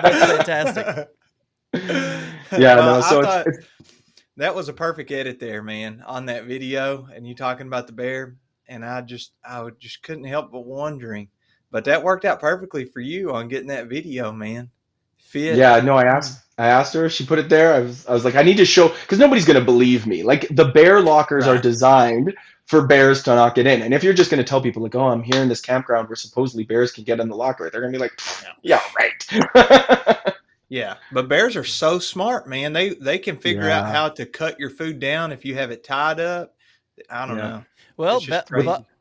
That's 0.00 0.24
fantastic. 0.44 1.08
yeah 1.72 2.74
no 2.74 2.76
Well, 2.76 3.02
so 3.02 3.22
thought- 3.22 3.46
it's, 3.46 3.58
it's 3.58 3.66
That 4.36 4.54
was 4.54 4.68
a 4.68 4.72
perfect 4.74 5.10
edit 5.10 5.40
there, 5.40 5.62
man, 5.62 6.02
on 6.06 6.26
that 6.26 6.44
video 6.44 7.08
and 7.14 7.26
you 7.26 7.34
talking 7.34 7.66
about 7.66 7.86
the 7.86 7.92
bear. 7.94 8.36
And 8.68 8.84
I 8.84 9.00
just, 9.00 9.32
I 9.44 9.66
just 9.80 10.02
couldn't 10.02 10.24
help 10.24 10.52
but 10.52 10.66
wondering. 10.66 11.28
But 11.70 11.84
that 11.84 12.02
worked 12.02 12.24
out 12.24 12.40
perfectly 12.40 12.84
for 12.84 13.00
you 13.00 13.32
on 13.32 13.48
getting 13.48 13.68
that 13.68 13.88
video, 13.88 14.32
man. 14.32 14.70
Fit. 15.18 15.58
Yeah, 15.58 15.80
no, 15.80 15.94
I 15.96 16.04
asked 16.04 16.44
I 16.56 16.66
asked 16.68 16.94
her, 16.94 17.08
she 17.08 17.24
put 17.26 17.38
it 17.38 17.48
there. 17.48 17.74
I 17.74 17.80
was 17.80 18.06
I 18.06 18.12
was 18.12 18.24
like, 18.24 18.34
I 18.34 18.42
need 18.42 18.56
to 18.56 18.64
show 18.64 18.88
because 18.88 19.18
nobody's 19.18 19.44
gonna 19.44 19.60
believe 19.60 20.06
me. 20.06 20.22
Like 20.22 20.48
the 20.50 20.66
bear 20.66 21.00
lockers 21.00 21.46
are 21.46 21.58
designed 21.58 22.34
for 22.66 22.86
bears 22.86 23.22
to 23.24 23.34
not 23.34 23.54
get 23.54 23.66
in. 23.66 23.82
And 23.82 23.92
if 23.94 24.02
you're 24.02 24.14
just 24.14 24.30
gonna 24.30 24.44
tell 24.44 24.60
people 24.60 24.82
like, 24.82 24.94
oh, 24.94 25.08
I'm 25.08 25.22
here 25.22 25.42
in 25.42 25.48
this 25.48 25.60
campground 25.60 26.08
where 26.08 26.16
supposedly 26.16 26.64
bears 26.64 26.92
can 26.92 27.04
get 27.04 27.20
in 27.20 27.28
the 27.28 27.36
locker, 27.36 27.68
they're 27.70 27.80
gonna 27.80 27.92
be 27.92 27.98
like, 27.98 28.18
yeah, 28.62 28.80
right. 28.96 30.34
Yeah, 30.70 30.96
but 31.12 31.28
bears 31.28 31.56
are 31.56 31.64
so 31.64 31.98
smart, 31.98 32.46
man. 32.46 32.72
They 32.74 32.90
they 32.90 33.18
can 33.18 33.38
figure 33.38 33.70
out 33.70 33.86
how 33.86 34.10
to 34.10 34.26
cut 34.26 34.60
your 34.60 34.70
food 34.70 35.00
down 35.00 35.32
if 35.32 35.44
you 35.44 35.54
have 35.54 35.70
it 35.70 35.82
tied 35.82 36.20
up. 36.20 36.54
I 37.08 37.26
don't 37.26 37.38
Yeah. 37.38 37.48
know. 37.48 37.64
Well, 37.96 38.16
It's 38.18 38.26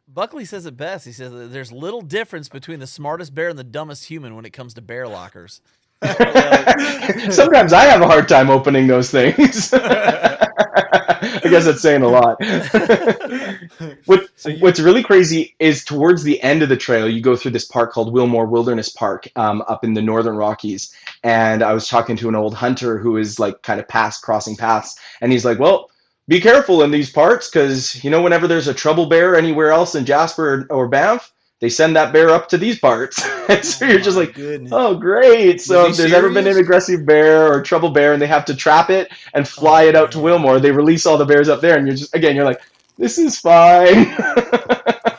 just 0.07 0.31
Bu- 0.31 0.31
crazy. 0.31 0.45
Bu- 0.45 0.45
Buckley 0.45 0.45
says 0.45 0.65
it 0.65 0.77
best. 0.77 1.05
He 1.05 1.11
says 1.13 1.31
that 1.31 1.51
there's 1.51 1.71
little 1.71 2.01
difference 2.01 2.49
between 2.49 2.79
the 2.79 2.87
smartest 2.87 3.35
bear 3.35 3.49
and 3.49 3.59
the 3.59 3.63
dumbest 3.63 4.05
human 4.05 4.35
when 4.35 4.45
it 4.45 4.53
comes 4.53 4.73
to 4.75 4.81
bear 4.81 5.07
lockers. 5.07 5.61
Sometimes 7.31 7.73
I 7.73 7.85
have 7.85 8.01
a 8.01 8.07
hard 8.07 8.27
time 8.29 8.49
opening 8.49 8.87
those 8.87 9.11
things. 9.11 9.73
I 9.73 11.49
guess 11.49 11.65
that's 11.65 11.81
saying 11.81 12.03
a 12.03 12.07
lot. 12.09 12.37
what, 14.05 14.27
So 14.35 14.49
you- 14.49 14.59
what's 14.59 14.79
really 14.79 15.03
crazy 15.03 15.55
is 15.59 15.83
towards 15.85 16.23
the 16.23 16.41
end 16.43 16.63
of 16.63 16.69
the 16.69 16.77
trail, 16.77 17.09
you 17.09 17.21
go 17.21 17.35
through 17.35 17.51
this 17.51 17.65
park 17.65 17.91
called 17.93 18.13
Willmore 18.13 18.49
Wilderness 18.49 18.89
Park 18.89 19.27
um, 19.35 19.63
up 19.67 19.83
in 19.83 19.93
the 19.95 20.01
Northern 20.01 20.35
Rockies. 20.37 20.93
And 21.23 21.63
I 21.63 21.73
was 21.73 21.87
talking 21.87 22.15
to 22.17 22.29
an 22.29 22.35
old 22.35 22.53
hunter 22.53 22.97
who 22.99 23.17
is 23.17 23.39
like 23.39 23.63
kind 23.63 23.79
of 23.79 23.87
past 23.87 24.21
crossing 24.23 24.55
paths. 24.55 24.99
And 25.21 25.31
he's 25.31 25.45
like, 25.45 25.59
well, 25.59 25.89
be 26.27 26.41
careful 26.41 26.83
in 26.83 26.91
these 26.91 27.09
parts 27.09 27.49
because, 27.49 28.03
you 28.03 28.09
know, 28.09 28.21
whenever 28.21 28.47
there's 28.47 28.67
a 28.67 28.73
trouble 28.73 29.05
bear 29.05 29.35
anywhere 29.35 29.71
else 29.71 29.95
in 29.95 30.05
Jasper 30.05 30.67
or 30.69 30.87
Banff, 30.87 31.31
they 31.59 31.69
send 31.69 31.95
that 31.95 32.13
bear 32.13 32.29
up 32.29 32.49
to 32.49 32.57
these 32.57 32.79
parts. 32.79 33.23
so 33.67 33.85
you're 33.85 33.99
just 33.99 34.17
oh, 34.17 34.21
like, 34.21 34.33
goodness. 34.33 34.71
Oh, 34.73 34.95
great! 34.95 35.61
So 35.61 35.87
if 35.87 35.97
there's 35.97 36.13
ever 36.13 36.29
been 36.29 36.47
an 36.47 36.57
aggressive 36.57 37.05
bear 37.05 37.51
or 37.51 37.61
trouble 37.61 37.89
bear, 37.89 38.13
and 38.13 38.21
they 38.21 38.27
have 38.27 38.45
to 38.45 38.55
trap 38.55 38.89
it 38.89 39.11
and 39.33 39.45
oh, 39.45 39.49
fly 39.49 39.83
Oh, 39.83 39.87
it 39.87 39.95
out 39.95 40.11
to 40.11 40.19
man. 40.19 40.25
Willmore, 40.39 40.61
they 40.61 40.71
release 40.71 41.05
all 41.05 41.17
the 41.17 41.25
bears 41.25 41.49
up 41.49 41.61
there, 41.61 41.77
and 41.77 41.87
you're 41.87 41.95
just 41.95 42.13
again, 42.13 42.35
you're 42.35 42.45
like, 42.45 42.61
this 42.97 43.17
is 43.17 43.39
fine. 43.39 44.15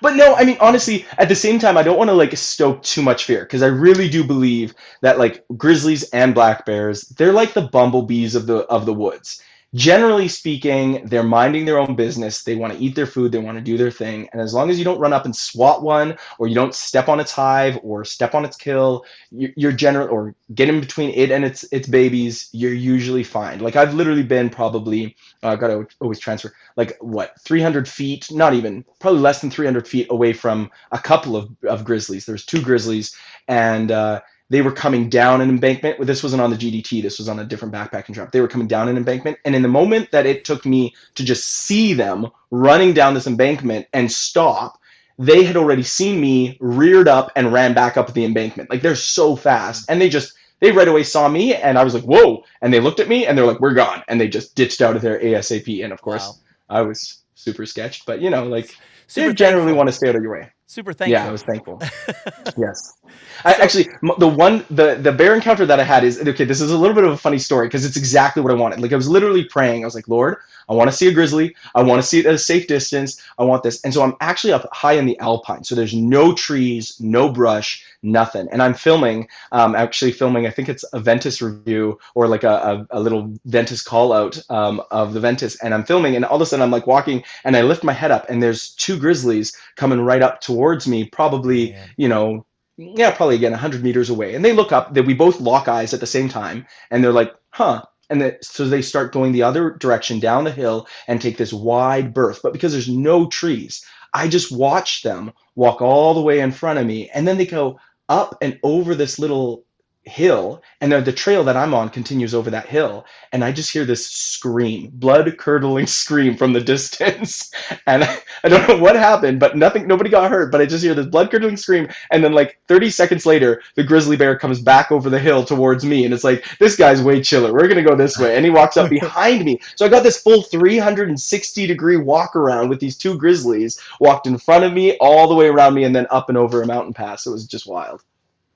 But 0.00 0.14
no, 0.16 0.34
I 0.34 0.44
mean 0.44 0.56
honestly, 0.60 1.06
at 1.18 1.28
the 1.28 1.34
same 1.34 1.58
time, 1.58 1.76
I 1.76 1.82
don't 1.82 1.98
want 1.98 2.08
to 2.08 2.14
like 2.14 2.36
stoke 2.36 2.82
too 2.82 3.02
much 3.02 3.24
fear 3.24 3.40
because 3.40 3.62
I 3.62 3.66
really 3.66 4.08
do 4.08 4.24
believe 4.24 4.74
that 5.02 5.18
like 5.18 5.44
grizzlies 5.56 6.08
and 6.10 6.34
black 6.34 6.64
bears, 6.64 7.02
they're 7.02 7.32
like 7.32 7.52
the 7.52 7.68
bumblebees 7.68 8.34
of 8.34 8.46
the 8.46 8.58
of 8.66 8.86
the 8.86 8.94
woods 8.94 9.42
generally 9.74 10.28
speaking, 10.28 11.04
they're 11.06 11.22
minding 11.22 11.64
their 11.64 11.78
own 11.78 11.94
business. 11.94 12.42
They 12.42 12.54
want 12.56 12.72
to 12.72 12.78
eat 12.78 12.94
their 12.94 13.06
food, 13.06 13.32
they 13.32 13.38
want 13.38 13.58
to 13.58 13.64
do 13.64 13.76
their 13.76 13.90
thing. 13.90 14.28
And 14.32 14.40
as 14.40 14.54
long 14.54 14.70
as 14.70 14.78
you 14.78 14.84
don't 14.84 15.00
run 15.00 15.12
up 15.12 15.24
and 15.24 15.36
swat 15.36 15.82
one, 15.82 16.16
or 16.38 16.48
you 16.48 16.54
don't 16.54 16.74
step 16.74 17.08
on 17.08 17.20
its 17.20 17.32
hive, 17.32 17.78
or 17.82 18.04
step 18.04 18.34
on 18.34 18.44
its 18.44 18.56
kill, 18.56 19.04
you're 19.30 19.72
general 19.72 20.08
or 20.08 20.34
get 20.54 20.68
in 20.68 20.80
between 20.80 21.10
it 21.10 21.30
and 21.30 21.44
its 21.44 21.64
its 21.72 21.88
babies, 21.88 22.48
you're 22.52 22.72
usually 22.72 23.24
fine. 23.24 23.60
Like 23.60 23.76
I've 23.76 23.94
literally 23.94 24.22
been 24.22 24.48
probably, 24.50 25.16
I 25.42 25.48
uh, 25.48 25.56
got 25.56 25.68
to 25.68 25.86
always 26.00 26.18
transfer, 26.18 26.52
like 26.76 26.96
what, 27.00 27.38
300 27.42 27.88
feet, 27.88 28.30
not 28.32 28.54
even, 28.54 28.84
probably 29.00 29.20
less 29.20 29.40
than 29.40 29.50
300 29.50 29.86
feet 29.86 30.06
away 30.10 30.32
from 30.32 30.70
a 30.92 30.98
couple 30.98 31.36
of, 31.36 31.50
of 31.68 31.84
grizzlies. 31.84 32.24
There's 32.26 32.44
two 32.44 32.62
grizzlies, 32.62 33.14
and 33.48 33.90
uh, 33.90 34.20
they 34.50 34.62
were 34.62 34.72
coming 34.72 35.08
down 35.08 35.40
an 35.40 35.50
embankment. 35.50 36.04
This 36.06 36.22
wasn't 36.22 36.42
on 36.42 36.50
the 36.50 36.56
GDT. 36.56 37.02
This 37.02 37.18
was 37.18 37.28
on 37.28 37.38
a 37.38 37.44
different 37.44 37.74
backpacking 37.74 38.14
drop. 38.14 38.32
They 38.32 38.40
were 38.40 38.48
coming 38.48 38.66
down 38.66 38.88
an 38.88 38.96
embankment, 38.96 39.38
and 39.44 39.54
in 39.54 39.62
the 39.62 39.68
moment 39.68 40.10
that 40.10 40.26
it 40.26 40.44
took 40.44 40.64
me 40.64 40.94
to 41.14 41.24
just 41.24 41.46
see 41.46 41.92
them 41.92 42.28
running 42.50 42.94
down 42.94 43.14
this 43.14 43.26
embankment 43.26 43.86
and 43.92 44.10
stop, 44.10 44.80
they 45.18 45.44
had 45.44 45.56
already 45.56 45.82
seen 45.82 46.20
me 46.20 46.56
reared 46.60 47.08
up 47.08 47.30
and 47.36 47.52
ran 47.52 47.74
back 47.74 47.96
up 47.96 48.12
the 48.12 48.24
embankment. 48.24 48.70
Like 48.70 48.82
they're 48.82 48.94
so 48.94 49.36
fast, 49.36 49.90
and 49.90 50.00
they 50.00 50.08
just 50.08 50.32
they 50.60 50.72
right 50.72 50.88
away 50.88 51.02
saw 51.02 51.28
me, 51.28 51.54
and 51.54 51.78
I 51.78 51.84
was 51.84 51.94
like, 51.94 52.04
"Whoa!" 52.04 52.44
And 52.62 52.72
they 52.72 52.80
looked 52.80 53.00
at 53.00 53.08
me, 53.08 53.26
and 53.26 53.36
they're 53.36 53.46
like, 53.46 53.60
"We're 53.60 53.74
gone," 53.74 54.02
and 54.08 54.20
they 54.20 54.28
just 54.28 54.54
ditched 54.54 54.80
out 54.80 54.96
of 54.96 55.02
there 55.02 55.20
asap. 55.20 55.84
And 55.84 55.92
of 55.92 56.00
course, 56.00 56.26
wow. 56.26 56.78
I 56.78 56.82
was 56.82 57.22
super 57.34 57.66
sketched, 57.66 58.06
but 58.06 58.20
you 58.20 58.30
know, 58.30 58.44
like 58.44 58.76
super 59.06 59.28
they 59.28 59.34
generally 59.34 59.66
thankful. 59.66 59.76
want 59.76 59.88
to 59.88 59.92
stay 59.92 60.08
out 60.08 60.16
of 60.16 60.22
your 60.22 60.32
way. 60.32 60.50
Super 60.70 60.92
thankful. 60.92 61.12
Yeah, 61.12 61.26
I 61.26 61.32
was 61.32 61.42
thankful. 61.42 61.80
yes. 62.58 62.98
I, 63.42 63.54
actually, 63.54 63.88
the 64.18 64.28
one 64.28 64.66
the 64.68 64.96
the 64.96 65.10
bear 65.10 65.34
encounter 65.34 65.64
that 65.64 65.80
I 65.80 65.82
had 65.82 66.04
is 66.04 66.20
okay. 66.20 66.44
This 66.44 66.60
is 66.60 66.70
a 66.70 66.76
little 66.76 66.94
bit 66.94 67.04
of 67.04 67.12
a 67.12 67.16
funny 67.16 67.38
story 67.38 67.68
because 67.68 67.86
it's 67.86 67.96
exactly 67.96 68.42
what 68.42 68.52
I 68.52 68.54
wanted. 68.54 68.80
Like 68.80 68.92
I 68.92 68.96
was 68.96 69.08
literally 69.08 69.44
praying. 69.44 69.82
I 69.82 69.86
was 69.86 69.94
like, 69.94 70.08
Lord, 70.08 70.36
I 70.68 70.74
want 70.74 70.90
to 70.90 70.96
see 70.96 71.08
a 71.08 71.12
grizzly. 71.12 71.56
I 71.74 71.82
want 71.82 72.02
to 72.02 72.06
see 72.06 72.18
it 72.18 72.26
at 72.26 72.34
a 72.34 72.38
safe 72.38 72.66
distance. 72.66 73.18
I 73.38 73.44
want 73.44 73.62
this. 73.62 73.82
And 73.82 73.94
so 73.94 74.02
I'm 74.02 74.14
actually 74.20 74.52
up 74.52 74.68
high 74.70 74.92
in 74.92 75.06
the 75.06 75.18
alpine. 75.20 75.64
So 75.64 75.74
there's 75.74 75.94
no 75.94 76.34
trees, 76.34 77.00
no 77.00 77.30
brush, 77.30 77.82
nothing. 78.02 78.48
And 78.52 78.62
I'm 78.62 78.74
filming. 78.74 79.28
Um, 79.52 79.74
actually 79.74 80.12
filming. 80.12 80.46
I 80.46 80.50
think 80.50 80.68
it's 80.68 80.84
a 80.92 81.00
Ventus 81.00 81.42
review 81.42 81.98
or 82.14 82.28
like 82.28 82.44
a, 82.44 82.86
a, 82.90 82.98
a 82.98 83.00
little 83.00 83.34
Ventus 83.44 83.82
call 83.82 84.12
out 84.12 84.40
um, 84.50 84.82
of 84.90 85.14
the 85.14 85.20
Ventus. 85.20 85.62
And 85.62 85.74
I'm 85.74 85.84
filming, 85.84 86.16
and 86.16 86.24
all 86.24 86.36
of 86.36 86.42
a 86.42 86.46
sudden 86.46 86.62
I'm 86.62 86.70
like 86.70 86.86
walking, 86.86 87.24
and 87.44 87.56
I 87.56 87.62
lift 87.62 87.84
my 87.84 87.92
head 87.92 88.10
up, 88.10 88.28
and 88.28 88.42
there's 88.42 88.70
two 88.74 88.98
grizzlies 88.98 89.56
coming 89.76 90.00
right 90.00 90.22
up 90.22 90.40
towards 90.40 90.86
me. 90.86 91.04
Probably, 91.04 91.76
you 91.96 92.08
know, 92.08 92.44
yeah, 92.76 93.10
probably 93.10 93.34
again 93.34 93.52
100 93.52 93.82
meters 93.82 94.10
away. 94.10 94.34
And 94.34 94.44
they 94.44 94.52
look 94.52 94.72
up, 94.72 94.94
that 94.94 95.06
we 95.06 95.14
both 95.14 95.40
lock 95.40 95.68
eyes 95.68 95.92
at 95.92 96.00
the 96.00 96.06
same 96.06 96.28
time, 96.28 96.66
and 96.90 97.02
they're 97.02 97.12
like, 97.12 97.34
huh. 97.50 97.82
And 98.10 98.22
the, 98.22 98.38
so 98.40 98.66
they 98.66 98.80
start 98.80 99.12
going 99.12 99.32
the 99.32 99.42
other 99.42 99.72
direction 99.72 100.18
down 100.18 100.44
the 100.44 100.50
hill 100.50 100.86
and 101.08 101.20
take 101.20 101.36
this 101.36 101.52
wide 101.52 102.14
berth. 102.14 102.40
But 102.42 102.54
because 102.54 102.72
there's 102.72 102.88
no 102.88 103.26
trees, 103.26 103.84
I 104.14 104.28
just 104.28 104.50
watch 104.50 105.02
them 105.02 105.32
walk 105.56 105.82
all 105.82 106.14
the 106.14 106.22
way 106.22 106.40
in 106.40 106.52
front 106.52 106.78
of 106.78 106.86
me. 106.86 107.10
And 107.10 107.28
then 107.28 107.36
they 107.36 107.44
go 107.44 107.78
up 108.08 108.36
and 108.42 108.58
over 108.62 108.94
this 108.94 109.18
little 109.18 109.64
hill 110.08 110.62
and 110.80 110.92
the 110.92 111.12
trail 111.12 111.44
that 111.44 111.56
i'm 111.56 111.74
on 111.74 111.88
continues 111.88 112.34
over 112.34 112.50
that 112.50 112.66
hill 112.66 113.04
and 113.32 113.44
i 113.44 113.52
just 113.52 113.72
hear 113.72 113.84
this 113.84 114.08
scream 114.08 114.90
blood 114.94 115.36
curdling 115.38 115.86
scream 116.02 116.36
from 116.36 116.52
the 116.52 116.60
distance 116.60 117.52
and 117.86 118.04
I, 118.04 118.18
I, 118.44 118.48
don't 118.48 118.68
know 118.68 118.78
what 118.78 118.96
happened 118.96 119.40
but 119.40 119.56
nothing 119.56 119.86
nobody 119.86 120.10
got 120.10 120.30
hurt 120.30 120.50
but 120.50 120.60
i 120.60 120.66
just 120.66 120.82
hear 120.82 120.94
this 120.94 121.06
blood 121.06 121.30
curdling 121.30 121.56
scream 121.56 121.88
and 122.10 122.24
then 122.24 122.32
like 122.32 122.58
30 122.68 122.90
seconds 122.90 123.26
later 123.26 123.62
the 123.74 123.84
grizzly 123.84 124.16
bear 124.16 124.38
comes 124.38 124.60
back 124.60 124.90
over 124.90 125.10
the 125.10 125.18
hill 125.18 125.44
towards 125.44 125.84
me 125.84 126.04
and 126.04 126.14
it's 126.14 126.24
like 126.24 126.44
this 126.58 126.76
guy's 126.76 127.02
way 127.02 127.20
chiller. 127.22 127.52
We're 127.52 127.68
gonna 127.68 127.82
go 127.82 127.94
this 127.94 128.18
way 128.18 128.36
and 128.36 128.44
he 128.44 128.50
walks 128.50 128.76
up 128.76 128.90
behind 128.90 129.44
me. 129.44 129.60
So 129.76 129.84
i 129.84 129.88
got 129.88 130.02
this 130.02 130.20
full 130.20 130.42
360 130.42 131.66
degree 131.66 131.96
walk 131.96 132.34
around 132.36 132.68
with 132.68 132.80
these 132.80 132.96
two 132.96 133.16
grizzlies 133.16 133.80
walked 134.00 134.26
in 134.26 134.38
front 134.38 134.64
of 134.64 134.72
me 134.72 134.96
all 134.98 135.28
the 135.28 135.34
way 135.34 135.48
around 135.48 135.74
me 135.74 135.84
and 135.84 135.94
then 135.94 136.06
up 136.10 136.28
and 136.28 136.38
over 136.38 136.62
a 136.62 136.66
mountain 136.66 136.94
pass. 136.94 137.26
It 137.26 137.30
was 137.30 137.46
just 137.46 137.66
wild 137.66 138.02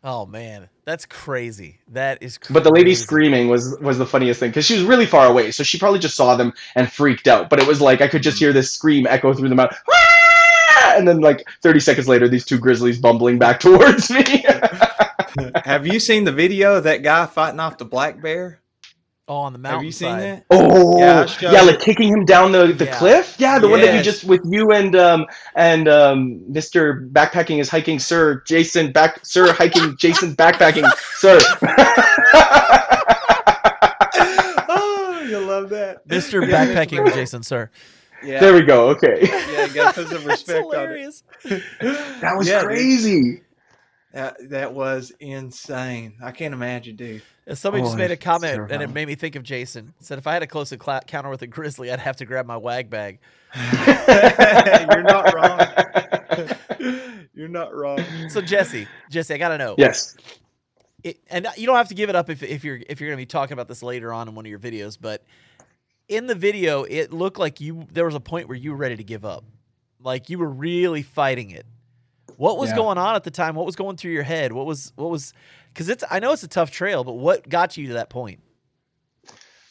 Oh 0.05 0.27
man, 0.27 0.69
that's 0.85 1.07
crazy. 1.07 1.79
That 1.89 2.23
is 2.23 2.37
crazy. 2.37 2.55
But 2.55 2.65
the 2.65 2.73
lady 2.73 2.95
screaming 2.95 3.49
was 3.49 3.79
was 3.81 3.99
the 3.99 4.07
funniest 4.07 4.41
thing 4.41 4.51
because 4.51 4.67
she 4.67 4.75
was 4.75 4.83
really 4.83 5.07
far 5.07 5.27
away, 5.27 5.53
so 5.53 5.63
she 5.63 5.79
probably 5.79 6.01
just 6.01 6.17
saw 6.17 6.35
them 6.35 6.53
and 6.75 6.91
freaked 6.91 7.29
out. 7.29 7.49
But 7.49 7.61
it 7.61 7.69
was 7.69 7.81
like 7.81 8.01
I 8.01 8.09
could 8.09 8.23
just 8.23 8.39
hear 8.39 8.53
this 8.53 8.73
scream 8.73 9.07
echo 9.07 9.33
through 9.33 9.49
the 9.49 9.55
mountain, 9.55 9.79
ah! 9.91 10.95
and 10.97 11.07
then 11.07 11.21
like 11.21 11.47
30 11.63 11.81
seconds 11.81 12.09
later, 12.09 12.29
these 12.29 12.45
two 12.45 12.59
grizzlies 12.59 12.99
bumbling 12.99 13.39
back 13.39 13.61
towards 13.61 14.11
me. 14.11 14.25
Have 15.65 15.87
you 15.87 16.01
seen 16.01 16.25
the 16.25 16.33
video 16.33 16.77
of 16.77 16.85
that 16.85 17.03
guy 17.03 17.27
fighting 17.27 17.61
off 17.61 17.79
the 17.79 17.85
black 17.85 18.21
bear? 18.21 18.62
Oh, 19.33 19.37
on 19.37 19.55
the 19.55 19.59
mountain. 19.59 19.79
Have 19.79 19.85
you 19.87 19.93
seen 19.93 20.11
side. 20.11 20.21
that? 20.21 20.45
Oh, 20.51 20.99
yeah, 20.99 21.27
yeah 21.41 21.63
like 21.63 21.81
kicking 21.81 22.09
him 22.09 22.27
down 22.27 22.53
the, 22.53 22.67
the 22.67 22.85
yeah. 22.85 22.99
cliff. 22.99 23.35
Yeah, 23.39 23.59
the 23.59 23.67
yes. 23.67 23.71
one 23.71 23.81
that 23.81 23.97
you 23.97 24.03
just 24.03 24.25
with 24.25 24.43
you 24.45 24.73
and 24.73 24.95
um 24.95 25.25
and 25.55 25.89
um 25.89 26.45
Mr. 26.51 27.11
Backpacking 27.11 27.59
is 27.59 27.71
hiking, 27.71 27.99
sir. 27.99 28.43
Jason 28.47 28.93
back, 28.93 29.25
sir 29.25 29.51
hiking. 29.55 29.97
Jason 29.99 30.37
backpacking, 30.37 30.85
sir. 31.15 31.39
oh, 34.69 35.25
you 35.31 35.39
love 35.39 35.71
that, 35.71 36.07
Mr. 36.07 36.47
Backpacking 36.47 37.03
with 37.03 37.15
Jason, 37.15 37.43
sir. 37.43 37.71
Yeah. 38.23 38.39
There 38.39 38.53
we 38.53 38.61
go. 38.61 38.91
Okay. 38.91 39.21
Yeah, 39.23 39.69
got 39.69 39.95
put 39.95 40.09
some 40.09 40.25
respect 40.25 40.67
on 40.75 40.91
it. 40.91 41.23
That 42.21 42.35
was 42.37 42.47
yeah, 42.47 42.65
crazy. 42.65 43.23
Dude. 43.23 43.41
That 44.13 44.37
that 44.51 44.75
was 44.75 45.11
insane. 45.21 46.17
I 46.23 46.33
can't 46.33 46.53
imagine, 46.53 46.97
dude. 46.97 47.23
Somebody 47.55 47.83
oh, 47.83 47.87
just 47.87 47.97
made 47.97 48.13
a 48.13 48.17
comment 48.17 48.71
and 48.71 48.83
it 48.83 48.91
made 48.91 49.09
me 49.09 49.17
think 49.17 49.35
of 49.35 49.43
Jason. 49.43 49.95
Said 49.99 50.19
if 50.19 50.29
I 50.29 50.33
had 50.33 50.45
a 50.45 50.47
close 50.47 50.71
encounter 50.71 51.29
with 51.29 51.43
a 51.43 51.47
grizzly, 51.49 51.91
I'd 51.91 51.99
have 51.99 52.17
to 52.19 52.25
grab 52.25 52.47
my 52.47 52.57
wag 52.57 52.89
bag. 52.89 53.19
You're 53.55 55.03
not 55.03 55.35
wrong. 55.35 55.61
You're 57.35 57.49
not 57.49 57.75
wrong. 57.75 57.99
So 58.29 58.41
Jesse, 58.41 58.87
Jesse, 59.11 59.35
I 59.35 59.39
gotta 59.39 59.59
know. 59.59 59.75
Yes. 59.77 60.17
It, 61.03 61.19
and 61.31 61.49
you 61.57 61.67
don't 61.67 61.77
have 61.77 61.89
to 61.89 61.95
give 61.95 62.11
it 62.11 62.17
up 62.17 62.31
if, 62.31 62.45
if 62.45 62.63
you're 62.63 62.81
if 62.89 63.01
you're 63.01 63.11
gonna 63.11 63.17
be 63.17 63.27
talking 63.27 63.55
about 63.55 63.67
this 63.67 63.83
later 63.83 64.13
on 64.13 64.29
in 64.29 64.37
one 64.37 64.47
of 64.47 64.51
your 64.51 64.61
videos, 64.61 64.97
but 65.01 65.25
in 66.09 66.29
the 66.29 66.37
video, 66.37 66.85
it 66.85 67.13
looked 67.13 67.39
like 67.39 67.61
you 67.61 67.89
there 67.93 68.05
was 68.05 68.15
a 68.15 68.21
point 68.21 68.47
where 68.47 68.57
you 68.57 68.71
were 68.71 68.77
ready 68.77 68.97
to 68.97 69.05
give 69.05 69.25
up, 69.25 69.45
like 69.99 70.31
you 70.31 70.39
were 70.39 70.49
really 70.49 71.03
fighting 71.03 71.51
it. 71.51 71.67
What 72.37 72.59
was 72.59 72.71
yeah. 72.71 72.77
going 72.77 72.99
on 72.99 73.15
at 73.15 73.25
the 73.25 73.31
time? 73.31 73.55
What 73.55 73.67
was 73.67 73.77
going 73.77 73.97
through 73.97 74.13
your 74.13 74.23
head? 74.23 74.53
What 74.53 74.67
was 74.67 74.93
what 74.97 75.11
was 75.11 75.33
because 75.73 75.89
it's 75.89 76.05
I 76.11 76.19
know 76.21 76.33
it's 76.33 76.43
a 76.43 76.49
tough 76.49 76.71
trail, 76.71 77.05
but 77.05 77.15
what 77.15 77.49
got 77.49 77.77
you 77.77 77.89
to 77.89 77.95
that 77.95 78.11
point? 78.11 78.41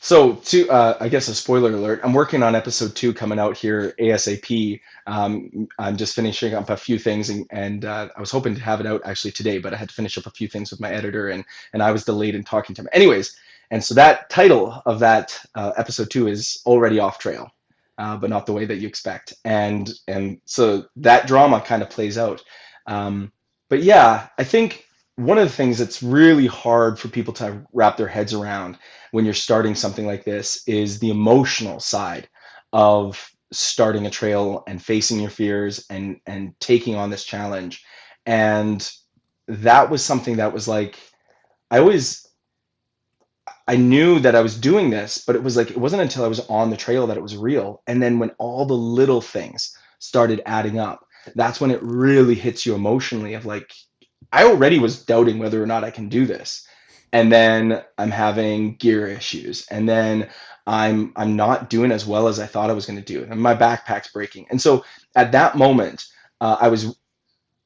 So, 0.04 0.34
to 0.34 0.68
uh, 0.72 0.98
I 1.00 1.10
guess 1.10 1.28
a 1.28 1.36
spoiler 1.36 1.72
alert, 1.72 2.02
I'm 2.04 2.14
working 2.14 2.42
on 2.42 2.56
episode 2.56 2.96
two 2.96 3.14
coming 3.14 3.38
out 3.38 3.56
here 3.56 3.94
ASAP. 4.00 4.82
Um, 5.06 5.68
I'm 5.78 5.96
just 5.96 6.16
finishing 6.16 6.56
up 6.56 6.72
a 6.72 6.78
few 6.78 6.98
things, 6.98 7.30
and, 7.30 7.46
and 7.52 7.86
uh, 7.86 8.10
I 8.18 8.20
was 8.20 8.32
hoping 8.32 8.56
to 8.56 8.62
have 8.62 8.80
it 8.80 8.88
out 8.88 9.02
actually 9.06 9.30
today, 9.30 9.60
but 9.60 9.76
I 9.76 9.78
had 9.78 9.90
to 9.90 9.96
finish 9.96 10.18
up 10.18 10.26
a 10.26 10.32
few 10.32 10.48
things 10.48 10.72
with 10.72 10.80
my 10.80 10.90
editor, 10.90 11.30
and 11.30 11.46
and 11.74 11.84
I 11.84 11.92
was 11.92 12.04
delayed 12.04 12.34
in 12.34 12.44
talking 12.44 12.74
to 12.76 12.82
him. 12.82 12.90
Anyways, 12.94 13.36
and 13.70 13.84
so 13.84 13.94
that 13.94 14.28
title 14.32 14.82
of 14.88 14.98
that 15.00 15.40
uh, 15.54 15.74
episode 15.78 16.10
two 16.10 16.28
is 16.28 16.64
already 16.66 16.98
off 16.98 17.20
trail 17.20 17.52
uh, 17.98 18.18
but 18.18 18.30
not 18.30 18.46
the 18.46 18.54
way 18.54 18.66
that 18.66 18.78
you 18.78 18.88
expect. 18.88 19.34
And 19.46 19.90
and 20.08 20.40
so 20.46 20.86
that 20.98 21.28
drama 21.28 21.62
kind 21.62 21.82
of 21.82 21.90
plays 21.90 22.18
out. 22.18 22.44
Um, 22.88 23.32
but 23.70 23.84
yeah, 23.84 24.28
I 24.38 24.44
think 24.44 24.86
one 25.16 25.38
of 25.38 25.48
the 25.48 25.54
things 25.56 25.78
that's 25.78 26.02
really 26.02 26.48
hard 26.48 26.98
for 27.00 27.08
people 27.08 27.34
to 27.36 27.64
wrap 27.74 27.98
their 27.98 28.08
heads 28.08 28.34
around 28.34 28.78
when 29.12 29.26
you're 29.26 29.34
starting 29.34 29.76
something 29.76 30.06
like 30.06 30.24
this 30.24 30.64
is 30.68 31.00
the 31.00 31.10
emotional 31.10 31.80
side 31.80 32.28
of 32.74 33.32
starting 33.52 34.06
a 34.06 34.10
trail 34.10 34.64
and 34.68 34.82
facing 34.82 35.20
your 35.20 35.30
fears 35.30 35.86
and 35.90 36.20
and 36.26 36.58
taking 36.60 36.96
on 36.96 37.10
this 37.10 37.26
challenge 37.26 37.84
and 38.26 38.92
that 39.48 39.90
was 39.90 40.04
something 40.04 40.38
that 40.38 40.54
was 40.54 40.68
like 40.68 40.98
i 41.70 41.78
always 41.78 42.26
I 43.68 43.76
knew 43.76 44.20
that 44.20 44.36
I 44.36 44.42
was 44.42 44.60
doing 44.60 44.90
this, 44.90 45.24
but 45.26 45.36
it 45.36 45.44
was 45.44 45.56
like 45.56 45.72
it 45.72 45.78
wasn't 45.78 46.02
until 46.02 46.26
I 46.26 46.30
was 46.30 46.40
on 46.48 46.70
the 46.70 46.78
trail 46.78 47.08
that 47.08 47.18
it 47.18 47.24
was 47.24 47.38
real. 47.38 47.82
And 47.88 48.02
then 48.02 48.20
when 48.20 48.32
all 48.38 48.66
the 48.66 48.74
little 48.74 49.22
things 49.22 49.76
started 50.00 50.42
adding 50.46 50.80
up, 50.80 51.06
that's 51.36 51.62
when 51.62 51.72
it 51.72 51.82
really 51.84 52.36
hits 52.36 52.66
you 52.66 52.76
emotionally 52.76 53.34
of 53.36 53.46
like 53.46 53.72
I 54.32 54.46
already 54.46 54.80
was 54.80 55.06
doubting 55.06 55.40
whether 55.40 55.62
or 55.62 55.68
not 55.68 55.84
I 55.84 55.92
can 55.92 56.10
do 56.10 56.26
this. 56.26 56.68
And 57.14 57.32
then 57.32 57.84
I'm 57.98 58.12
having 58.12 58.76
gear 58.76 59.08
issues. 59.08 59.68
And 59.70 59.88
then 59.88 60.30
I'm 60.66 61.14
I'm 61.16 61.36
not 61.36 61.70
doing 61.70 61.92
as 61.92 62.06
well 62.06 62.28
as 62.28 62.40
I 62.40 62.48
thought 62.48 62.70
I 62.70 62.74
was 62.74 62.86
going 62.86 63.02
to 63.02 63.06
do. 63.06 63.28
And 63.30 63.42
my 63.42 63.56
backpack's 63.56 64.12
breaking. 64.12 64.48
And 64.50 64.62
so 64.62 64.86
at 65.16 65.32
that 65.34 65.58
moment, 65.58 66.06
uh, 66.40 66.58
I 66.60 66.70
was 66.70 66.98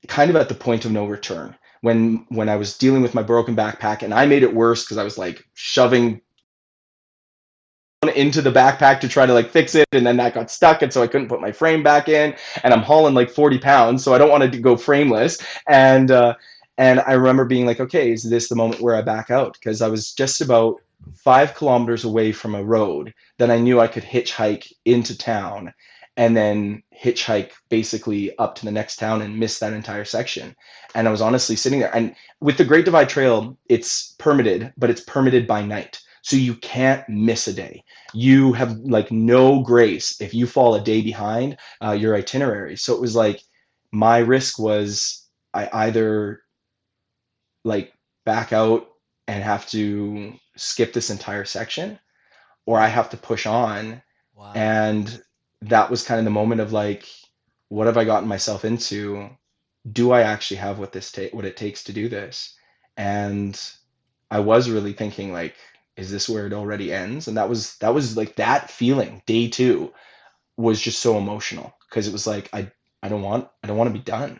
kind 0.08 0.30
of 0.30 0.36
at 0.36 0.50
the 0.50 0.56
point 0.56 0.86
of 0.86 0.91
no 0.91 1.06
return 1.06 1.56
when 1.86 2.26
when 2.30 2.50
I 2.50 2.56
was 2.56 2.76
dealing 2.76 3.04
with 3.04 3.14
my 3.14 3.22
broken 3.22 3.56
backpack, 3.56 4.02
and 4.02 4.12
I 4.12 4.26
made 4.26 4.42
it 4.42 4.56
worse 4.56 4.84
because 4.84 4.98
I 4.98 5.04
was 5.04 5.20
like 5.20 5.48
shoving 5.54 6.20
into 8.16 8.42
the 8.42 8.52
backpack 8.52 9.00
to 9.00 9.08
try 9.08 9.26
to 9.26 9.34
like 9.34 9.50
fix 9.50 9.74
it 9.74 9.88
and 9.92 10.06
then 10.06 10.18
that 10.18 10.34
got 10.34 10.52
stuck 10.52 10.84
and 10.84 10.94
so 10.94 11.02
i 11.02 11.08
couldn't 11.08 11.28
put 11.28 11.42
my 11.42 11.52
frame 11.52 11.82
back 11.82 12.08
in 12.08 12.36
and 12.64 12.72
i'm 12.72 12.84
hauling 12.84 13.16
like 13.16 13.32
40 13.32 13.58
pounds 13.58 14.04
so 14.04 14.14
i 14.14 14.20
don't 14.20 14.30
want 14.30 14.52
to 14.52 14.60
go 14.60 14.78
frameless 14.78 15.44
and 15.68 16.12
uh, 16.12 16.36
and 16.78 17.00
i 17.00 17.14
remember 17.14 17.46
being 17.46 17.66
like 17.66 17.80
okay 17.80 18.12
is 18.12 18.22
this 18.22 18.48
the 18.48 18.56
moment 18.56 18.80
where 18.80 18.96
i 18.96 19.02
back 19.02 19.32
out? 19.32 19.54
Because 19.54 19.82
i 19.82 19.88
was 19.88 20.14
just 20.14 20.40
about 20.40 20.76
five 21.16 21.56
kilometers 21.56 22.04
away 22.04 22.32
from 22.32 22.54
a 22.54 22.64
road 22.64 23.12
that 23.40 23.50
i 23.50 23.58
knew 23.58 23.80
i 23.80 23.88
could 23.88 24.04
hitchhike 24.04 24.72
into 24.86 25.18
town 25.18 25.74
and 26.18 26.36
then 26.36 26.82
hitchhike 26.97 27.51
basically 27.70 28.38
up 28.38 28.55
to 28.55 28.66
the 28.66 28.72
next 28.72 28.97
town 28.97 29.22
and 29.22 29.38
miss 29.38 29.59
that 29.59 29.74
entire 29.74 30.05
section 30.05 30.55
and 30.93 31.07
i 31.07 31.11
was 31.11 31.22
honestly 31.22 31.55
sitting 31.55 31.80
there 31.80 31.95
and 31.95 32.16
with 32.39 32.57
the 32.57 32.66
great 32.66 32.86
divide 32.86 33.09
trail 33.09 33.57
it's 33.70 34.13
permitted 34.20 34.74
but 34.78 34.89
it's 34.89 35.01
permitted 35.01 35.45
by 35.45 35.63
night 35.63 35.99
so 36.26 36.38
you 36.38 36.55
can't 36.55 37.07
miss 37.07 37.47
a 37.47 37.53
day. 37.53 37.84
You 38.11 38.51
have 38.53 38.80
like 38.80 39.11
no 39.11 39.61
grace 39.61 40.20
if 40.20 40.34
you 40.34 40.47
fall 40.47 40.74
a 40.74 40.82
day 40.82 41.03
behind 41.03 41.57
uh, 41.84 41.91
your 41.91 42.16
itinerary. 42.16 42.78
So 42.78 42.95
it 42.95 42.99
was 42.99 43.16
like 43.16 43.43
my 43.91 44.18
risk 44.18 44.57
was 44.57 45.28
I 45.53 45.70
either 45.72 46.41
like 47.63 47.93
back 48.26 48.53
out 48.53 48.88
and 49.28 49.43
have 49.43 49.68
to 49.68 50.34
skip 50.57 50.93
this 50.93 51.11
entire 51.11 51.45
section 51.45 51.99
or 52.66 52.80
I 52.80 52.88
have 52.88 53.11
to 53.11 53.18
push 53.18 53.45
on. 53.45 54.01
Wow. 54.34 54.51
And 54.55 55.22
that 55.70 55.89
was 55.89 56.03
kind 56.03 56.20
of 56.20 56.26
the 56.26 56.32
moment 56.32 56.61
of 56.61 56.74
like, 56.74 57.07
what 57.70 57.88
have 57.88 57.97
I 57.97 58.05
gotten 58.05 58.28
myself 58.30 58.66
into? 58.66 59.30
Do 59.91 60.11
I 60.11 60.22
actually 60.22 60.57
have 60.57 60.80
what 60.80 60.91
this 60.91 61.11
ta- 61.11 61.32
what 61.34 61.45
it 61.45 61.57
takes 61.57 61.84
to 61.86 61.93
do 61.93 62.09
this? 62.09 62.55
And 62.97 63.59
I 64.32 64.39
was 64.39 64.70
really 64.70 64.93
thinking 64.93 65.34
like, 65.34 65.55
is 65.97 66.11
this 66.11 66.30
where 66.30 66.47
it 66.47 66.53
already 66.53 66.93
ends? 66.93 67.28
And 67.28 67.38
that 67.38 67.49
was 67.49 67.78
that 67.78 67.93
was 67.93 68.18
like 68.18 68.36
that 68.38 68.70
feeling. 68.72 69.22
Day 69.26 69.47
two 69.49 69.93
was 70.57 70.82
just 70.82 71.01
so 71.01 71.18
emotional 71.18 71.74
because 71.89 72.07
it 72.07 72.13
was 72.13 72.28
like 72.28 72.49
I 72.53 72.72
I 73.03 73.09
don't 73.09 73.22
want 73.24 73.49
I 73.63 73.68
don't 73.68 73.78
want 73.78 73.89
to 73.89 73.99
be 73.99 74.03
done. 74.05 74.39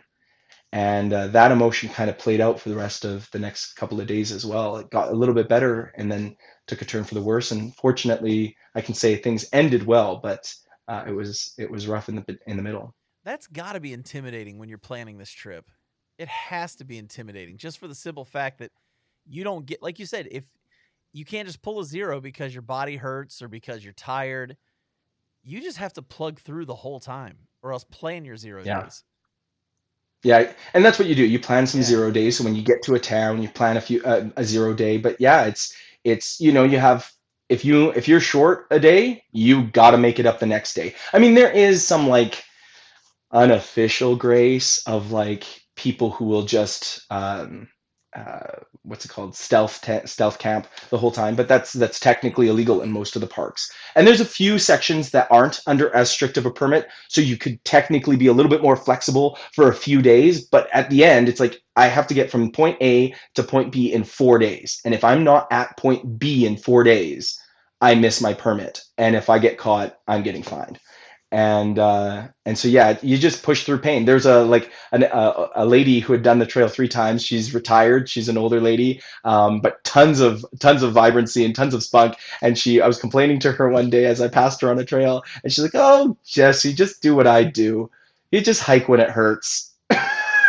And 0.72 1.12
uh, 1.12 1.28
that 1.28 1.52
emotion 1.52 1.88
kind 1.88 2.10
of 2.10 2.18
played 2.18 2.40
out 2.40 2.60
for 2.60 2.68
the 2.68 2.76
rest 2.76 3.04
of 3.04 3.30
the 3.32 3.38
next 3.38 3.74
couple 3.74 4.00
of 4.00 4.06
days 4.06 4.32
as 4.32 4.44
well. 4.44 4.76
It 4.76 4.90
got 4.90 5.10
a 5.10 5.16
little 5.16 5.34
bit 5.34 5.48
better 5.48 5.92
and 5.96 6.10
then 6.10 6.36
took 6.66 6.82
a 6.82 6.84
turn 6.84 7.04
for 7.04 7.14
the 7.14 7.22
worse. 7.22 7.50
And 7.52 7.74
fortunately, 7.76 8.56
I 8.74 8.80
can 8.80 8.94
say 8.94 9.16
things 9.16 9.48
ended 9.52 9.86
well, 9.86 10.16
but 10.16 10.52
uh, 10.88 11.04
it 11.06 11.12
was 11.12 11.54
it 11.58 11.70
was 11.70 11.88
rough 11.88 12.08
in 12.08 12.16
the 12.16 12.38
in 12.46 12.56
the 12.56 12.62
middle. 12.62 12.94
That's 13.24 13.46
got 13.46 13.72
to 13.72 13.80
be 13.80 13.92
intimidating 13.92 14.58
when 14.58 14.68
you're 14.68 14.78
planning 14.78 15.18
this 15.18 15.30
trip. 15.30 15.70
It 16.18 16.28
has 16.28 16.76
to 16.76 16.84
be 16.84 16.98
intimidating 16.98 17.58
just 17.58 17.78
for 17.78 17.88
the 17.88 17.94
simple 17.94 18.24
fact 18.24 18.58
that 18.58 18.70
you 19.26 19.44
don't 19.44 19.66
get 19.66 19.82
like 19.82 19.98
you 19.98 20.06
said 20.06 20.28
if 20.30 20.44
you 21.12 21.24
can't 21.24 21.46
just 21.46 21.62
pull 21.62 21.80
a 21.80 21.84
zero 21.84 22.20
because 22.20 22.54
your 22.54 22.62
body 22.62 22.96
hurts 22.96 23.42
or 23.42 23.48
because 23.48 23.84
you're 23.84 23.92
tired. 23.94 24.56
You 25.44 25.62
just 25.62 25.78
have 25.78 25.94
to 25.94 26.02
plug 26.02 26.40
through 26.40 26.66
the 26.66 26.74
whole 26.74 27.00
time 27.00 27.38
or 27.62 27.72
else 27.72 27.84
plan 27.84 28.24
your 28.24 28.36
zero 28.36 28.64
Yeah. 28.64 28.66
days. 28.66 29.04
Yeah, 30.22 30.52
and 30.74 30.84
that's 30.84 30.98
what 30.98 31.08
you 31.08 31.14
do. 31.14 31.24
You 31.24 31.38
plan 31.38 31.66
some 31.66 31.82
Yeah. 31.82 31.82
zero 31.82 32.10
days. 32.10 32.36
So 32.38 32.44
when 32.44 32.56
you 32.56 32.62
get 32.62 32.82
to 32.84 32.94
a 32.94 33.00
town, 33.00 33.42
you 33.42 33.48
plan 33.48 33.76
a 33.76 33.80
few 33.80 34.02
uh, 34.02 34.28
a 34.36 34.44
zero 34.44 34.74
day. 34.74 34.98
But 34.98 35.20
yeah, 35.20 35.44
it's 35.44 35.74
it's 36.04 36.40
you 36.40 36.52
know 36.52 36.64
you 36.64 36.78
have 36.78 37.10
if 37.48 37.64
you 37.64 37.90
if 37.90 38.08
you're 38.08 38.20
short 38.20 38.66
a 38.70 38.80
day, 38.80 39.24
you 39.32 39.64
got 39.64 39.92
to 39.92 39.98
make 39.98 40.18
it 40.18 40.26
up 40.26 40.38
the 40.38 40.46
next 40.46 40.74
day. 40.74 40.94
I 41.12 41.18
mean, 41.18 41.34
there 41.34 41.50
is 41.50 41.86
some 41.86 42.08
like 42.08 42.44
unofficial 43.32 44.16
grace 44.16 44.86
of 44.86 45.12
like 45.12 45.44
people 45.76 46.10
who 46.10 46.24
will 46.24 46.44
just 46.44 47.02
um, 47.10 47.68
uh, 48.16 48.60
what's 48.82 49.04
it 49.04 49.08
called 49.08 49.36
stealth 49.36 49.82
te- 49.82 50.06
stealth 50.06 50.38
camp 50.38 50.66
the 50.90 50.96
whole 50.96 51.10
time, 51.10 51.36
but 51.36 51.48
that's 51.48 51.74
that's 51.74 52.00
technically 52.00 52.48
illegal 52.48 52.80
in 52.80 52.90
most 52.90 53.14
of 53.14 53.20
the 53.20 53.26
parks. 53.26 53.70
And 53.94 54.06
there's 54.06 54.20
a 54.20 54.24
few 54.24 54.58
sections 54.58 55.10
that 55.10 55.28
aren't 55.30 55.60
under 55.66 55.94
as 55.94 56.10
strict 56.10 56.38
of 56.38 56.46
a 56.46 56.50
permit, 56.50 56.88
so 57.08 57.20
you 57.20 57.36
could 57.36 57.62
technically 57.64 58.16
be 58.16 58.28
a 58.28 58.32
little 58.32 58.50
bit 58.50 58.62
more 58.62 58.76
flexible 58.76 59.38
for 59.52 59.68
a 59.68 59.74
few 59.74 60.00
days. 60.00 60.40
But 60.46 60.68
at 60.72 60.88
the 60.88 61.04
end, 61.04 61.28
it's 61.28 61.40
like 61.40 61.60
I 61.76 61.88
have 61.88 62.06
to 62.06 62.14
get 62.14 62.30
from 62.30 62.52
point 62.52 62.78
A 62.80 63.14
to 63.34 63.42
point 63.42 63.70
B 63.70 63.92
in 63.92 64.04
four 64.04 64.38
days, 64.38 64.80
and 64.84 64.94
if 64.94 65.04
I'm 65.04 65.22
not 65.22 65.46
at 65.50 65.76
point 65.76 66.18
B 66.18 66.46
in 66.46 66.56
four 66.56 66.84
days, 66.84 67.38
I 67.82 67.94
miss 67.94 68.22
my 68.22 68.32
permit, 68.32 68.80
and 68.96 69.14
if 69.14 69.28
I 69.28 69.38
get 69.38 69.58
caught, 69.58 69.98
I'm 70.08 70.22
getting 70.22 70.42
fined. 70.42 70.78
And 71.32 71.78
uh, 71.78 72.28
and 72.44 72.56
so 72.56 72.68
yeah, 72.68 72.98
you 73.02 73.18
just 73.18 73.42
push 73.42 73.64
through 73.64 73.78
pain. 73.78 74.04
There's 74.04 74.26
a 74.26 74.44
like 74.44 74.70
an, 74.92 75.02
a, 75.02 75.48
a 75.56 75.66
lady 75.66 75.98
who 75.98 76.12
had 76.12 76.22
done 76.22 76.38
the 76.38 76.46
trail 76.46 76.68
three 76.68 76.88
times. 76.88 77.24
She's 77.24 77.52
retired. 77.52 78.08
She's 78.08 78.28
an 78.28 78.38
older 78.38 78.60
lady, 78.60 79.02
um, 79.24 79.60
but 79.60 79.82
tons 79.82 80.20
of 80.20 80.44
tons 80.60 80.84
of 80.84 80.92
vibrancy 80.92 81.44
and 81.44 81.54
tons 81.54 81.74
of 81.74 81.82
spunk. 81.82 82.14
And 82.42 82.56
she, 82.56 82.80
I 82.80 82.86
was 82.86 83.00
complaining 83.00 83.40
to 83.40 83.52
her 83.52 83.68
one 83.68 83.90
day 83.90 84.04
as 84.06 84.20
I 84.20 84.28
passed 84.28 84.60
her 84.60 84.70
on 84.70 84.78
a 84.78 84.84
trail, 84.84 85.24
and 85.42 85.52
she's 85.52 85.64
like, 85.64 85.74
"Oh, 85.74 86.16
Jesse, 86.24 86.72
just 86.72 87.02
do 87.02 87.16
what 87.16 87.26
I 87.26 87.42
do. 87.42 87.90
You 88.30 88.40
just 88.40 88.62
hike 88.62 88.88
when 88.88 89.00
it 89.00 89.10
hurts." 89.10 89.74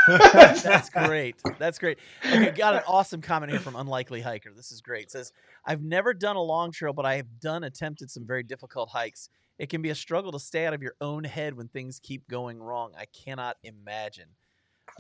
That's 0.07 0.89
great. 0.91 1.36
That's 1.59 1.80
great. 1.80 1.97
Okay, 2.25 2.51
got 2.51 2.75
an 2.75 2.82
awesome 2.88 3.21
comment 3.21 3.51
here 3.51 3.59
from 3.59 3.75
Unlikely 3.75 4.21
Hiker. 4.21 4.51
This 4.55 4.71
is 4.71 4.82
great. 4.82 5.03
It 5.05 5.11
says, 5.11 5.34
I've 5.65 5.84
never 5.84 6.13
done 6.13 6.36
a 6.36 6.41
long 6.41 6.71
trail, 6.71 6.93
but 6.93 7.05
I 7.05 7.15
have 7.15 7.39
done 7.39 7.63
attempted 7.63 8.09
some 8.09 8.25
very 8.25 8.43
difficult 8.43 8.89
hikes. 8.89 9.30
It 9.58 9.70
can 9.70 9.82
be 9.82 9.89
a 9.89 9.95
struggle 9.95 10.32
to 10.34 10.39
stay 10.39 10.66
out 10.66 10.74
of 10.74 10.82
your 10.84 10.95
own 11.01 11.24
head 11.24 11.55
when 11.55 11.68
things 11.68 11.99
keep 12.01 12.28
going 12.28 12.62
wrong. 12.62 12.93
I 12.97 13.05
cannot 13.05 13.58
imagine. 13.64 14.30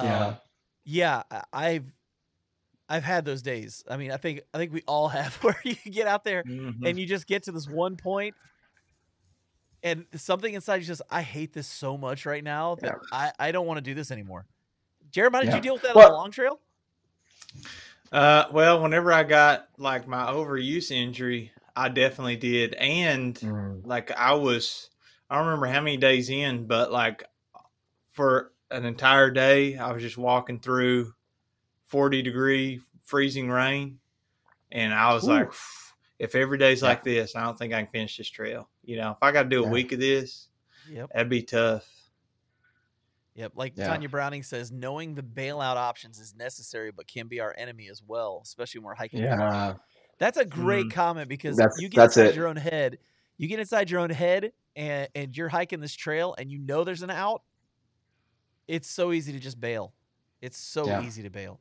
Yeah. 0.01 0.25
Um, 0.25 0.37
yeah, 0.83 1.23
I- 1.29 1.43
I've 1.53 1.93
I've 2.89 3.03
had 3.03 3.25
those 3.25 3.41
days. 3.41 3.83
I 3.89 3.97
mean, 3.97 4.11
I 4.11 4.17
think 4.17 4.41
I 4.53 4.57
think 4.57 4.71
we 4.71 4.81
all 4.87 5.09
have 5.09 5.35
where 5.43 5.59
you 5.63 5.75
get 5.91 6.07
out 6.07 6.23
there 6.23 6.43
Mhm. 6.43 6.87
and 6.87 6.97
you 6.99 7.05
just 7.05 7.27
get 7.27 7.43
to 7.43 7.51
this 7.51 7.67
one 7.67 7.97
point 7.97 8.33
and 9.83 10.05
something 10.15 10.53
inside 10.53 10.77
you 10.77 10.83
says, 10.85 11.01
I 11.09 11.21
hate 11.21 11.53
this 11.53 11.67
so 11.67 11.97
much 11.97 12.25
right 12.25 12.43
now 12.43 12.75
that 12.75 12.95
I, 13.11 13.31
I 13.37 13.51
don't 13.51 13.67
want 13.67 13.77
to 13.77 13.81
do 13.81 13.93
this 13.93 14.09
anymore. 14.09 14.45
Jeremiah, 15.11 15.45
did 15.45 15.53
you 15.53 15.61
deal 15.61 15.73
with 15.73 15.83
that 15.83 15.95
on 15.95 16.01
the 16.01 16.09
long 16.17 16.31
trail? 16.31 16.59
Uh, 18.11 18.45
well, 18.51 18.81
whenever 18.81 19.11
I 19.11 19.23
got 19.23 19.67
like 19.77 20.07
my 20.07 20.25
overuse 20.31 20.91
injury, 20.91 21.51
I 21.77 21.89
definitely 21.89 22.37
did, 22.37 22.73
and 22.73 23.35
mm. 23.35 23.85
like 23.85 24.11
I 24.11 24.33
was, 24.33 24.89
I 25.29 25.37
don't 25.37 25.45
remember 25.45 25.67
how 25.67 25.81
many 25.81 25.97
days 25.97 26.29
in, 26.29 26.65
but 26.65 26.91
like 26.91 27.23
for 28.13 28.51
an 28.71 28.83
entire 28.83 29.29
day, 29.29 29.77
I 29.77 29.91
was 29.91 30.01
just 30.01 30.17
walking 30.17 30.59
through 30.59 31.13
forty 31.85 32.23
degree 32.23 32.81
freezing 33.03 33.49
rain, 33.49 33.99
and 34.71 34.91
I 34.91 35.13
was 35.13 35.23
like, 35.23 35.51
if 36.17 36.33
every 36.33 36.57
day's 36.57 36.81
Yeah. 36.81 36.89
like 36.89 37.03
this, 37.03 37.35
I 37.35 37.43
don't 37.43 37.57
think 37.57 37.73
I 37.73 37.83
can 37.83 37.91
finish 37.91 38.17
this 38.17 38.29
trail. 38.29 38.67
You 38.83 38.97
know, 38.97 39.11
if 39.11 39.17
I 39.21 39.31
got 39.31 39.43
to 39.43 39.49
do 39.49 39.63
a 39.63 39.67
week 39.67 39.91
of 39.91 39.99
this, 39.99 40.47
Yep. 40.89 41.11
that'd 41.13 41.29
be 41.29 41.43
tough. 41.43 41.87
Yep. 43.35 43.51
Like 43.55 43.73
Yeah. 43.77 43.87
Tanya 43.87 44.09
Browning 44.09 44.41
says, 44.41 44.71
knowing 44.71 45.13
the 45.13 45.21
bailout 45.21 45.75
options 45.75 46.19
is 46.19 46.33
necessary, 46.33 46.91
but 46.91 47.07
can 47.07 47.27
be 47.27 47.39
our 47.39 47.53
enemy 47.55 47.87
as 47.87 48.01
well, 48.01 48.41
especially 48.43 48.79
when 48.79 48.85
we're 48.87 48.95
hiking. 48.95 49.23
alone." 49.23 49.39
Yeah. 49.39 49.75
That's 50.19 50.37
a 50.37 50.45
great 50.45 50.85
mm-hmm. 50.87 50.95
comment 50.95 51.29
because 51.29 51.57
That's- 51.57 51.79
you 51.79 51.89
get 51.89 51.97
that's 51.97 52.17
inside 52.17 52.29
it. 52.29 52.35
your 52.35 52.47
own 52.47 52.55
head. 52.55 52.97
You 53.37 53.47
get 53.47 53.59
inside 53.59 53.91
your 53.91 53.99
own 53.99 54.09
head 54.09 54.51
and, 54.75 55.07
and 55.13 55.37
you're 55.37 55.49
hiking 55.49 55.79
this 55.79 55.93
trail 55.93 56.35
and 56.37 56.51
you 56.51 56.59
know 56.59 56.83
there's 56.83 57.03
an 57.03 57.11
out. 57.11 57.43
It's 58.67 58.89
so 58.89 59.11
easy 59.11 59.31
to 59.33 59.39
just 59.39 59.59
bail. 59.59 59.93
It's 60.41 60.57
so 60.57 60.87
Yeah. 60.87 61.03
easy 61.03 61.23
to 61.23 61.29
bail. 61.29 61.59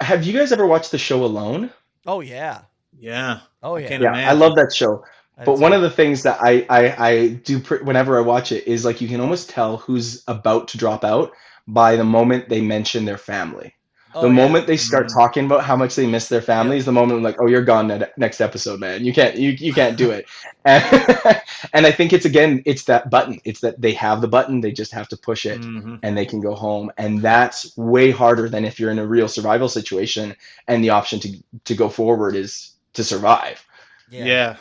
Have 0.00 0.24
you 0.24 0.32
guys 0.32 0.52
ever 0.52 0.66
watched 0.66 0.90
the 0.90 0.98
show 0.98 1.24
Alone? 1.24 1.70
Oh 2.06 2.20
yeah. 2.20 2.62
Yeah. 2.98 3.40
Oh 3.62 3.76
I 3.76 3.80
yeah. 3.80 3.88
can't 3.88 4.02
Yeah, 4.02 4.12
I 4.12 4.32
love 4.32 4.54
that 4.56 4.72
show. 4.72 5.04
But 5.44 5.58
one 5.58 5.72
of 5.72 5.82
the 5.82 5.90
things 5.90 6.24
that 6.24 6.38
I, 6.40 6.66
I, 6.68 7.08
I 7.08 7.28
do 7.28 7.60
pr- 7.60 7.84
whenever 7.84 8.18
I 8.18 8.22
watch 8.22 8.50
it 8.50 8.66
is 8.66 8.84
like 8.84 9.00
you 9.00 9.06
can 9.08 9.20
almost 9.20 9.48
tell 9.48 9.76
who's 9.76 10.24
about 10.26 10.66
to 10.68 10.78
drop 10.78 11.04
out 11.04 11.30
by 11.68 11.94
the 11.94 12.04
moment 12.04 12.48
they 12.48 12.60
mention 12.60 13.04
their 13.04 13.18
family. 13.18 13.74
Oh, 14.14 14.22
the 14.22 14.28
yeah. 14.28 14.32
moment 14.32 14.66
they 14.66 14.76
start 14.76 15.08
Mhm. 15.08 15.12
talking 15.12 15.44
about 15.46 15.64
how 15.64 15.76
much 15.76 15.94
they 15.94 16.06
miss 16.06 16.28
their 16.28 16.40
family 16.42 16.78
is 16.78 16.84
the 16.86 16.92
moment 16.92 17.18
I'm 17.18 17.22
like, 17.22 17.40
oh, 17.40 17.46
you're 17.46 17.62
gone 17.64 17.88
ne- 17.88 18.06
next 18.16 18.40
episode, 18.40 18.80
man. 18.80 19.04
You 19.04 19.12
can't, 19.12 19.36
you, 19.36 19.50
you 19.50 19.72
can't 19.72 19.96
do 19.96 20.10
it. 20.10 20.26
And, 20.64 20.82
and 21.72 21.86
I 21.86 21.92
think 21.92 22.12
it's 22.12 22.26
again, 22.26 22.62
it's 22.66 22.84
that 22.84 23.08
button. 23.10 23.40
It's 23.44 23.60
that 23.60 23.80
they 23.80 23.92
have 23.92 24.20
the 24.20 24.28
button, 24.28 24.60
they 24.60 24.72
just 24.72 24.92
have 24.92 25.08
to 25.08 25.16
push 25.16 25.46
it, 25.46 25.62
Mhm. 25.62 25.98
and 26.02 26.16
they 26.16 26.26
can 26.26 26.40
go 26.40 26.54
home. 26.54 26.90
And 26.98 27.22
that's 27.22 27.74
way 27.76 28.10
harder 28.10 28.48
than 28.48 28.64
if 28.64 28.78
you're 28.78 28.90
in 28.90 28.98
a 28.98 29.06
real 29.06 29.28
survival 29.28 29.68
situation 29.68 30.34
and 30.66 30.84
the 30.84 30.90
option 30.90 31.20
to 31.20 31.28
to 31.64 31.74
go 31.74 31.88
forward 31.88 32.34
is 32.36 32.72
to 32.94 33.04
survive. 33.04 33.64
Yeah. 34.10 34.56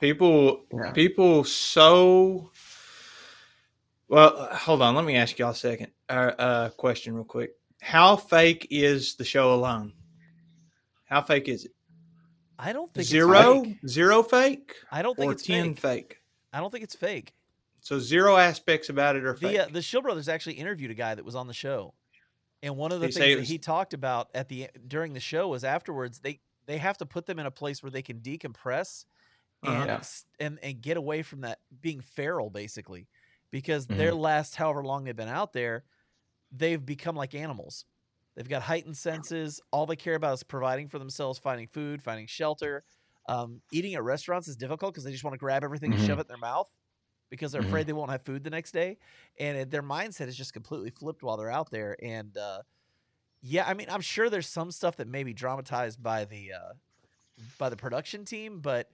People 0.00 0.64
Yeah. 0.72 0.92
people 0.92 1.44
so 1.44 2.50
well 4.08 4.48
hold 4.52 4.82
on 4.82 4.94
let 4.94 5.04
me 5.04 5.16
ask 5.16 5.38
y'all 5.38 5.50
a 5.50 5.54
second 5.54 5.88
uh, 6.08 6.32
uh 6.38 6.68
question 6.70 7.14
real 7.14 7.24
quick 7.24 7.52
how 7.80 8.16
fake 8.16 8.66
is 8.70 9.14
the 9.16 9.24
show 9.24 9.54
alone 9.54 9.92
how 11.06 11.20
fake 11.22 11.48
is 11.48 11.64
it 11.64 11.72
I 12.58 12.72
don't 12.74 12.92
think 12.92 13.06
zero 13.06 13.62
It's 13.62 13.68
fake. 13.68 13.88
zero 13.88 14.22
fake 14.22 14.74
I 14.92 15.02
don't 15.02 15.16
think 15.16 15.30
or 15.30 15.32
it's 15.32 15.42
10 15.44 15.74
fake. 15.74 15.80
fake. 15.80 16.16
I 16.52 16.60
don't 16.60 16.70
think 16.70 16.84
it's 16.84 16.94
fake. 16.94 17.32
so 17.80 17.98
zero 17.98 18.36
aspects 18.36 18.90
about 18.90 19.16
it 19.16 19.24
are 19.24 19.34
fake 19.34 19.52
The 19.56 19.58
uh, 19.60 19.68
the 19.72 19.82
Shill 19.82 20.02
brothers 20.02 20.28
actually 20.28 20.54
interviewed 20.56 20.90
a 20.90 20.94
guy 20.94 21.14
that 21.14 21.24
was 21.24 21.34
on 21.34 21.46
the 21.46 21.54
show, 21.54 21.94
and 22.62 22.76
one 22.76 22.92
of 22.92 23.00
the 23.00 23.06
They 23.06 23.12
things 23.12 23.32
it 23.34 23.36
that 23.36 23.44
he 23.46 23.56
talked 23.58 23.94
about 23.94 24.28
at 24.34 24.48
the 24.48 24.68
during 24.86 25.14
the 25.14 25.20
show 25.20 25.48
was 25.48 25.64
afterwards 25.64 26.18
they 26.20 26.40
they 26.66 26.76
have 26.78 26.98
to 26.98 27.06
put 27.06 27.24
them 27.26 27.38
in 27.38 27.46
a 27.46 27.50
place 27.50 27.82
where 27.82 27.90
they 27.90 28.02
can 28.02 28.20
decompress 28.20 29.06
Uh-huh. 29.62 29.72
and 29.80 29.86
Yeah. 29.88 30.02
and 30.38 30.58
and 30.62 30.82
get 30.82 30.98
away 30.98 31.22
from 31.22 31.40
that 31.40 31.60
being 31.80 32.02
feral 32.02 32.50
basically 32.50 33.08
because 33.50 33.86
Mhm. 33.86 33.96
their 33.96 34.14
last 34.14 34.56
however 34.56 34.84
long 34.84 35.04
they've 35.04 35.16
been 35.16 35.28
out 35.28 35.54
there 35.54 35.84
they've 36.50 36.84
become 36.84 37.16
like 37.16 37.34
animals 37.34 37.84
they've 38.36 38.48
got 38.48 38.62
heightened 38.62 38.96
senses 38.96 39.60
all 39.72 39.86
they 39.86 39.96
care 39.96 40.14
about 40.14 40.34
is 40.34 40.42
providing 40.42 40.88
for 40.88 40.98
themselves 40.98 41.38
finding 41.38 41.66
food 41.68 42.02
finding 42.02 42.26
shelter 42.26 42.84
um, 43.28 43.62
eating 43.70 43.94
at 43.94 44.02
restaurants 44.02 44.48
is 44.48 44.56
difficult 44.56 44.92
because 44.92 45.04
they 45.04 45.12
just 45.12 45.24
want 45.24 45.34
to 45.34 45.38
grab 45.38 45.62
everything 45.62 45.92
and 45.92 46.00
Mhm. 46.00 46.00
shove 46.00 46.18
it 46.18 46.22
in 46.22 46.28
their 46.28 46.38
mouth 46.38 46.70
because 47.30 47.52
they're 47.52 47.60
Mhm. 47.60 47.62
afraid 47.62 47.86
they 47.86 47.92
won't 47.94 48.10
have 48.10 48.24
food 48.24 48.44
the 48.44 48.50
next 48.50 48.72
day 48.72 48.98
and 49.38 49.58
it, 49.58 49.70
their 49.70 49.82
mindset 49.82 50.28
is 50.28 50.36
just 50.36 50.52
completely 50.52 50.90
flipped 50.90 51.22
while 51.22 51.36
they're 51.36 51.50
out 51.50 51.70
there 51.70 51.96
and 52.02 52.36
uh, 52.38 52.62
yeah 53.42 53.64
i 53.68 53.74
mean 53.74 53.88
i'm 53.90 54.00
sure 54.02 54.30
there's 54.30 54.48
some 54.48 54.70
stuff 54.70 54.96
that 54.96 55.08
may 55.08 55.24
be 55.24 55.34
dramatized 55.34 56.02
by 56.02 56.24
the 56.24 56.52
uh, 56.52 56.74
by 57.58 57.68
the 57.70 57.76
production 57.76 58.24
team 58.24 58.60
but 58.60 58.90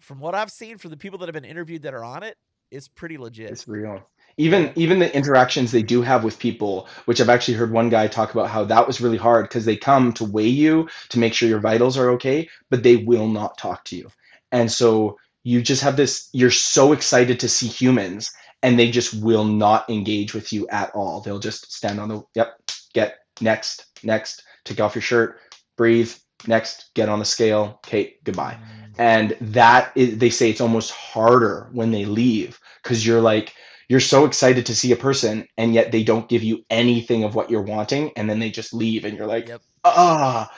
from 0.00 0.18
what 0.18 0.34
I've 0.34 0.50
seen 0.50 0.78
for 0.78 0.88
the 0.88 0.96
people 0.96 1.18
that 1.18 1.26
have 1.28 1.34
been 1.34 1.44
interviewed 1.44 1.82
that 1.82 1.94
are 1.94 2.04
on 2.04 2.22
it, 2.22 2.38
it's 2.70 2.88
pretty 2.88 3.18
legit. 3.18 3.56
It's 3.56 3.68
real. 3.68 4.08
Even 4.36 4.72
even 4.76 4.98
the 4.98 5.14
interactions 5.14 5.70
they 5.70 5.82
do 5.82 6.02
have 6.02 6.24
with 6.24 6.38
people, 6.38 6.88
which 7.04 7.20
I've 7.20 7.28
actually 7.28 7.54
heard 7.54 7.72
one 7.72 7.88
guy 7.88 8.06
talk 8.06 8.32
about 8.32 8.50
how 8.50 8.64
that 8.64 8.86
was 8.86 9.00
really 9.00 9.16
hard 9.18 9.44
because 9.44 9.64
they 9.64 9.76
come 9.76 10.12
to 10.14 10.24
weigh 10.24 10.48
you 10.48 10.88
to 11.10 11.18
make 11.18 11.34
sure 11.34 11.48
your 11.48 11.60
vitals 11.60 11.98
are 11.98 12.10
okay, 12.10 12.48
but 12.70 12.82
they 12.82 12.96
will 12.96 13.28
not 13.28 13.58
talk 13.58 13.84
to 13.86 13.96
you. 13.96 14.08
And 14.52 14.70
so 14.70 15.18
you 15.44 15.62
just 15.62 15.82
have 15.82 15.96
this 15.96 16.28
you're 16.32 16.50
so 16.50 16.92
excited 16.92 17.40
to 17.40 17.48
see 17.48 17.66
humans 17.66 18.30
and 18.62 18.78
they 18.78 18.90
just 18.90 19.14
will 19.14 19.44
not 19.44 19.88
engage 19.88 20.34
with 20.34 20.52
you 20.52 20.68
at 20.68 20.90
all. 20.94 21.20
They'll 21.20 21.38
just 21.38 21.72
stand 21.72 21.98
on 21.98 22.08
the 22.08 22.22
yep, 22.34 22.58
get 22.92 23.18
next, 23.40 23.86
next, 24.02 24.42
take 24.64 24.80
off 24.80 24.94
your 24.94 25.02
shirt, 25.02 25.38
breathe, 25.76 26.12
next, 26.46 26.90
get 26.94 27.08
on 27.08 27.18
the 27.18 27.24
scale, 27.24 27.80
okay, 27.86 28.16
goodbye 28.24 28.54
mm. 28.54 28.94
and 28.98 29.36
that 29.40 29.92
is 29.94 30.18
they 30.18 30.30
say 30.30 30.50
it's 30.50 30.60
almost 30.60 30.90
harder 30.90 31.68
when 31.72 31.90
they 31.90 32.04
leave 32.04 32.58
because 32.82 33.06
you're 33.06 33.20
like 33.20 33.54
you're 33.90 33.98
so 34.00 34.24
excited 34.24 34.64
to 34.66 34.74
see 34.74 34.92
a 34.92 34.96
person 34.96 35.46
and 35.58 35.74
yet 35.74 35.90
they 35.90 36.04
don't 36.04 36.28
give 36.28 36.44
you 36.44 36.64
anything 36.70 37.24
of 37.24 37.34
what 37.34 37.50
you're 37.50 37.60
wanting 37.76 38.12
and 38.16 38.30
then 38.30 38.38
they 38.38 38.48
just 38.50 38.72
leave 38.72 39.04
and 39.04 39.18
you're 39.18 39.26
like 39.26 39.48
Yep. 39.48 39.60
ah. 39.84 40.48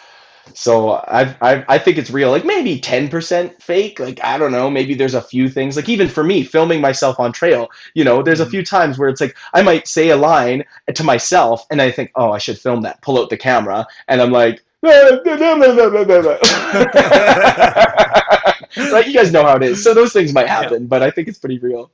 So 0.55 1.01
I've, 1.07 1.37
I've 1.41 1.65
i 1.69 1.79
think 1.79 1.99
it's 1.99 2.11
real 2.11 2.31
like 2.31 2.45
maybe 2.45 2.81
10% 2.81 3.63
fake 3.63 3.99
like 4.01 4.23
i 4.25 4.37
don't 4.37 4.51
know 4.53 4.69
maybe 4.69 4.95
there's 4.95 5.15
a 5.15 5.23
few 5.23 5.49
things 5.49 5.77
like 5.77 5.89
even 5.89 6.09
for 6.09 6.25
me 6.25 6.43
filming 6.43 6.81
myself 6.81 7.19
on 7.21 7.33
trail 7.33 7.69
you 7.95 8.05
know 8.05 8.23
there's 8.23 8.41
a 8.41 8.47
Mhm. 8.47 8.51
few 8.55 8.65
times 8.65 8.99
where 8.99 9.09
it's 9.09 9.21
like 9.21 9.37
i 9.55 9.63
might 9.63 9.87
say 9.89 10.11
a 10.11 10.17
line 10.17 10.65
to 10.95 11.05
myself 11.05 11.65
and 11.71 11.81
i 11.81 11.91
think 11.91 12.11
oh 12.17 12.33
i 12.33 12.39
should 12.39 12.59
film 12.59 12.83
that 12.83 13.01
pull 13.03 13.19
out 13.21 13.31
the 13.31 13.37
camera 13.37 13.87
and 14.09 14.21
i'm 14.21 14.33
like 14.33 14.63
right? 14.83 15.21
You 19.07 19.15
guys 19.15 19.33
know 19.33 19.45
how 19.45 19.57
it 19.57 19.63
is. 19.63 19.83
So 19.85 19.95
those 19.95 20.13
things 20.13 20.33
might 20.33 20.49
happen 20.49 20.87
but 20.87 21.03
i 21.03 21.11
think 21.11 21.29
it's 21.29 21.39
pretty 21.39 21.59
real 21.59 21.91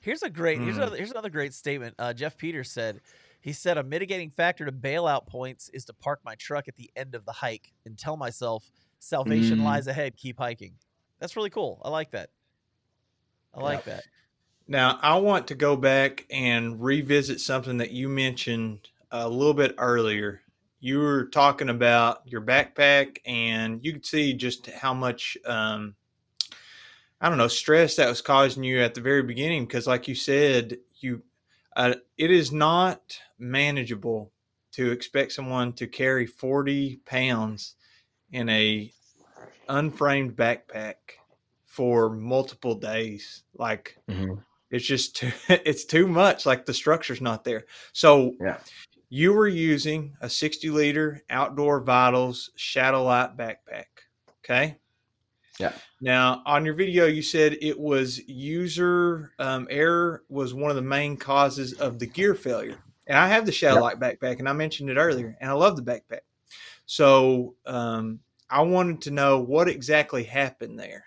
Here's 0.00 0.22
a 0.22 0.30
great 0.30 0.60
here's 0.62 0.76
Mm. 0.76 0.78
another 0.78 0.96
here's 0.96 1.10
another 1.10 1.30
great 1.30 1.52
statement. 1.54 1.94
Uh, 1.98 2.12
Jeff 2.14 2.36
Peters 2.36 2.70
said 2.70 3.00
he 3.40 3.52
said 3.52 3.76
a 3.78 3.82
mitigating 3.82 4.30
factor 4.30 4.64
to 4.64 4.72
bailout 4.72 5.26
points 5.26 5.68
is 5.70 5.84
to 5.86 5.92
park 5.94 6.20
my 6.24 6.34
truck 6.36 6.68
at 6.68 6.76
the 6.76 6.90
end 6.96 7.14
of 7.14 7.24
the 7.24 7.32
hike 7.32 7.72
and 7.84 7.98
tell 7.98 8.16
myself 8.16 8.70
salvation 8.98 9.58
Mm. 9.58 9.64
lies 9.64 9.86
ahead. 9.86 10.16
Keep 10.16 10.38
hiking. 10.38 10.78
That's 11.18 11.36
really 11.36 11.50
cool. 11.50 11.80
I 11.84 11.90
like 11.90 12.10
that. 12.12 12.30
I 13.52 13.60
like 13.60 13.84
that. 13.84 14.04
Now, 14.68 14.98
I 15.02 15.18
want 15.18 15.48
to 15.48 15.54
go 15.54 15.76
back 15.76 16.26
and 16.30 16.80
revisit 16.80 17.40
something 17.40 17.78
that 17.78 17.90
you 17.90 18.08
mentioned 18.08 18.88
a 19.10 19.28
little 19.28 19.54
bit 19.54 19.74
earlier. 19.78 20.42
You 20.78 21.00
were 21.00 21.26
talking 21.26 21.68
about 21.68 22.22
your 22.26 22.40
backpack, 22.40 23.18
and 23.26 23.84
you 23.84 23.92
could 23.92 24.06
see 24.06 24.32
just 24.32 24.66
how 24.66 24.94
much, 24.94 25.36
um, 25.44 25.96
I 27.20 27.28
don't 27.28 27.38
know, 27.38 27.48
stress 27.48 27.96
that 27.96 28.08
was 28.08 28.22
causing 28.22 28.64
you 28.64 28.80
at 28.80 28.94
the 28.94 29.00
very 29.00 29.22
beginning. 29.22 29.66
Because, 29.66 29.86
like 29.86 30.08
you 30.08 30.14
said, 30.14 30.78
you, 31.00 31.22
uh, 31.76 31.94
it 32.16 32.30
is 32.30 32.50
not 32.52 33.18
manageable 33.38 34.32
to 34.72 34.90
expect 34.90 35.32
someone 35.32 35.72
to 35.74 35.86
carry 35.86 36.26
forty 36.26 37.00
pounds 37.04 37.74
in 38.32 38.48
a 38.48 38.92
unframed 39.68 40.36
backpack 40.36 40.94
for 41.66 42.10
multiple 42.10 42.74
days. 42.74 43.44
Like 43.54 43.96
it's 44.70 44.86
just 44.86 45.16
too, 45.16 45.32
it's 45.48 45.84
too 45.84 46.06
much 46.06 46.46
like 46.46 46.64
the 46.64 46.74
structure's 46.74 47.20
not 47.20 47.44
there 47.44 47.64
so 47.92 48.34
Yeah. 48.40 48.58
you 49.08 49.32
were 49.32 49.48
using 49.48 50.16
a 50.20 50.28
60 50.28 50.70
liter 50.70 51.22
outdoor 51.30 51.80
vitals 51.80 52.50
shadow 52.56 53.04
light 53.04 53.36
backpack 53.36 53.86
okay 54.44 54.76
Yeah. 55.60 55.72
now 56.00 56.42
on 56.46 56.64
your 56.64 56.74
video 56.74 57.06
you 57.06 57.22
said 57.22 57.58
it 57.60 57.78
was 57.78 58.18
user 58.26 59.32
um, 59.38 59.66
error 59.70 60.24
was 60.28 60.54
one 60.54 60.70
of 60.70 60.76
the 60.76 60.82
main 60.82 61.16
causes 61.16 61.74
of 61.74 61.98
the 61.98 62.06
gear 62.06 62.34
failure 62.34 62.78
and 63.06 63.18
i 63.18 63.28
have 63.28 63.44
the 63.46 63.52
shadow 63.52 63.86
Yeah. 63.86 63.94
backpack 63.94 64.38
and 64.38 64.48
i 64.48 64.52
mentioned 64.52 64.88
it 64.90 64.96
earlier 64.96 65.36
and 65.40 65.50
i 65.50 65.52
love 65.52 65.76
the 65.76 65.82
backpack 65.82 66.20
so 66.86 67.54
um, 67.66 68.20
i 68.48 68.60
wanted 68.62 69.02
to 69.02 69.10
know 69.10 69.38
what 69.40 69.68
exactly 69.68 70.24
happened 70.24 70.78
there 70.78 71.04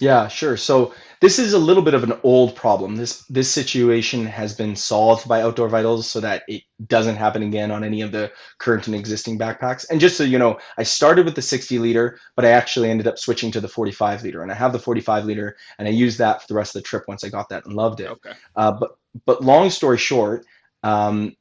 Yeah, 0.00 0.26
sure. 0.26 0.56
So 0.56 0.92
this 1.20 1.38
is 1.38 1.52
a 1.52 1.58
little 1.58 1.82
bit 1.82 1.94
of 1.94 2.02
an 2.02 2.14
old 2.24 2.56
problem. 2.56 2.96
This 2.96 3.24
this 3.28 3.48
situation 3.50 4.26
has 4.26 4.52
been 4.52 4.74
solved 4.74 5.28
by 5.28 5.40
Outdoor 5.40 5.68
Vitals 5.68 6.10
so 6.10 6.18
that 6.20 6.42
it 6.48 6.62
doesn't 6.88 7.14
happen 7.14 7.44
again 7.44 7.70
on 7.70 7.84
any 7.84 8.00
of 8.00 8.10
the 8.10 8.32
current 8.58 8.88
and 8.88 8.96
existing 8.96 9.38
backpacks. 9.38 9.86
And 9.88 10.00
just 10.00 10.16
so 10.16 10.24
you 10.24 10.38
know, 10.38 10.58
I 10.78 10.82
started 10.82 11.24
with 11.24 11.36
the 11.36 11.42
60 11.42 11.78
liter, 11.78 12.18
but 12.34 12.44
I 12.44 12.50
actually 12.50 12.90
ended 12.90 13.06
up 13.06 13.18
switching 13.18 13.52
to 13.52 13.60
the 13.60 13.68
45 13.68 14.24
liter. 14.24 14.42
And 14.42 14.50
I 14.50 14.56
have 14.56 14.72
the 14.72 14.80
45 14.80 15.26
liter, 15.26 15.56
and 15.78 15.86
I 15.86 15.92
used 15.92 16.18
that 16.18 16.42
for 16.42 16.48
the 16.48 16.54
rest 16.54 16.74
of 16.74 16.82
the 16.82 16.88
trip 16.88 17.04
once 17.06 17.22
I 17.22 17.28
got 17.28 17.48
that 17.50 17.64
and 17.64 17.74
loved 17.74 18.00
it. 18.00 18.08
okay 18.10 18.32
Uh, 18.56 18.72
but 18.72 18.96
but 19.26 19.44
long 19.44 19.70
story 19.70 19.98
short, 19.98 20.44
um, 20.82 21.36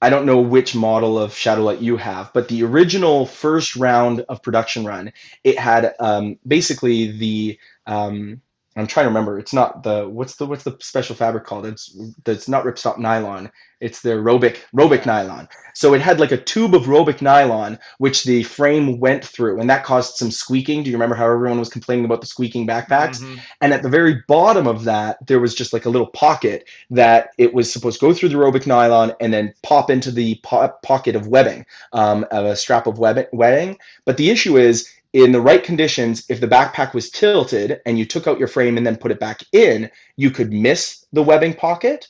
I 0.00 0.10
don't 0.10 0.26
know 0.26 0.40
which 0.40 0.76
model 0.76 1.18
of 1.18 1.32
Shadowlight 1.32 1.82
you 1.82 1.96
have, 1.96 2.30
but 2.32 2.46
the 2.48 2.62
original 2.62 3.26
first 3.26 3.74
round 3.74 4.20
of 4.28 4.42
production 4.42 4.84
run, 4.84 5.12
it 5.42 5.58
had 5.58 5.94
um, 5.98 6.38
basically 6.46 7.10
the 7.10 7.58
um, 7.88 8.40
I'm 8.76 8.86
trying 8.86 9.04
to 9.04 9.08
remember. 9.08 9.40
It's 9.40 9.52
not 9.52 9.82
the 9.82 10.08
what's 10.08 10.36
the 10.36 10.46
what's 10.46 10.62
the 10.62 10.76
special 10.80 11.16
fabric 11.16 11.44
called? 11.44 11.66
It's 11.66 11.96
it's 12.26 12.48
not 12.48 12.64
ripstop 12.64 12.98
nylon. 12.98 13.50
It's 13.80 14.02
the 14.02 14.10
Robic 14.10 14.58
Robic 14.76 15.04
nylon. 15.04 15.48
So 15.74 15.94
it 15.94 16.00
had 16.00 16.20
like 16.20 16.30
a 16.32 16.36
tube 16.36 16.74
of 16.74 16.82
Robic 16.84 17.20
nylon 17.20 17.78
which 17.98 18.22
the 18.24 18.44
frame 18.44 19.00
went 19.00 19.24
through, 19.24 19.60
and 19.60 19.68
that 19.70 19.82
caused 19.84 20.16
some 20.16 20.30
squeaking. 20.30 20.84
Do 20.84 20.90
you 20.90 20.96
remember 20.96 21.16
how 21.16 21.24
everyone 21.24 21.58
was 21.58 21.68
complaining 21.70 22.04
about 22.04 22.20
the 22.20 22.26
squeaking 22.28 22.68
backpacks? 22.68 23.20
Mhm. 23.20 23.40
And 23.62 23.72
at 23.72 23.82
the 23.82 23.88
very 23.88 24.22
bottom 24.28 24.68
of 24.68 24.84
that, 24.84 25.26
there 25.26 25.40
was 25.40 25.56
just 25.56 25.72
like 25.72 25.86
a 25.86 25.90
little 25.90 26.08
pocket 26.08 26.68
that 26.90 27.30
it 27.36 27.54
was 27.54 27.72
supposed 27.72 27.98
to 27.98 28.06
go 28.06 28.12
through 28.12 28.28
the 28.28 28.36
Robic 28.36 28.66
nylon 28.66 29.12
and 29.20 29.32
then 29.32 29.54
pop 29.64 29.90
into 29.90 30.12
the 30.12 30.40
po- 30.44 30.72
pocket 30.84 31.16
of 31.16 31.26
webbing, 31.26 31.66
um, 31.92 32.24
of 32.30 32.44
a 32.44 32.54
strap 32.56 32.86
of 32.86 32.98
webbing. 32.98 33.78
But 34.04 34.16
the 34.18 34.30
issue 34.30 34.56
is, 34.56 34.88
in 35.12 35.32
the 35.32 35.40
right 35.40 35.62
conditions, 35.62 36.24
if 36.28 36.40
the 36.40 36.48
backpack 36.48 36.94
was 36.94 37.10
tilted 37.10 37.80
and 37.86 37.98
you 37.98 38.04
took 38.04 38.26
out 38.26 38.38
your 38.38 38.48
frame 38.48 38.76
and 38.76 38.86
then 38.86 38.96
put 38.96 39.10
it 39.10 39.20
back 39.20 39.42
in, 39.52 39.90
you 40.16 40.30
could 40.30 40.52
miss 40.52 41.06
the 41.12 41.22
webbing 41.22 41.54
pocket. 41.54 42.08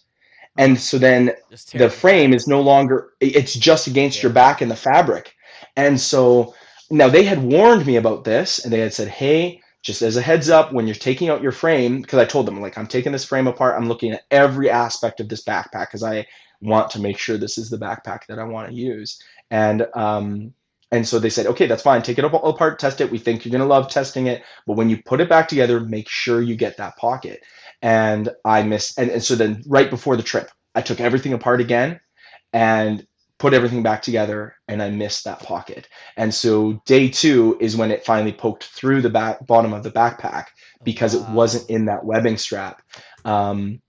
And 0.57 0.79
so 0.79 0.99
then 0.99 1.33
the 1.73 1.89
frame 1.89 2.35
is 2.35 2.49
no 2.49 2.61
longer 2.61 3.13
it's 3.21 3.55
just 3.55 3.87
against 3.87 4.23
your 4.23 4.33
back 4.33 4.61
in 4.61 4.69
the 4.69 4.77
fabric. 4.77 5.35
And 5.77 6.01
so 6.01 6.55
now 6.91 7.09
they 7.09 7.23
had 7.23 7.43
warned 7.43 7.87
me 7.87 7.97
about 7.97 8.25
this 8.25 8.65
and 8.65 8.73
they 8.73 8.81
had 8.81 8.95
said 8.95 9.09
hey 9.09 9.61
just 9.83 10.03
as 10.03 10.17
a 10.17 10.23
heads 10.23 10.51
up 10.51 10.73
when 10.73 10.87
you're 10.87 10.95
taking 10.95 11.29
out 11.29 11.43
your 11.43 11.53
frame 11.53 12.01
because 12.01 12.19
i 12.19 12.25
told 12.25 12.47
them 12.47 12.61
like 12.61 12.77
i'm 12.77 12.87
taking 12.87 13.13
this 13.13 13.25
frame 13.25 13.47
apart. 13.47 13.77
I'm 13.77 13.89
looking 13.89 14.13
at 14.13 14.25
every 14.31 14.71
aspect 14.71 15.21
of 15.21 15.29
this 15.29 15.45
backpack 15.45 15.87
because 15.87 16.03
i 16.03 16.27
want 16.61 16.91
to 16.91 17.01
make 17.01 17.19
sure 17.19 17.37
this 17.37 17.59
is 17.59 17.71
the 17.71 17.79
backpack 17.79 18.27
that 18.29 18.41
i 18.41 18.45
want 18.45 18.69
to 18.69 18.75
use. 18.75 19.23
And 19.51 19.87
um 19.95 20.53
and 20.91 21.07
so 21.07 21.19
they 21.19 21.31
said 21.31 21.47
okay 21.47 21.67
that's 21.67 21.83
fine. 21.83 22.03
Take 22.03 22.19
it 22.19 22.25
up 22.25 22.33
apart 22.35 22.79
test 22.79 23.01
it. 23.01 23.11
We 23.11 23.19
think 23.19 23.45
you're 23.45 23.53
going 23.53 23.63
to 23.63 23.67
love 23.67 23.91
testing 23.91 24.27
it. 24.27 24.43
But 24.67 24.77
when 24.77 24.89
you 24.89 25.03
put 25.03 25.21
it 25.21 25.29
back 25.29 25.49
together 25.49 25.81
make 25.81 26.09
sure 26.09 26.41
you 26.43 26.57
get 26.57 26.77
that 26.79 26.97
pocket. 26.97 27.43
And 27.83 28.31
i 28.45 28.63
missed 28.63 28.99
and, 28.99 29.11
and 29.11 29.23
so 29.23 29.35
then 29.37 29.63
right 29.67 29.91
before 29.91 30.17
the 30.17 30.23
trip 30.23 30.51
i 30.75 30.83
took 30.83 31.01
everything 31.01 31.33
apart 31.33 31.61
again 31.61 32.01
and 32.53 33.07
put 33.39 33.55
everything 33.55 33.85
back 33.85 34.03
together 34.03 34.57
and 34.67 34.83
i 34.83 34.91
missed 34.91 35.25
that 35.25 35.41
pocket. 35.41 35.89
And 36.17 36.35
so 36.35 36.83
day 36.87 37.09
two 37.09 37.57
is 37.61 37.77
when 37.77 37.91
it 37.91 38.05
finally 38.05 38.33
poked 38.33 38.65
through 38.65 39.03
the 39.03 39.11
back 39.11 39.47
bottom 39.47 39.73
of 39.73 39.83
the 39.83 39.91
backpack 39.93 40.47
because 40.85 41.15
it 41.15 41.29
wasn't 41.29 41.71
in 41.71 41.85
that 41.87 42.05
webbing 42.05 42.37
strap. 42.39 42.83
Um, 43.25 43.81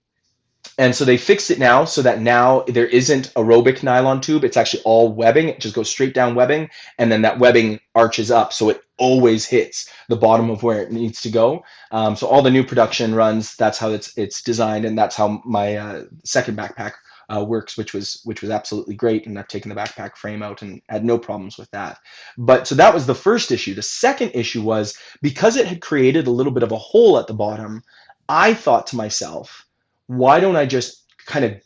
and 0.80 0.96
so 0.96 1.06
they 1.06 1.18
fixed 1.18 1.52
it 1.52 1.60
now 1.60 1.86
so 1.86 2.02
that 2.02 2.22
now 2.22 2.64
there 2.68 2.88
isn't 2.88 3.28
a 3.36 3.42
Robic 3.42 3.84
nylon 3.84 4.22
tube 4.22 4.44
it's 4.44 4.58
actually 4.58 4.82
all 4.84 5.12
webbing 5.14 5.50
it 5.50 5.60
just 5.60 5.76
goes 5.76 5.90
straight 5.90 6.16
down 6.16 6.34
webbing 6.34 6.70
and 6.98 7.12
then 7.12 7.22
that 7.22 7.38
webbing 7.38 7.80
arches 7.94 8.32
up 8.32 8.52
so 8.54 8.70
it 8.70 8.82
always 8.98 9.46
hits 9.46 9.90
the 10.08 10.16
bottom 10.16 10.50
of 10.50 10.64
where 10.64 10.82
it 10.82 10.92
needs 10.92 11.22
to 11.22 11.30
go 11.30 11.64
um, 11.92 12.16
so 12.16 12.26
all 12.28 12.42
the 12.42 12.50
new 12.50 12.64
production 12.64 13.14
runs 13.14 13.56
that's 13.56 13.78
how 13.78 13.92
it's 13.92 14.18
it's 14.18 14.42
designed 14.42 14.86
and 14.86 14.98
that's 14.98 15.16
how 15.16 15.42
my 15.46 15.76
uh, 15.76 16.04
second 16.24 16.58
backpack 16.58 16.94
uh, 17.30 17.44
works, 17.44 17.78
which 17.78 17.94
was 17.94 18.22
which 18.24 18.42
was 18.42 18.50
absolutely 18.50 18.96
great. 18.96 19.28
And 19.28 19.38
I've 19.38 19.48
taken 19.48 19.70
the 19.70 19.76
backpack 19.76 20.16
frame 20.18 20.42
out 20.42 20.62
and 20.62 20.82
had 20.90 21.06
no 21.06 21.18
problems 21.18 21.58
with 21.58 21.70
that. 21.72 22.00
But 22.38 22.68
so 22.68 22.76
that 22.76 22.94
was 22.94 23.06
the 23.06 23.16
first 23.16 23.52
issue. 23.52 23.76
The 23.76 23.82
second 23.82 24.32
issue 24.34 24.62
was 24.62 24.98
because 25.22 25.56
it 25.56 25.68
had 25.68 25.82
created 25.82 26.28
a 26.28 26.32
little 26.32 26.52
bit 26.52 26.64
of 26.64 26.72
a 26.72 26.78
hole 26.78 27.20
at 27.20 27.28
the 27.28 27.34
bottom. 27.34 27.84
I 28.28 28.54
thought 28.54 28.88
to 28.88 28.96
myself, 28.96 29.66
why 30.10 30.42
don't 30.42 30.58
I 30.58 30.66
just 30.68 31.06
kind 31.28 31.46
of 31.46 31.62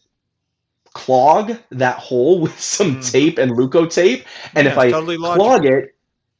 clog 0.93 1.57
that 1.71 1.97
hole 1.99 2.39
with 2.41 2.59
some 2.59 2.97
Mm. 2.97 2.99
tape 2.99 3.37
and 3.37 3.53
Leuko 3.53 3.89
tape? 3.91 4.25
And 4.55 4.67
if 4.67 4.77
I 4.77 4.93
totally 4.93 5.17
clog 5.21 5.65
it, 5.65 5.95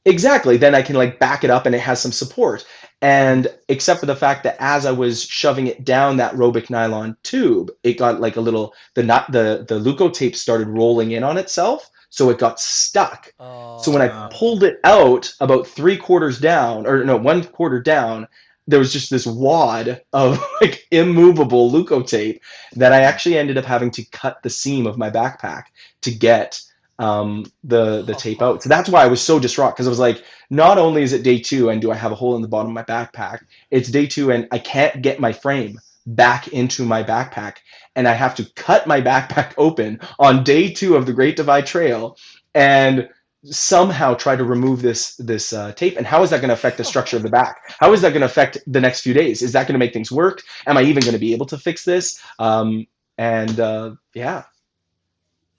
exactly, 0.06 0.58
then 0.58 0.76
I 0.76 0.82
can 0.82 0.95
like 0.95 1.20
back 1.20 1.43
it 1.43 1.49
up 1.49 1.66
and 1.66 1.76
it 1.76 1.82
has 1.82 2.01
some 2.01 2.12
support. 2.12 2.66
And 3.01 3.47
except 3.70 3.99
for 3.99 4.06
the 4.08 4.16
fact 4.16 4.43
that 4.43 4.58
as 4.60 4.86
I 4.86 4.91
was 4.91 5.24
shoving 5.24 5.68
it 5.68 5.86
down 5.86 6.18
that 6.18 6.36
Robic 6.36 6.70
nylon 6.70 7.18
tube, 7.24 7.72
it 7.84 7.95
got 7.97 8.22
like 8.22 8.38
a 8.38 8.41
little 8.41 8.74
the 8.95 9.04
not 9.04 9.32
the 9.32 9.66
the 9.68 9.80
Leuko 9.80 10.14
tape 10.14 10.36
started 10.36 10.70
rolling 10.70 11.12
in 11.12 11.24
on 11.24 11.38
itself, 11.38 11.89
so 12.10 12.30
it 12.30 12.39
got 12.39 12.60
stuck. 12.60 13.34
Oh, 13.39 13.45
So 13.76 13.91
when 13.91 14.01
I 14.01 14.10
Oh. 14.10 14.30
pulled 14.30 14.64
it 14.64 14.80
out 14.86 15.34
about 15.41 15.68
three 15.68 15.97
quarters 15.97 16.39
down, 16.39 16.88
or 16.88 17.04
no, 17.04 17.18
one 17.18 17.43
quarter 17.43 17.82
down, 17.82 18.28
there 18.68 18.80
was 18.80 18.93
just 18.93 19.09
this 19.09 19.26
wad 19.26 20.01
of 20.14 20.43
like 20.61 20.86
immovable 20.91 22.03
tape 22.03 22.41
that 22.76 22.93
I 22.93 23.01
actually 23.01 23.38
ended 23.38 23.57
up 23.57 23.66
having 23.66 23.91
to 23.91 24.05
cut 24.05 24.41
the 24.43 24.49
seam 24.49 24.88
of 24.88 24.97
my 24.97 25.09
backpack 25.09 25.64
to 26.01 26.11
get 26.11 26.61
um, 26.99 27.45
the 27.64 28.03
the 28.03 28.14
tape 28.14 28.41
out. 28.41 28.64
So 28.64 28.70
that's 28.70 28.89
why 28.89 29.03
I 29.03 29.07
was 29.07 29.22
so 29.22 29.39
distraught 29.39 29.76
because 29.76 29.88
I 29.88 29.89
was 29.89 29.99
like, 29.99 30.24
not 30.49 30.78
only 30.78 31.03
is 31.03 31.14
it 31.14 31.24
day 31.24 31.39
two 31.39 31.70
and 31.70 31.82
do 31.82 31.91
I 31.91 31.95
have 31.95 32.11
a 32.11 32.16
hole 32.16 32.36
in 32.36 32.41
the 32.41 32.47
bottom 32.47 32.70
of 32.70 32.74
my 32.76 32.84
backpack, 32.84 33.45
it's 33.72 33.89
day 33.89 34.07
two 34.07 34.32
and 34.32 34.47
I 34.51 34.59
can't 34.59 35.01
get 35.01 35.20
my 35.20 35.34
frame 35.34 35.80
back 36.05 36.49
into 36.49 36.86
my 36.86 37.03
backpack 37.03 37.57
and 37.95 38.07
I 38.07 38.14
have 38.14 38.36
to 38.36 38.45
cut 38.55 38.88
my 38.88 39.01
backpack 39.09 39.53
open 39.57 39.99
on 40.20 40.43
day 40.43 40.72
two 40.72 40.95
of 40.95 41.05
the 41.05 41.14
Great 41.14 41.36
Divide 41.36 41.66
Trail 41.66 42.18
and 42.53 43.09
somehow 43.46 44.14
try 44.14 44.36
to 44.36 44.44
remove 44.44 44.82
this 44.82 45.16
this 45.18 45.54
uh, 45.54 45.72
tape 45.74 45.98
and 45.98 46.08
how 46.08 46.24
is 46.24 46.30
that 46.32 46.39
going 46.41 46.50
to 46.50 46.54
affect 46.56 46.78
the 46.78 46.84
structure 46.84 47.18
of 47.18 47.24
the 47.24 47.30
back 47.30 47.58
how 47.80 47.94
is 47.94 48.02
that 48.02 48.10
going 48.12 48.22
to 48.22 48.26
affect 48.28 48.58
the 48.68 48.82
next 48.82 49.02
few 49.02 49.14
days 49.14 49.41
is 49.41 49.54
that 49.54 49.68
going 49.68 49.74
to 49.74 49.80
make 49.80 49.94
things 49.94 50.12
work 50.12 50.41
am 50.68 50.78
i 50.78 50.84
even 50.84 51.04
going 51.04 51.14
to 51.14 51.20
be 51.20 51.34
able 51.34 51.46
to 51.48 51.58
fix 51.58 51.86
this 51.86 52.22
um, 52.39 52.88
and 53.18 53.60
uh, 53.60 53.91
yeah 54.16 54.44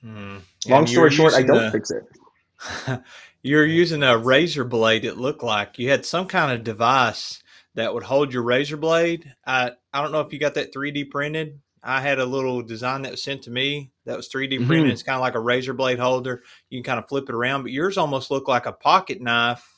Hmm. 0.02 0.38
long 0.66 0.86
And 0.86 0.88
story 0.88 1.10
short 1.10 1.34
i 1.34 1.42
don't 1.42 1.70
fix 1.70 1.90
it 1.90 2.04
You're 3.42 3.66
using 3.66 4.02
a 4.02 4.18
razor 4.18 4.64
blade. 4.64 5.04
It 5.04 5.18
looked 5.18 5.42
like 5.42 5.78
you 5.78 5.90
had 5.90 6.06
some 6.06 6.26
kind 6.26 6.52
of 6.52 6.64
device 6.64 7.42
that 7.74 7.94
would 7.94 8.04
hold 8.04 8.32
your 8.32 8.42
razor 8.42 8.76
blade. 8.76 9.34
I 9.46 9.72
I 9.92 10.02
don't 10.02 10.12
know 10.12 10.20
if 10.20 10.32
you 10.32 10.38
got 10.38 10.54
that 10.54 10.74
3D 10.74 11.10
printed. 11.10 11.60
I 11.84 12.00
had 12.00 12.18
a 12.18 12.24
little 12.24 12.62
design 12.62 13.02
that 13.02 13.10
was 13.12 13.22
sent 13.22 13.42
to 13.42 13.50
me 13.50 13.90
that 14.06 14.16
was 14.16 14.28
3D 14.28 14.58
Mhm. 14.58 14.66
printed. 14.66 14.90
It's 14.92 15.02
kind 15.02 15.16
of 15.16 15.20
like 15.20 15.34
a 15.34 15.40
razor 15.40 15.74
blade 15.74 15.98
holder. 15.98 16.42
You 16.70 16.78
can 16.82 16.84
kind 16.84 16.98
of 16.98 17.08
flip 17.08 17.28
it 17.28 17.34
around, 17.34 17.62
but 17.62 17.72
yours 17.72 17.98
almost 17.98 18.30
looked 18.30 18.48
like 18.48 18.66
a 18.66 18.72
pocket 18.72 19.20
knife 19.20 19.70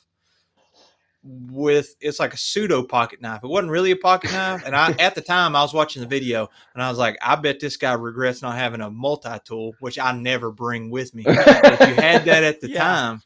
with 1.23 1.95
it's 1.99 2.19
like 2.19 2.33
a 2.33 2.37
pseudo 2.37 2.83
pocket 2.83 3.21
knife. 3.21 3.43
It 3.43 3.47
wasn't 3.47 3.71
really 3.71 3.91
a 3.91 3.97
pocket 3.97 4.31
knife. 4.31 4.63
And 4.65 4.75
I 4.75 4.95
at 4.99 5.15
the 5.15 5.21
time 5.21 5.55
I 5.55 5.61
was 5.61 5.73
watching 5.73 6.01
the 6.01 6.07
video 6.07 6.49
and 6.73 6.81
I 6.81 6.89
was 6.89 6.97
like, 6.97 7.17
I 7.21 7.35
bet 7.35 7.59
this 7.59 7.75
guy 7.75 7.93
regrets 7.93 8.41
not 8.41 8.55
having 8.55 8.81
a 8.81 8.89
multi 8.89 9.29
tool, 9.43 9.73
which 9.79 9.99
I 9.99 10.13
never 10.13 10.51
bring 10.51 10.89
with 10.89 11.13
me. 11.13 11.25
if 11.27 11.87
you 11.87 11.95
had 11.95 12.23
that 12.25 12.43
at 12.43 12.61
the 12.61 12.69
Yeah. 12.69 12.79
time, 12.79 13.21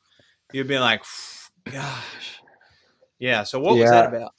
you'd 0.51 0.67
be 0.67 0.79
like, 0.79 1.03
gosh. 1.71 2.39
Yeah. 3.19 3.43
So 3.43 3.59
what 3.59 3.77
was 3.77 3.91
that 3.91 4.05
about? 4.15 4.33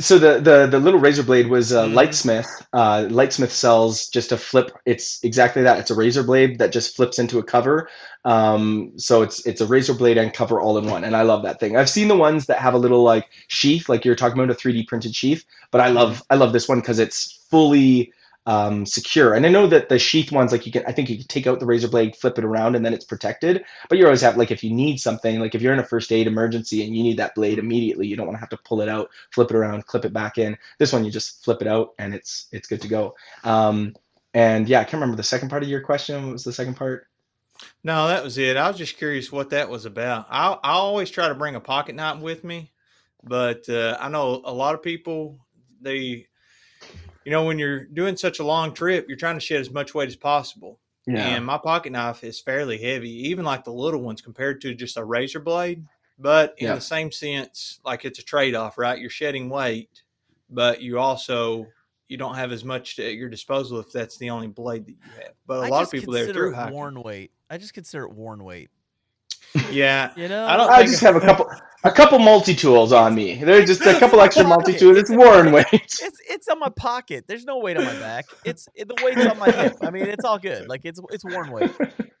So 0.00 0.18
the 0.18 0.38
the 0.40 0.66
the 0.66 0.78
little 0.78 1.00
razor 1.00 1.22
blade 1.22 1.46
was 1.48 1.72
uh, 1.72 1.86
Mhm. 1.86 1.94
Litesmith 1.94 2.46
uh, 2.74 3.06
Litesmith 3.08 3.48
sells 3.48 4.08
just 4.08 4.30
a 4.30 4.36
flip 4.36 4.70
it's 4.84 5.24
exactly 5.24 5.62
that 5.62 5.78
it's 5.78 5.90
a 5.90 5.94
razor 5.94 6.22
blade 6.22 6.58
that 6.58 6.70
just 6.70 6.94
flips 6.94 7.18
into 7.18 7.38
a 7.38 7.42
cover 7.42 7.88
um, 8.26 8.92
so 8.96 9.22
it's 9.22 9.46
it's 9.46 9.62
a 9.62 9.66
razor 9.66 9.94
blade 9.94 10.18
and 10.18 10.34
cover 10.34 10.60
all 10.60 10.76
in 10.76 10.86
one 10.86 11.02
and 11.02 11.16
i 11.16 11.22
love 11.22 11.42
that 11.44 11.58
thing 11.60 11.78
i've 11.78 11.88
seen 11.88 12.08
the 12.08 12.16
ones 12.16 12.44
that 12.44 12.58
have 12.58 12.74
a 12.74 12.78
little 12.78 13.02
like 13.02 13.30
sheath 13.48 13.88
like 13.88 14.04
you're 14.04 14.14
talking 14.14 14.38
about 14.38 14.54
a 14.54 14.58
3d 14.58 14.86
printed 14.86 15.14
sheath 15.14 15.46
but 15.70 15.80
i 15.80 15.88
love 15.88 16.22
i 16.28 16.34
love 16.34 16.52
this 16.52 16.68
one 16.68 16.80
because 16.80 16.98
it's 16.98 17.40
fully 17.50 18.12
um, 18.46 18.86
secure 18.86 19.34
and 19.34 19.44
i 19.44 19.48
know 19.48 19.66
that 19.66 19.88
the 19.88 19.98
sheath 19.98 20.32
ones 20.32 20.50
like 20.50 20.66
you 20.66 20.72
can 20.72 20.84
i 20.86 20.92
think 20.92 21.10
you 21.10 21.18
can 21.18 21.26
take 21.26 21.46
out 21.46 21.60
the 21.60 21.66
razor 21.66 21.88
blade 21.88 22.16
flip 22.16 22.38
it 22.38 22.44
around 22.44 22.74
and 22.74 22.84
then 22.84 22.94
it's 22.94 23.04
protected 23.04 23.64
but 23.88 23.98
you 23.98 24.04
always 24.04 24.22
have 24.22 24.36
like 24.36 24.50
if 24.50 24.64
you 24.64 24.72
need 24.72 24.96
something 24.96 25.38
like 25.38 25.54
if 25.54 25.62
you're 25.62 25.74
in 25.74 25.78
a 25.78 25.84
first 25.84 26.10
aid 26.10 26.26
emergency 26.26 26.82
and 26.84 26.96
you 26.96 27.02
need 27.02 27.18
that 27.18 27.34
blade 27.34 27.58
immediately 27.58 28.06
you 28.06 28.16
don't 28.16 28.26
want 28.26 28.36
to 28.36 28.40
have 28.40 28.48
to 28.48 28.58
pull 28.64 28.80
it 28.80 28.88
out 28.88 29.10
flip 29.30 29.50
it 29.50 29.56
around, 29.56 29.86
clip 29.86 30.04
it 30.04 30.12
back 30.12 30.38
in. 30.38 30.56
This 30.78 30.92
one 30.92 31.04
you 31.04 31.10
just 31.10 31.44
flip 31.44 31.62
it 31.62 31.68
out 31.68 31.94
and 31.98 32.14
it's 32.14 32.46
it's 32.52 32.68
good 32.68 32.82
to 32.82 32.88
go. 32.88 33.14
Um, 33.44 33.94
and 34.34 34.68
yeah, 34.68 34.80
I 34.80 34.84
can't 34.84 34.94
remember 34.94 35.16
the 35.16 35.22
second 35.22 35.48
part 35.48 35.62
of 35.62 35.68
your 35.68 35.80
question. 35.80 36.24
What 36.24 36.32
was 36.32 36.44
the 36.44 36.52
second 36.52 36.74
part? 36.74 37.06
No, 37.84 38.08
that 38.08 38.24
was 38.24 38.38
it. 38.38 38.56
I 38.56 38.68
was 38.68 38.78
just 38.78 38.96
curious 38.96 39.30
what 39.30 39.50
that 39.50 39.68
was 39.68 39.84
about. 39.84 40.26
I 40.30 40.52
I 40.52 40.72
always 40.72 41.10
try 41.10 41.28
to 41.28 41.34
bring 41.34 41.56
a 41.56 41.60
pocket 41.60 41.94
knife 41.94 42.20
with 42.20 42.44
me, 42.44 42.72
but 43.22 43.68
uh, 43.68 43.96
I 44.00 44.08
know 44.08 44.42
a 44.44 44.52
lot 44.52 44.74
of 44.74 44.82
people 44.82 45.40
they, 45.80 46.26
you 47.24 47.32
know, 47.32 47.44
when 47.44 47.58
you're 47.58 47.84
doing 47.84 48.16
such 48.16 48.38
a 48.38 48.44
long 48.44 48.72
trip, 48.74 49.06
you're 49.08 49.16
trying 49.18 49.36
to 49.36 49.40
shed 49.40 49.60
as 49.60 49.70
much 49.70 49.94
weight 49.94 50.08
as 50.08 50.16
possible. 50.16 50.78
Yeah. 51.06 51.26
And 51.28 51.44
my 51.44 51.58
pocket 51.58 51.92
knife 51.92 52.22
is 52.24 52.40
fairly 52.40 52.78
heavy, 52.78 53.10
even 53.28 53.44
like 53.44 53.64
the 53.64 53.72
little 53.72 54.00
ones 54.00 54.20
compared 54.20 54.60
to 54.62 54.74
just 54.74 54.96
a 54.96 55.04
razor 55.04 55.40
blade. 55.40 55.84
But 56.18 56.54
in 56.58 56.66
Yeah. 56.66 56.74
the 56.74 56.80
same 56.80 57.10
sense, 57.10 57.80
like 57.84 58.04
it's 58.04 58.18
a 58.18 58.22
trade 58.22 58.54
off, 58.54 58.76
right? 58.78 58.98
You're 58.98 59.10
shedding 59.10 59.48
weight, 59.48 60.02
but 60.50 60.82
you 60.82 60.98
also 60.98 61.66
you 62.08 62.16
don't 62.16 62.34
have 62.34 62.50
as 62.50 62.64
much 62.64 62.98
at 62.98 63.14
your 63.14 63.28
disposal 63.28 63.78
if 63.78 63.92
that's 63.92 64.18
the 64.18 64.28
only 64.30 64.48
blade 64.48 64.84
that 64.84 64.92
you 64.92 65.12
have. 65.22 65.32
But 65.46 65.60
a 65.62 65.66
I 65.66 65.68
lot 65.68 65.84
of 65.84 65.90
people 65.92 66.12
there 66.12 66.26
through 66.26 66.50
it 66.50 66.56
hiking. 66.56 66.74
worn 66.74 67.02
weight. 67.02 67.30
I 67.48 67.56
just 67.56 67.72
consider 67.72 68.02
it 68.04 68.12
worn 68.12 68.42
weight. 68.42 68.68
Yeah, 69.70 70.12
You 70.16 70.28
know, 70.28 70.46
I 70.46 70.56
don't 70.56 70.70
I 70.70 70.78
think- 70.78 70.90
just 70.90 71.02
have 71.02 71.16
a 71.16 71.20
couple 71.20 71.50
a 71.82 71.90
couple 71.90 72.18
multi 72.18 72.54
tools 72.54 72.92
on 72.92 73.14
me. 73.14 73.42
There's 73.42 73.66
just 73.66 73.80
a 73.86 73.98
couple 73.98 74.20
extra 74.20 74.46
multi 74.46 74.74
tools. 74.76 74.98
It's 74.98 75.10
It's 75.10 75.18
worn 75.18 75.50
weight. 75.50 75.66
It's 75.72 76.20
it's 76.28 76.48
on 76.48 76.58
my 76.58 76.68
pocket. 76.68 77.24
There's 77.26 77.44
no 77.44 77.58
weight 77.58 77.76
on 77.78 77.84
my 77.84 77.98
back. 77.98 78.26
It's 78.44 78.68
it, 78.74 78.86
the 78.88 78.96
weight's 79.02 79.24
on 79.26 79.38
my 79.38 79.50
hip. 79.50 79.76
I 79.82 79.90
mean, 79.90 80.04
it's 80.06 80.24
all 80.24 80.38
good. 80.38 80.68
Like 80.68 80.82
it's 80.84 81.00
it's 81.10 81.24
worn 81.24 81.50
weight. 81.52 81.70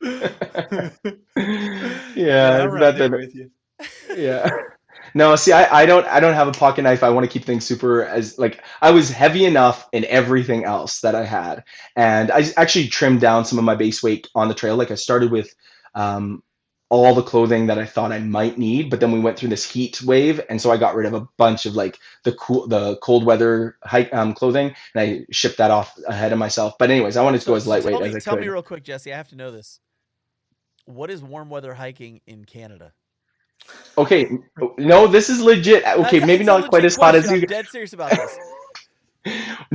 yeah, 2.16 2.62
I'm 2.62 2.68
it's 2.68 2.80
not 2.80 2.96
there 2.96 3.08
that- 3.08 3.10
with 3.12 3.34
you. 3.34 3.50
yeah. 4.16 4.48
No, 5.14 5.34
see, 5.34 5.50
I, 5.52 5.82
I 5.82 5.86
don't 5.86 6.06
I 6.06 6.20
don't 6.20 6.34
have 6.34 6.46
a 6.48 6.52
pocket 6.52 6.82
knife. 6.82 7.02
I 7.02 7.10
want 7.10 7.24
to 7.24 7.32
keep 7.32 7.44
things 7.44 7.64
super 7.66 8.04
as 8.04 8.38
like 8.38 8.62
I 8.80 8.92
was 8.92 9.10
heavy 9.10 9.44
enough 9.44 9.88
in 9.92 10.04
everything 10.04 10.64
else 10.64 11.00
that 11.00 11.14
I 11.16 11.24
had, 11.24 11.64
and 11.96 12.30
I 12.30 12.44
actually 12.56 12.86
trimmed 12.88 13.20
down 13.20 13.44
some 13.44 13.58
of 13.58 13.64
my 13.64 13.74
base 13.74 14.02
weight 14.02 14.28
on 14.36 14.48
the 14.48 14.54
trail. 14.54 14.76
Like 14.76 14.90
I 14.92 14.94
started 14.94 15.32
with 15.32 15.52
um, 15.96 16.42
all 16.90 17.14
the 17.14 17.22
clothing 17.22 17.66
that 17.68 17.78
I 17.78 17.86
thought 17.86 18.10
I 18.10 18.18
might 18.18 18.58
need, 18.58 18.90
but 18.90 18.98
then 18.98 19.12
we 19.12 19.20
went 19.20 19.38
through 19.38 19.50
this 19.50 19.68
heat 19.70 20.02
wave, 20.02 20.40
and 20.50 20.60
so 20.60 20.72
I 20.72 20.76
got 20.76 20.96
rid 20.96 21.06
of 21.06 21.14
a 21.14 21.26
bunch 21.36 21.64
of 21.64 21.76
like 21.76 21.98
the 22.24 22.32
cool 22.32 22.66
the 22.66 22.96
cold 22.96 23.24
weather 23.24 23.78
hike 23.84 24.12
um, 24.12 24.34
clothing, 24.34 24.74
and 24.94 25.02
I 25.02 25.26
shipped 25.30 25.58
that 25.58 25.70
off 25.70 25.96
ahead 26.08 26.32
of 26.32 26.38
myself. 26.38 26.74
But 26.78 26.90
anyways, 26.90 27.16
I 27.16 27.22
wanted 27.22 27.40
to 27.42 27.46
go 27.46 27.54
as 27.54 27.66
lightweight 27.66 27.92
tell 27.92 28.00
me, 28.02 28.08
as 28.08 28.16
I 28.16 28.18
tell 28.18 28.34
could. 28.34 28.40
me 28.42 28.48
real 28.48 28.62
quick, 28.62 28.82
Jesse. 28.82 29.12
I 29.12 29.16
have 29.16 29.28
to 29.28 29.36
know 29.36 29.52
this. 29.52 29.78
What 30.84 31.10
is 31.10 31.22
warm 31.22 31.48
weather 31.48 31.74
hiking 31.74 32.20
in 32.26 32.44
Canada? 32.44 32.92
Okay, 33.96 34.28
no, 34.78 35.06
this 35.06 35.30
is 35.30 35.40
legit. 35.40 35.84
Okay, 35.86 36.02
That's- 36.02 36.26
maybe 36.26 36.42
not 36.44 36.70
quite 36.70 36.84
as 36.84 36.96
hot 36.96 37.14
as 37.14 37.30
you. 37.30 37.36
I'm 37.36 37.42
dead 37.42 37.68
serious 37.68 37.92
about 37.92 38.10
this. 38.16 38.36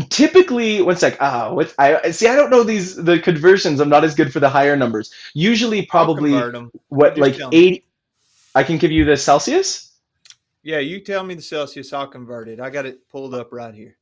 Typically, 0.10 0.82
one 0.82 0.96
sec. 0.96 1.18
Ah, 1.20 1.54
what's 1.54 1.74
I 1.78 2.12
see? 2.12 2.28
I 2.28 2.36
don't 2.36 2.50
know 2.50 2.64
these 2.64 2.96
the 2.96 3.20
conversions. 3.20 3.80
I'm 3.80 3.90
not 3.90 4.04
as 4.04 4.16
good 4.16 4.34
for 4.34 4.40
the 4.40 4.50
higher 4.50 4.76
numbers. 4.76 5.14
Usually, 5.34 5.86
probably 5.86 6.32
what 6.90 7.16
Just 7.16 7.20
like 7.22 7.38
tell 7.38 7.50
me. 7.50 7.58
eighty. 7.58 7.86
I 8.56 8.64
can 8.64 8.78
give 8.78 8.92
you 8.92 9.06
the 9.06 9.16
Celsius. 9.18 9.92
Yeah, 10.64 10.80
you 10.80 11.00
tell 11.00 11.24
me 11.24 11.36
the 11.36 11.42
Celsius, 11.42 11.94
I'll 11.94 12.08
convert 12.08 12.48
it. 12.48 12.60
I 12.60 12.70
got 12.72 12.86
it 12.86 13.08
pulled 13.10 13.36
up 13.36 13.54
right 13.54 13.74
here. 13.74 13.98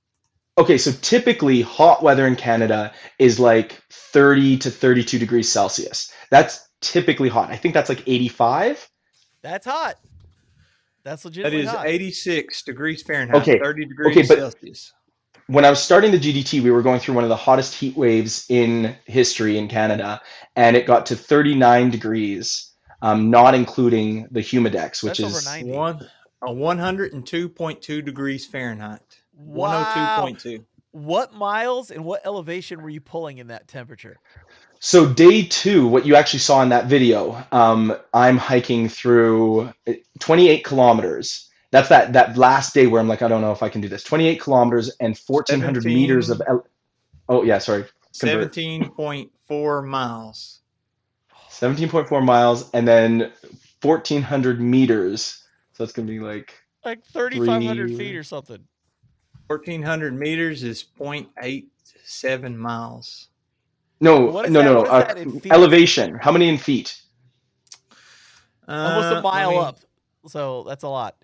Okay, 0.58 0.78
so 0.78 0.92
typically 1.02 1.62
hot 1.62 2.02
weather 2.04 2.26
in 2.28 2.36
Canada 2.36 2.94
is 3.20 3.40
like 3.40 3.82
30 3.90 4.58
to 4.60 4.72
32 4.72 5.20
degrees 5.20 5.50
Celsius. 5.52 6.14
That's 6.30 6.70
typically 6.80 7.28
hot. 7.28 7.50
I 7.50 7.58
think 7.58 7.74
that's 7.74 7.90
like 7.90 8.04
85. 8.08 8.88
That's 9.42 9.66
hot. 9.66 9.96
That's 11.04 11.26
legit. 11.26 11.44
That 11.44 11.54
is 11.54 11.68
hot. 11.70 11.88
86 11.88 12.62
degrees 12.62 13.02
Fahrenheit, 13.04 13.42
Okay, 13.42 13.60
30 13.60 13.86
degrees 13.86 14.18
okay, 14.18 14.28
but- 14.28 14.38
Celsius. 14.38 14.94
When 15.48 15.66
I 15.66 15.70
was 15.70 15.82
starting 15.82 16.12
the 16.12 16.20
GDT, 16.20 16.62
we 16.62 16.72
were 16.72 16.82
going 16.82 17.00
through 17.00 17.16
one 17.16 17.24
of 17.24 17.30
the 17.30 17.36
hottest 17.36 17.76
heat 17.76 17.96
waves 17.98 18.46
in 18.50 18.96
history 19.06 19.58
in 19.58 19.68
Canada, 19.68 20.22
and 20.56 20.76
it 20.76 20.86
got 20.86 21.06
to 21.08 21.16
39 21.16 21.90
degrees, 21.90 22.72
um, 23.02 23.30
not 23.30 23.54
including 23.54 24.28
the 24.32 24.40
humidex, 24.40 25.04
which 25.04 25.18
That's 25.18 25.22
over 25.22 25.38
is 25.40 25.46
90. 25.46 25.72
One, 25.72 26.10
a 26.42 26.50
102.2 26.50 28.06
degrees 28.06 28.46
Fahrenheit. 28.46 29.22
Wow. 29.34 29.84
102.2. 29.96 30.64
What 30.92 31.34
miles 31.34 31.90
and 31.90 32.06
what 32.06 32.26
elevation 32.26 32.82
were 32.82 32.90
you 32.90 33.02
pulling 33.02 33.40
in 33.40 33.48
that 33.48 33.68
temperature? 33.68 34.18
So 34.80 35.12
day 35.12 35.44
two, 35.44 35.88
what 35.88 36.06
you 36.06 36.16
actually 36.16 36.40
saw 36.40 36.62
in 36.62 36.70
that 36.70 36.86
video, 36.86 37.42
um, 37.52 37.96
I'm 38.14 38.38
hiking 38.38 38.90
through 38.90 39.72
uh, 39.88 39.94
28 40.20 40.64
kilometers. 40.64 41.50
That's 41.74 41.90
that 41.90 42.14
that 42.14 42.38
last 42.38 42.76
day 42.76 42.86
where 42.86 43.02
I'm 43.02 43.08
like, 43.08 43.24
I 43.24 43.28
don't 43.28 43.42
know 43.42 43.52
if 43.52 43.64
I 43.64 43.68
can 43.68 43.82
do 43.82 43.90
this. 43.90 44.04
28 44.04 44.40
kilometers 44.40 44.92
and 45.00 45.18
1,400 45.18 45.84
meters 45.86 46.30
of. 46.30 46.40
El- 46.48 46.68
oh 47.30 47.42
yeah, 47.42 47.58
sorry. 47.58 47.86
Convert. 48.20 48.54
17.4 48.54 49.88
miles. 49.88 50.60
17.4 51.50 52.24
miles 52.24 52.70
and 52.76 52.88
then 52.88 53.32
1400 53.82 54.62
meters. 54.62 55.44
So 55.72 55.84
it's 55.84 55.94
going 55.94 56.06
to 56.06 56.14
be 56.14 56.20
like 56.20 56.54
Like 56.86 57.04
3,500 57.08 57.88
Three- 57.88 57.98
feet 57.98 58.16
or 58.18 58.24
something. 58.24 58.60
1400 59.48 60.14
meters 60.14 60.62
is 60.64 60.86
0.87 61.00 62.56
miles. 62.56 63.30
no, 64.00 64.26
What 64.28 64.46
is 64.46 64.52
no, 64.52 64.60
that- 64.60 64.66
no, 64.66 64.76
what 64.78 64.86
is 64.86 64.92
uh, 64.92 65.00
that 65.06 65.18
in 65.18 65.40
feet? 65.40 65.52
elevation. 65.52 66.20
How 66.22 66.32
many 66.32 66.50
in 66.50 66.60
feet? 66.60 67.02
Almost 68.68 69.08
Uh, 69.08 69.16
a 69.18 69.22
mile 69.24 69.48
let 69.50 69.56
me- 69.56 69.64
up. 69.64 69.80
So 70.28 70.64
that's 70.68 70.84
a 70.84 70.88
lot. 70.88 71.16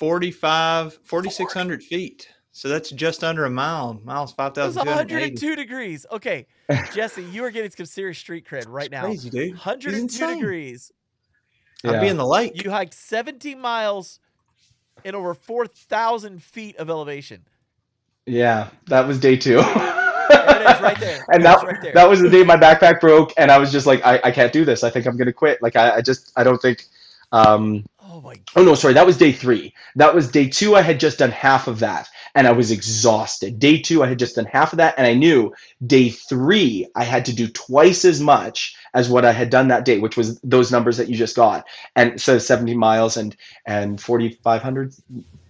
45, 0.00 0.98
4,600 1.04 1.82
feet. 1.82 2.26
So 2.52 2.68
that's 2.70 2.88
just 2.90 3.22
under 3.22 3.44
a 3.44 3.50
mile. 3.50 4.00
Miles 4.02 4.30
It's 4.30 4.36
5,280. 4.36 5.14
102 5.14 5.56
degrees. 5.56 6.06
Okay, 6.10 6.46
Jesse, 6.94 7.22
you 7.24 7.44
are 7.44 7.50
getting 7.50 7.70
some 7.70 7.84
serious 7.84 8.18
street 8.18 8.46
cred 8.48 8.64
right 8.66 8.86
It's 8.86 8.92
now. 8.92 9.02
Crazy, 9.02 9.28
dude. 9.28 9.50
102 9.50 10.02
insane. 10.02 10.38
degrees. 10.38 10.90
I'd 11.84 12.00
be 12.00 12.08
in 12.08 12.16
the 12.16 12.26
lake. 12.26 12.62
You 12.64 12.70
hiked 12.70 12.94
17 12.94 13.60
miles 13.60 14.20
in 15.04 15.14
over 15.14 15.34
4,000 15.34 16.42
feet 16.42 16.76
of 16.76 16.88
elevation. 16.88 17.44
Yeah, 18.24 18.68
that 18.86 19.06
was 19.06 19.20
day 19.20 19.36
two. 19.36 19.58
It 19.58 19.62
is, 19.62 20.80
right 20.80 20.98
there. 20.98 21.24
and 21.32 21.44
There 21.44 21.52
it 21.52 21.62
right 21.62 21.82
there. 21.82 21.92
that 21.94 22.08
was 22.08 22.20
the 22.22 22.30
day 22.30 22.42
my 22.42 22.56
backpack 22.56 23.00
broke, 23.00 23.32
and 23.36 23.50
I 23.50 23.58
was 23.58 23.70
just 23.70 23.86
like, 23.86 24.04
I, 24.04 24.18
I 24.24 24.30
can't 24.30 24.52
do 24.52 24.64
this. 24.64 24.82
I 24.82 24.88
think 24.90 25.06
I'm 25.06 25.16
gonna 25.18 25.32
quit. 25.32 25.60
Like 25.62 25.76
I, 25.76 25.96
I 25.96 26.00
just 26.00 26.32
I 26.36 26.44
don't 26.44 26.60
think. 26.60 26.84
Um, 27.32 27.84
Oh 28.12 28.20
my 28.20 28.34
god. 28.34 28.42
oh 28.56 28.64
no, 28.64 28.74
sorry, 28.74 28.94
that 28.94 29.06
was 29.06 29.16
day 29.16 29.30
three. 29.30 29.72
That 29.94 30.14
was 30.14 30.30
day 30.30 30.48
two. 30.48 30.74
I 30.74 30.82
had 30.82 30.98
just 30.98 31.18
done 31.18 31.30
half 31.30 31.68
of 31.68 31.78
that, 31.80 32.08
and 32.34 32.46
I 32.46 32.52
was 32.52 32.70
exhausted. 32.72 33.58
Day 33.60 33.78
two, 33.80 34.02
I 34.02 34.08
had 34.08 34.18
just 34.18 34.34
done 34.34 34.46
half 34.46 34.72
of 34.72 34.78
that, 34.78 34.94
and 34.98 35.06
I 35.06 35.14
knew 35.14 35.54
day 35.86 36.08
three 36.10 36.88
I 36.96 37.04
had 37.04 37.24
to 37.26 37.32
do 37.34 37.46
twice 37.48 38.04
as 38.04 38.20
much 38.20 38.74
as 38.94 39.08
what 39.08 39.24
I 39.24 39.32
had 39.32 39.50
done 39.50 39.68
that 39.68 39.84
day, 39.84 39.98
which 39.98 40.16
was 40.16 40.40
those 40.40 40.72
numbers 40.72 40.96
that 40.96 41.08
you 41.08 41.14
just 41.16 41.36
got, 41.36 41.64
and 41.94 42.20
so 42.20 42.38
70 42.38 42.74
miles 42.74 43.16
and 43.16 43.36
and 43.66 44.00
4,500 44.00 44.92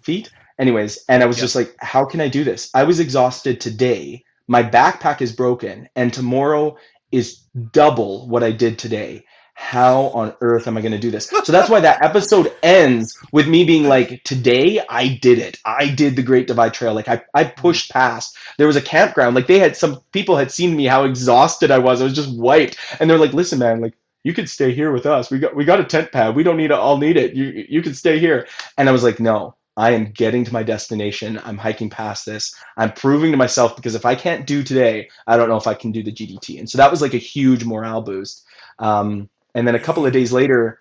feet. 0.02 0.30
Anyways, 0.58 1.04
and 1.08 1.22
I 1.22 1.26
was 1.26 1.38
Yeah. 1.38 1.42
just 1.42 1.56
like, 1.56 1.74
how 1.78 2.04
can 2.04 2.20
I 2.20 2.28
do 2.28 2.44
this? 2.44 2.70
I 2.74 2.84
was 2.84 3.00
exhausted 3.00 3.60
today. 3.60 4.22
My 4.48 4.62
backpack 4.62 5.22
is 5.22 5.32
broken, 5.32 5.88
and 5.96 6.12
tomorrow 6.12 6.76
is 7.10 7.38
double 7.72 8.28
what 8.28 8.42
I 8.44 8.52
did 8.52 8.78
today. 8.78 9.24
How 9.60 10.04
on 10.08 10.34
earth 10.40 10.66
am 10.66 10.78
I 10.78 10.80
going 10.80 10.92
to 10.92 10.98
do 10.98 11.10
this? 11.10 11.28
So 11.44 11.52
that's 11.52 11.68
why 11.68 11.80
that 11.80 12.02
episode 12.04 12.52
ends 12.62 13.16
with 13.30 13.46
me 13.46 13.62
being 13.64 13.84
like, 13.84 14.24
today 14.24 14.80
I 14.88 15.18
did 15.20 15.38
it. 15.38 15.58
I 15.64 15.88
did 15.88 16.16
the 16.16 16.22
Great 16.22 16.46
Divide 16.46 16.72
Trail. 16.72 16.94
Like 16.94 17.08
I, 17.08 17.22
I 17.34 17.44
pushed 17.44 17.92
past. 17.92 18.36
There 18.56 18.66
was 18.66 18.76
a 18.76 18.82
campground. 18.82 19.36
Like 19.36 19.46
they 19.46 19.58
had 19.58 19.76
some 19.76 20.00
people 20.12 20.36
had 20.36 20.50
seen 20.50 20.74
me 20.74 20.86
how 20.86 21.04
exhausted 21.04 21.70
I 21.70 21.78
was. 21.78 22.00
I 22.00 22.04
was 22.04 22.14
just 22.14 22.36
wiped, 22.36 22.78
and 22.98 23.08
they're 23.08 23.18
like, 23.18 23.34
listen, 23.34 23.58
man, 23.58 23.80
like 23.80 23.94
you 24.24 24.32
could 24.32 24.48
stay 24.48 24.72
here 24.72 24.92
with 24.92 25.06
us. 25.06 25.30
We 25.30 25.38
got 25.38 25.54
we 25.54 25.64
got 25.64 25.78
a 25.78 25.84
tent 25.84 26.10
pad. 26.10 26.34
We 26.34 26.42
don't 26.42 26.56
need 26.56 26.68
to 26.68 26.78
all 26.78 26.96
need 26.96 27.16
it. 27.16 27.34
You 27.34 27.64
you 27.68 27.82
can 27.82 27.94
stay 27.94 28.18
here. 28.18 28.48
And 28.78 28.88
I 28.88 28.92
was 28.92 29.04
like, 29.04 29.20
no, 29.20 29.56
I 29.76 29.90
am 29.90 30.10
getting 30.10 30.44
to 30.44 30.52
my 30.52 30.62
destination. 30.62 31.40
I'm 31.44 31.58
hiking 31.58 31.90
past 31.90 32.26
this. 32.26 32.54
I'm 32.76 32.92
proving 32.92 33.30
to 33.30 33.36
myself 33.36 33.76
because 33.76 33.94
if 33.94 34.04
I 34.04 34.14
can't 34.14 34.46
do 34.46 34.62
today, 34.62 35.10
I 35.26 35.36
don't 35.36 35.48
know 35.48 35.56
if 35.56 35.66
I 35.66 35.74
can 35.74 35.92
do 35.92 36.02
the 36.02 36.12
GDT. 36.12 36.58
And 36.58 36.68
so 36.68 36.78
that 36.78 36.90
was 36.90 37.02
like 37.02 37.14
a 37.14 37.18
huge 37.18 37.64
morale 37.64 38.02
boost. 38.02 38.44
Um, 38.78 39.28
and 39.54 39.66
then 39.66 39.74
a 39.74 39.80
couple 39.80 40.06
of 40.06 40.12
days 40.12 40.32
later, 40.32 40.78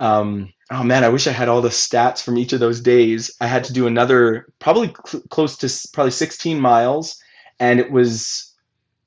um, 0.00 0.52
oh 0.70 0.82
man, 0.84 1.04
I 1.04 1.08
wish 1.08 1.26
I 1.26 1.32
had 1.32 1.48
all 1.48 1.62
the 1.62 1.68
stats 1.70 2.22
from 2.22 2.38
each 2.38 2.52
of 2.52 2.60
those 2.60 2.80
days. 2.80 3.34
I 3.40 3.46
had 3.46 3.64
to 3.64 3.72
do 3.72 3.86
another, 3.86 4.46
probably 4.58 4.94
cl- 5.06 5.24
close 5.30 5.56
to 5.58 5.66
s- 5.66 5.86
probably 5.86 6.10
16 6.12 6.60
miles, 6.60 7.22
and 7.60 7.80
it 7.80 7.90
was 7.90 8.54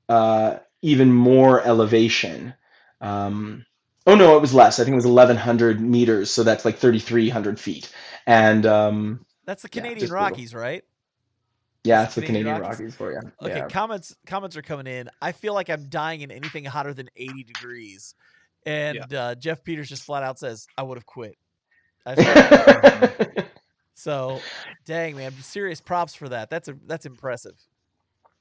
uh, 0.08 0.58
even 0.82 1.12
more 1.12 1.62
elevation. 1.62 2.54
Um, 3.00 3.66
oh 4.06 4.14
no, 4.16 4.36
it 4.36 4.40
was 4.40 4.54
less. 4.54 4.80
I 4.80 4.84
think 4.84 4.94
it 4.94 4.96
was 4.96 5.06
1,100 5.06 5.80
meters, 5.80 6.30
so 6.30 6.42
that's 6.42 6.64
like 6.64 6.78
3,300 6.78 7.60
feet. 7.60 7.92
And 8.26 8.66
um, 8.66 9.26
That's 9.44 9.62
the 9.62 9.68
Yeah, 9.72 9.82
Canadian 9.82 10.12
brutal. 10.16 10.16
Rockies, 10.18 10.54
right? 10.54 10.84
yeah, 11.84 12.04
It's 12.04 12.04
it's 12.04 12.14
the 12.14 12.22
Canadian 12.22 12.46
Canadian 12.46 12.58
Rockies? 12.58 12.80
Rockies 12.80 12.94
for 12.94 13.12
you. 13.12 13.20
Okay, 13.42 13.62
Yeah. 13.62 13.68
comments 13.68 14.14
comments 14.26 14.56
are 14.56 14.62
coming 14.62 14.86
in. 14.86 15.08
I 15.22 15.32
feel 15.32 15.54
like 15.54 15.70
I'm 15.70 15.88
dying 15.88 16.20
in 16.22 16.30
anything 16.30 16.64
hotter 16.64 16.94
than 16.94 17.08
80 17.16 17.44
degrees. 17.44 18.14
And 18.66 19.12
uh, 19.14 19.34
Jeff 19.34 19.64
Peters 19.64 19.88
just 19.88 20.02
flat 20.02 20.22
out 20.22 20.38
says, 20.38 20.66
I 20.76 20.82
would 20.82 20.98
have 20.98 21.06
quit. 21.06 21.36
I 22.04 22.14
just 22.14 23.00
would've 23.00 23.16
quit. 23.34 23.46
so, 23.94 24.40
dang 24.84 25.16
man, 25.16 25.32
serious 25.40 25.80
props 25.80 26.14
for 26.14 26.28
that. 26.28 26.50
That's 26.50 26.68
a 26.68 26.76
that's 26.86 27.06
impressive. 27.06 27.54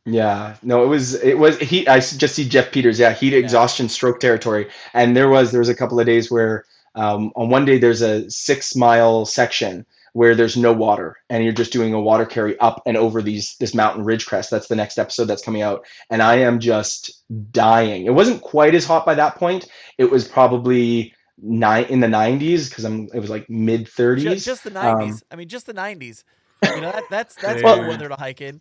Yeah, 0.06 0.56
no, 0.64 0.84
it 0.84 0.88
was 0.88 1.16
it 1.16 1.38
was 1.38 1.58
heat. 1.60 1.90
I 1.90 2.00
just 2.00 2.36
see 2.36 2.48
Jeff 2.48 2.72
Peters. 2.72 2.98
Yeah, 2.98 3.12
heat 3.12 3.34
exhaustion, 3.34 3.90
stroke 3.90 4.22
territory. 4.22 4.70
And 4.94 5.18
there 5.18 5.30
was 5.30 5.52
there 5.52 5.60
was 5.60 5.70
a 5.70 5.76
couple 5.76 6.00
of 6.00 6.06
days 6.06 6.32
where 6.32 6.64
um, 6.96 7.32
on 7.36 7.50
one 7.50 7.66
day 7.66 7.78
there's 7.78 8.02
a 8.02 8.30
six 8.30 8.74
mile 8.76 9.26
section 9.26 9.86
where 10.18 10.34
there's 10.34 10.58
no 10.58 10.74
water, 10.74 11.16
and 11.30 11.44
you're 11.44 11.54
just 11.54 11.72
doing 11.72 11.94
a 11.94 12.02
water 12.02 12.26
carry 12.26 12.58
up 12.60 12.82
and 12.88 12.98
over 12.98 13.22
these 13.22 13.56
this 13.60 13.76
mountain 13.76 14.04
ridge 14.04 14.26
crest. 14.26 14.50
That's 14.50 14.68
the 14.68 14.76
next 14.76 14.98
episode 14.98 15.26
that's 15.26 15.44
coming 15.44 15.62
out, 15.62 15.86
and 16.10 16.24
I 16.24 16.38
am 16.38 16.60
just 16.60 17.22
dying. 17.52 18.08
It 18.08 18.16
wasn't 18.16 18.42
quite 18.42 18.74
as 18.74 18.84
hot 18.84 19.06
by 19.06 19.14
that 19.14 19.36
point. 19.36 19.68
It 20.00 20.10
was 20.10 20.28
probably 20.28 21.14
nine 21.40 21.86
in 21.86 22.00
the 22.00 22.08
90s 22.08 22.68
because 22.68 22.84
I'm 22.84 23.10
it 23.14 23.20
was 23.20 23.30
like 23.30 23.48
mid 23.48 23.86
30s. 23.86 24.22
Ju- 24.22 24.36
just 24.38 24.64
the 24.64 24.72
90s. 24.72 25.12
Um, 25.12 25.20
I 25.30 25.36
mean, 25.36 25.48
just 25.50 25.68
the 25.68 25.76
90s. 25.76 26.24
You 26.64 26.82
know, 26.82 26.92
that, 26.92 27.04
that's 27.12 27.36
that's 27.36 27.62
Well- 27.64 27.78
good 27.78 27.88
weather 27.88 28.10
to 28.10 28.16
hike 28.16 28.42
in. 28.42 28.60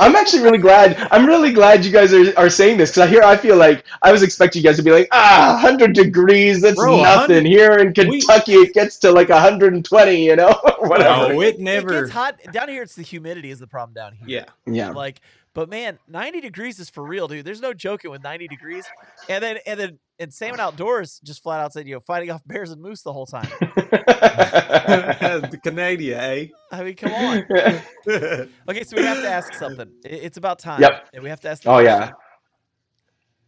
I'm 0.00 0.16
actually 0.16 0.42
really 0.42 0.58
glad. 0.58 0.96
I'm 1.10 1.26
really 1.26 1.52
glad 1.52 1.84
you 1.84 1.92
guys 1.92 2.12
are, 2.14 2.32
are 2.38 2.48
saying 2.50 2.78
this 2.78 2.90
because 2.90 3.02
I 3.02 3.06
hear 3.08 3.22
I 3.22 3.36
feel 3.36 3.56
like 3.56 3.84
I 4.02 4.12
was 4.12 4.22
expecting 4.22 4.62
you 4.62 4.68
guys 4.68 4.76
to 4.76 4.82
be 4.82 4.90
like 4.90 5.08
ah 5.12 5.58
100 5.62 5.92
degrees 5.92 6.60
that's 6.62 6.76
Bro, 6.76 7.02
nothing 7.02 7.44
here 7.44 7.72
in 7.78 7.88
we- 7.88 8.20
Kentucky 8.20 8.54
it 8.54 8.72
gets 8.74 8.96
to 8.98 9.12
like 9.12 9.28
120 9.28 10.24
you 10.24 10.36
know 10.36 10.48
or 10.80 10.88
whatever 10.88 11.32
No, 11.34 11.40
it 11.40 11.54
It 11.56 11.60
never. 11.60 12.00
gets 12.02 12.10
hot 12.12 12.40
down 12.52 12.68
here. 12.68 12.82
It's 12.82 12.94
the 12.94 13.02
humidity 13.02 13.50
is 13.50 13.58
the 13.58 13.66
problem 13.66 13.94
down 13.94 14.14
here. 14.14 14.26
Yeah. 14.66 14.72
yeah 14.72 14.90
Like, 14.90 15.20
but 15.56 15.70
man, 15.70 15.98
90 16.06 16.42
degrees 16.42 16.78
is 16.78 16.90
for 16.90 17.02
real, 17.02 17.28
dude. 17.28 17.46
There's 17.46 17.62
no 17.62 17.72
joking 17.72 18.10
with 18.10 18.22
90 18.22 18.46
degrees. 18.46 18.84
And 19.30 19.42
then 19.42 19.56
and 19.66 19.80
then 19.80 19.98
and 20.18 20.32
Salmon 20.32 20.60
Outdoors 20.60 21.18
just 21.24 21.42
flat 21.42 21.60
out 21.60 21.72
said, 21.72 21.88
you 21.88 21.94
know, 21.94 22.00
fighting 22.00 22.30
off 22.30 22.42
bears 22.46 22.70
and 22.70 22.82
moose 22.82 23.00
the 23.00 23.12
whole 23.14 23.24
time. 23.24 23.48
the 23.60 25.58
Canada, 25.64 26.22
eh? 26.22 26.48
I 26.70 26.84
mean, 26.84 26.94
come 26.94 27.12
on. 27.12 27.46
Okay, 28.68 28.84
so 28.84 28.96
we 28.98 29.02
have 29.02 29.22
to 29.22 29.30
ask 29.30 29.54
something. 29.54 29.90
It's 30.04 30.36
about 30.36 30.58
time. 30.58 30.82
Yep. 30.82 31.08
And 31.14 31.22
we 31.22 31.30
have 31.30 31.40
to 31.40 31.48
ask. 31.48 31.62
the 31.62 31.70
oh 31.70 31.80
question. 31.80 31.86
yeah 31.86 32.10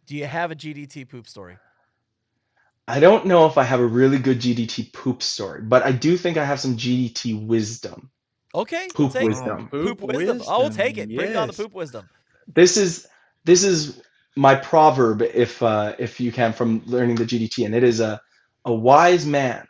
Do 0.07 0.17
you 0.17 0.25
have 0.25 0.51
a 0.51 0.57
GDT 0.57 1.11
poop 1.11 1.29
story? 1.29 1.59
I 2.89 3.01
don't 3.01 3.27
know 3.27 3.45
if 3.45 3.59
I 3.59 3.65
have 3.65 3.81
a 3.81 3.87
really 3.87 4.19
good 4.19 4.41
GDT 4.41 4.95
poop 4.95 5.23
story 5.23 5.61
but 5.61 5.83
I 5.83 5.93
do 5.93 6.17
think 6.17 6.39
I 6.39 6.47
have 6.47 6.59
some 6.59 6.79
GDT 6.79 7.47
wisdom 7.47 8.11
Okay. 8.55 8.89
Poop 8.89 8.99
we'll 8.99 9.09
take 9.11 9.25
wisdom. 9.29 9.69
Poop, 9.69 10.01
wisdom. 10.01 10.43
Oh, 10.47 10.61
we'll 10.61 10.71
take 10.71 10.99
it. 10.99 11.15
Bring 11.15 11.37
on 11.37 11.49
the 11.49 11.53
poop 11.53 11.73
wisdom. 11.73 12.09
this 12.55 12.77
is 12.77 13.07
this 13.45 13.63
is 13.65 14.03
my 14.37 14.55
proverb 14.55 15.23
if 15.23 15.63
uh, 15.63 15.95
if 15.99 16.21
you 16.21 16.33
can 16.33 16.53
from 16.53 16.83
learning 16.87 17.17
the 17.17 17.25
GDT 17.25 17.65
and 17.67 17.75
it 17.75 17.85
is 17.85 18.01
a 18.01 18.21
a 18.65 18.73
wise 18.75 19.27
man 19.27 19.67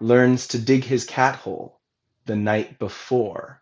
learns 0.00 0.48
to 0.48 0.58
dig 0.58 0.84
his 0.84 1.04
cat 1.04 1.36
hole 1.36 1.80
the 2.26 2.36
night 2.36 2.78
before 2.78 3.60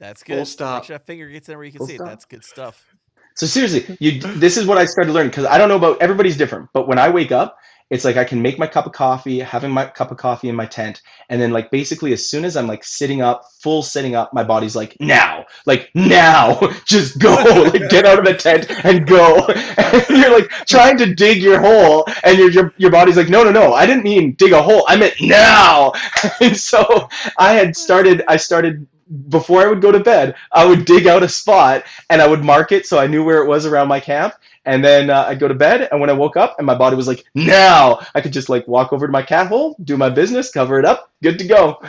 That's 0.00 0.22
Full 0.26 0.36
good. 0.38 0.46
stop. 0.46 0.82
Make 0.82 0.86
sure 0.86 0.98
that 0.98 1.06
finger 1.06 1.28
gets 1.28 1.48
in 1.48 1.56
where 1.56 1.64
you 1.64 1.72
can 1.72 1.78
Full 1.78 1.86
see 1.86 1.94
stop. 1.96 2.06
it. 2.06 2.10
That's 2.10 2.24
good 2.24 2.44
stuff. 2.44 2.96
So 3.36 3.46
seriously, 3.46 3.96
you 4.00 4.20
this 4.20 4.56
is 4.56 4.66
what 4.66 4.78
I 4.78 4.86
started 4.86 5.12
learning 5.12 5.30
because 5.30 5.44
I 5.46 5.58
don't 5.58 5.68
know 5.68 5.76
about 5.76 6.00
everybody's 6.02 6.36
different, 6.36 6.70
but 6.72 6.88
when 6.88 6.98
I 6.98 7.10
wake 7.10 7.32
up, 7.32 7.56
it's 7.90 8.04
like 8.04 8.16
I 8.16 8.24
can 8.24 8.40
make 8.40 8.58
my 8.58 8.66
cup 8.66 8.86
of 8.86 8.92
coffee, 8.92 9.40
having 9.40 9.70
my 9.70 9.86
cup 9.86 10.10
of 10.10 10.16
coffee 10.16 10.48
in 10.48 10.54
my 10.56 10.66
tent, 10.66 11.02
and 11.28 11.40
then 11.40 11.50
like 11.50 11.70
basically 11.70 12.12
as 12.12 12.28
soon 12.28 12.44
as 12.44 12.56
I'm 12.56 12.66
like 12.68 12.84
sitting 12.84 13.20
up, 13.20 13.44
full 13.60 13.82
sitting 13.82 14.14
up, 14.14 14.32
my 14.32 14.44
body's 14.44 14.76
like 14.76 14.96
now, 15.00 15.44
like 15.66 15.90
now, 15.94 16.60
just 16.86 17.18
go, 17.18 17.34
like 17.72 17.88
get 17.90 18.06
out 18.06 18.18
of 18.18 18.24
the 18.24 18.34
tent 18.34 18.70
and 18.84 19.06
go. 19.06 19.46
And 19.90 20.18
you're 20.18 20.32
like 20.32 20.48
trying 20.66 20.96
to 20.98 21.14
dig 21.14 21.42
your 21.42 21.60
hole, 21.60 22.06
and 22.22 22.38
your 22.38 22.50
your 22.50 22.74
your 22.76 22.90
body's 22.90 23.16
like 23.16 23.28
no 23.28 23.42
no 23.42 23.50
no, 23.50 23.74
I 23.74 23.86
didn't 23.86 24.04
mean 24.04 24.32
dig 24.34 24.52
a 24.52 24.62
hole, 24.62 24.84
I 24.88 24.96
meant 24.96 25.14
now. 25.20 25.92
And 26.40 26.56
so 26.56 27.08
I 27.38 27.54
had 27.54 27.76
started, 27.76 28.22
I 28.28 28.36
started 28.36 28.86
before 29.28 29.62
I 29.62 29.66
would 29.66 29.80
go 29.80 29.90
to 29.90 30.00
bed, 30.00 30.36
I 30.52 30.64
would 30.64 30.84
dig 30.84 31.06
out 31.06 31.22
a 31.22 31.28
spot 31.28 31.84
and 32.08 32.22
I 32.22 32.28
would 32.28 32.44
mark 32.44 32.72
it 32.72 32.86
so 32.86 32.98
I 32.98 33.06
knew 33.06 33.24
where 33.24 33.42
it 33.42 33.48
was 33.48 33.66
around 33.66 33.88
my 33.88 34.00
camp. 34.00 34.34
And 34.64 34.84
then 34.84 35.08
uh, 35.08 35.24
I'd 35.26 35.38
go 35.40 35.48
to 35.48 35.54
bed, 35.54 35.88
and 35.90 36.00
when 36.00 36.10
I 36.10 36.12
woke 36.12 36.36
up 36.36 36.56
and 36.58 36.66
my 36.66 36.74
body 36.74 36.94
was 36.94 37.08
like, 37.08 37.24
now, 37.34 38.00
I 38.14 38.20
could 38.20 38.32
just 38.32 38.48
like 38.50 38.68
walk 38.68 38.92
over 38.92 39.06
to 39.06 39.12
my 39.12 39.22
cat 39.22 39.46
hole, 39.46 39.74
do 39.82 39.96
my 39.96 40.10
business, 40.10 40.50
cover 40.50 40.78
it 40.78 40.84
up, 40.84 41.10
good 41.22 41.38
to 41.38 41.46
go. 41.46 41.82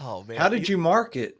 Oh 0.00 0.24
man. 0.24 0.36
How 0.36 0.48
did 0.48 0.68
you 0.68 0.78
mark 0.78 1.16
it? 1.16 1.36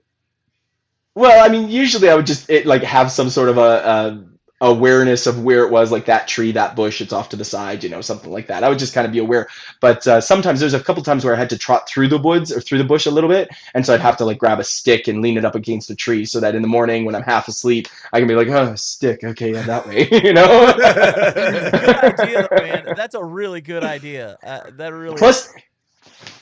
Well, 1.14 1.44
I 1.44 1.48
mean, 1.48 1.70
usually 1.70 2.10
I 2.10 2.14
would 2.16 2.26
just 2.26 2.50
it, 2.50 2.66
like 2.66 2.82
have 2.82 3.12
some 3.12 3.30
sort 3.30 3.48
of 3.48 3.58
a, 3.58 3.60
a 3.60 4.24
awareness 4.64 5.26
of 5.26 5.44
where 5.44 5.62
it 5.62 5.70
was, 5.70 5.92
like 5.92 6.06
that 6.06 6.26
tree, 6.26 6.50
that 6.52 6.74
bush, 6.74 7.02
it's 7.02 7.12
off 7.12 7.28
to 7.28 7.36
the 7.36 7.44
side, 7.44 7.84
you 7.84 7.90
know, 7.90 8.00
something 8.00 8.32
like 8.32 8.46
that. 8.46 8.64
I 8.64 8.68
would 8.70 8.78
just 8.78 8.94
kind 8.94 9.06
of 9.06 9.12
be 9.12 9.18
aware. 9.18 9.46
But 9.80 10.06
uh, 10.06 10.22
sometimes 10.22 10.58
there's 10.58 10.72
a 10.72 10.82
couple 10.82 11.02
times 11.02 11.22
where 11.24 11.34
I 11.34 11.38
had 11.38 11.50
to 11.50 11.58
trot 11.58 11.86
through 11.86 12.08
the 12.08 12.18
woods 12.18 12.50
or 12.50 12.60
through 12.62 12.78
the 12.78 12.84
bush 12.84 13.04
a 13.04 13.10
little 13.10 13.28
bit, 13.28 13.48
and 13.74 13.84
so 13.84 13.92
I'd 13.92 14.00
have 14.00 14.16
to 14.16 14.24
like 14.24 14.38
grab 14.38 14.60
a 14.60 14.64
stick 14.64 15.06
and 15.06 15.20
lean 15.20 15.36
it 15.36 15.44
up 15.44 15.54
against 15.54 15.90
a 15.90 15.94
tree 15.94 16.24
so 16.24 16.40
that 16.40 16.54
in 16.54 16.62
the 16.62 16.68
morning 16.68 17.04
when 17.04 17.14
I'm 17.14 17.22
half 17.22 17.46
asleep, 17.46 17.88
I 18.12 18.18
can 18.18 18.26
be 18.26 18.34
like, 18.34 18.48
oh, 18.48 18.74
stick, 18.74 19.22
okay, 19.22 19.52
yeah, 19.52 19.62
that 19.62 19.86
way, 19.86 20.08
you 20.24 20.32
know. 20.32 20.72
good 20.76 22.20
idea, 22.20 22.48
man. 22.50 22.94
That's 22.96 23.14
a 23.14 23.24
really 23.24 23.60
good 23.60 23.84
idea. 23.84 24.38
Uh, 24.42 24.70
that 24.72 24.94
really. 24.94 25.18
Plus, 25.18 25.52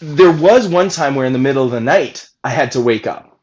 there 0.01 0.33
was 0.33 0.69
one 0.69 0.89
time 0.89 1.17
where 1.17 1.27
in 1.27 1.33
the 1.33 1.41
middle 1.41 1.65
of 1.65 1.73
the 1.73 1.81
night 1.81 2.29
I 2.45 2.51
had 2.51 2.71
to 2.73 2.81
wake 2.81 3.09
up, 3.09 3.41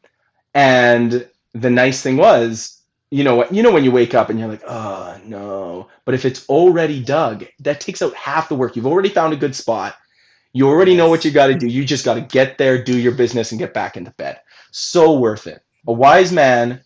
and 0.54 1.28
the 1.52 1.70
nice 1.70 2.02
thing 2.02 2.16
was, 2.16 2.79
you 3.10 3.24
know 3.24 3.34
what, 3.36 3.52
you 3.52 3.62
know 3.62 3.72
when 3.72 3.84
you 3.84 3.90
wake 3.90 4.14
up 4.14 4.30
and 4.30 4.38
you're 4.38 4.48
like, 4.48 4.62
oh 4.66 5.18
no, 5.24 5.88
but 6.04 6.14
if 6.14 6.24
it's 6.24 6.48
already 6.48 7.02
dug, 7.02 7.44
that 7.60 7.80
takes 7.80 8.02
out 8.02 8.14
half 8.14 8.48
the 8.48 8.54
work. 8.54 8.76
You've 8.76 8.86
already 8.86 9.08
found 9.08 9.32
a 9.32 9.36
good 9.36 9.54
spot. 9.54 9.96
You 10.52 10.68
already 10.68 10.96
know 10.96 11.08
what 11.08 11.24
you 11.24 11.30
got 11.30 11.46
to 11.48 11.54
do. 11.54 11.66
You 11.68 11.84
just 11.84 12.04
got 12.04 12.14
to 12.14 12.20
get 12.20 12.58
there, 12.58 12.82
do 12.82 12.98
your 12.98 13.12
business, 13.12 13.52
and 13.52 13.58
get 13.58 13.72
back 13.72 13.96
into 13.96 14.10
bed. 14.12 14.40
So 14.72 15.18
worth 15.18 15.46
it. 15.46 15.62
A 15.86 15.92
wise 15.92 16.32
man 16.32 16.80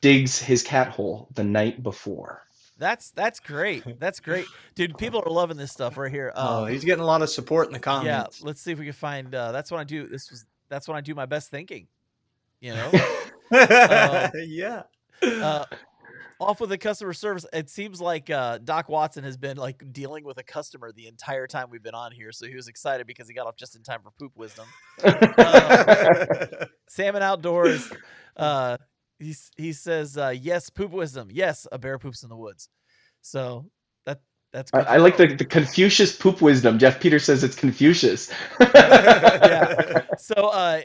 digs 0.00 0.38
his 0.38 0.62
cat 0.62 0.88
hole 0.88 1.28
the 1.34 1.44
night 1.44 1.82
before. 1.82 2.42
That's 2.78 3.10
that's 3.10 3.40
great. 3.40 4.00
That's 4.00 4.20
great, 4.20 4.46
dude. 4.74 4.96
People 4.96 5.22
are 5.24 5.30
loving 5.30 5.58
this 5.58 5.70
stuff 5.70 5.98
right 5.98 6.10
here. 6.10 6.32
Oh, 6.34 6.64
Um, 6.64 6.70
he's 6.72 6.84
getting 6.84 7.02
a 7.02 7.06
lot 7.06 7.20
of 7.20 7.28
support 7.28 7.66
in 7.66 7.74
the 7.74 7.78
comments. 7.78 8.40
yeah. 8.40 8.46
Let's 8.46 8.62
see 8.62 8.72
if 8.72 8.78
we 8.78 8.86
can 8.86 8.94
find. 8.94 9.34
Uh, 9.34 9.52
that's 9.52 9.70
when 9.70 9.80
I 9.80 9.84
do. 9.84 10.06
This 10.06 10.30
was. 10.30 10.46
That's 10.70 10.88
when 10.88 10.96
I 10.96 11.02
do 11.02 11.14
my 11.14 11.26
best 11.26 11.50
thinking. 11.50 11.88
You 12.60 12.74
know. 12.74 12.90
yeah. 13.52 14.82
Uh, 15.22 15.64
off 16.40 16.60
with 16.60 16.70
the 16.70 16.78
customer 16.78 17.12
service. 17.12 17.46
It 17.52 17.68
seems 17.68 18.00
like 18.00 18.30
uh, 18.30 18.58
Doc 18.58 18.88
Watson 18.88 19.24
has 19.24 19.36
been 19.36 19.56
like 19.56 19.82
dealing 19.92 20.24
with 20.24 20.38
a 20.38 20.42
customer 20.42 20.90
the 20.92 21.06
entire 21.06 21.46
time 21.46 21.68
we've 21.70 21.82
been 21.82 21.94
on 21.94 22.12
here, 22.12 22.32
so 22.32 22.46
he 22.46 22.56
was 22.56 22.68
excited 22.68 23.06
because 23.06 23.28
he 23.28 23.34
got 23.34 23.46
off 23.46 23.56
just 23.56 23.76
in 23.76 23.82
time 23.82 24.00
for 24.02 24.10
poop 24.12 24.32
wisdom. 24.36 24.66
Salmon 26.88 27.22
Outdoors. 27.22 27.90
Uh, 28.36 28.76
he 29.18 29.34
he 29.56 29.72
says 29.72 30.16
uh, 30.16 30.34
yes, 30.36 30.70
poop 30.70 30.92
wisdom. 30.92 31.28
Yes, 31.30 31.66
a 31.70 31.78
bear 31.78 31.98
poops 31.98 32.22
in 32.22 32.28
the 32.28 32.36
woods. 32.36 32.68
So 33.20 33.66
that 34.06 34.22
that's 34.52 34.70
I, 34.72 34.78
good. 34.78 34.84
to 34.84 34.90
I 34.92 34.96
like 34.96 35.16
the, 35.18 35.34
the 35.34 35.44
Confucius 35.44 36.16
poop 36.16 36.40
wisdom. 36.40 36.78
Jeff 36.78 37.00
Peter 37.00 37.18
says 37.18 37.44
it's 37.44 37.56
Confucius. 37.56 38.32
yeah. 38.60 40.02
So 40.18 40.34
uh, 40.34 40.82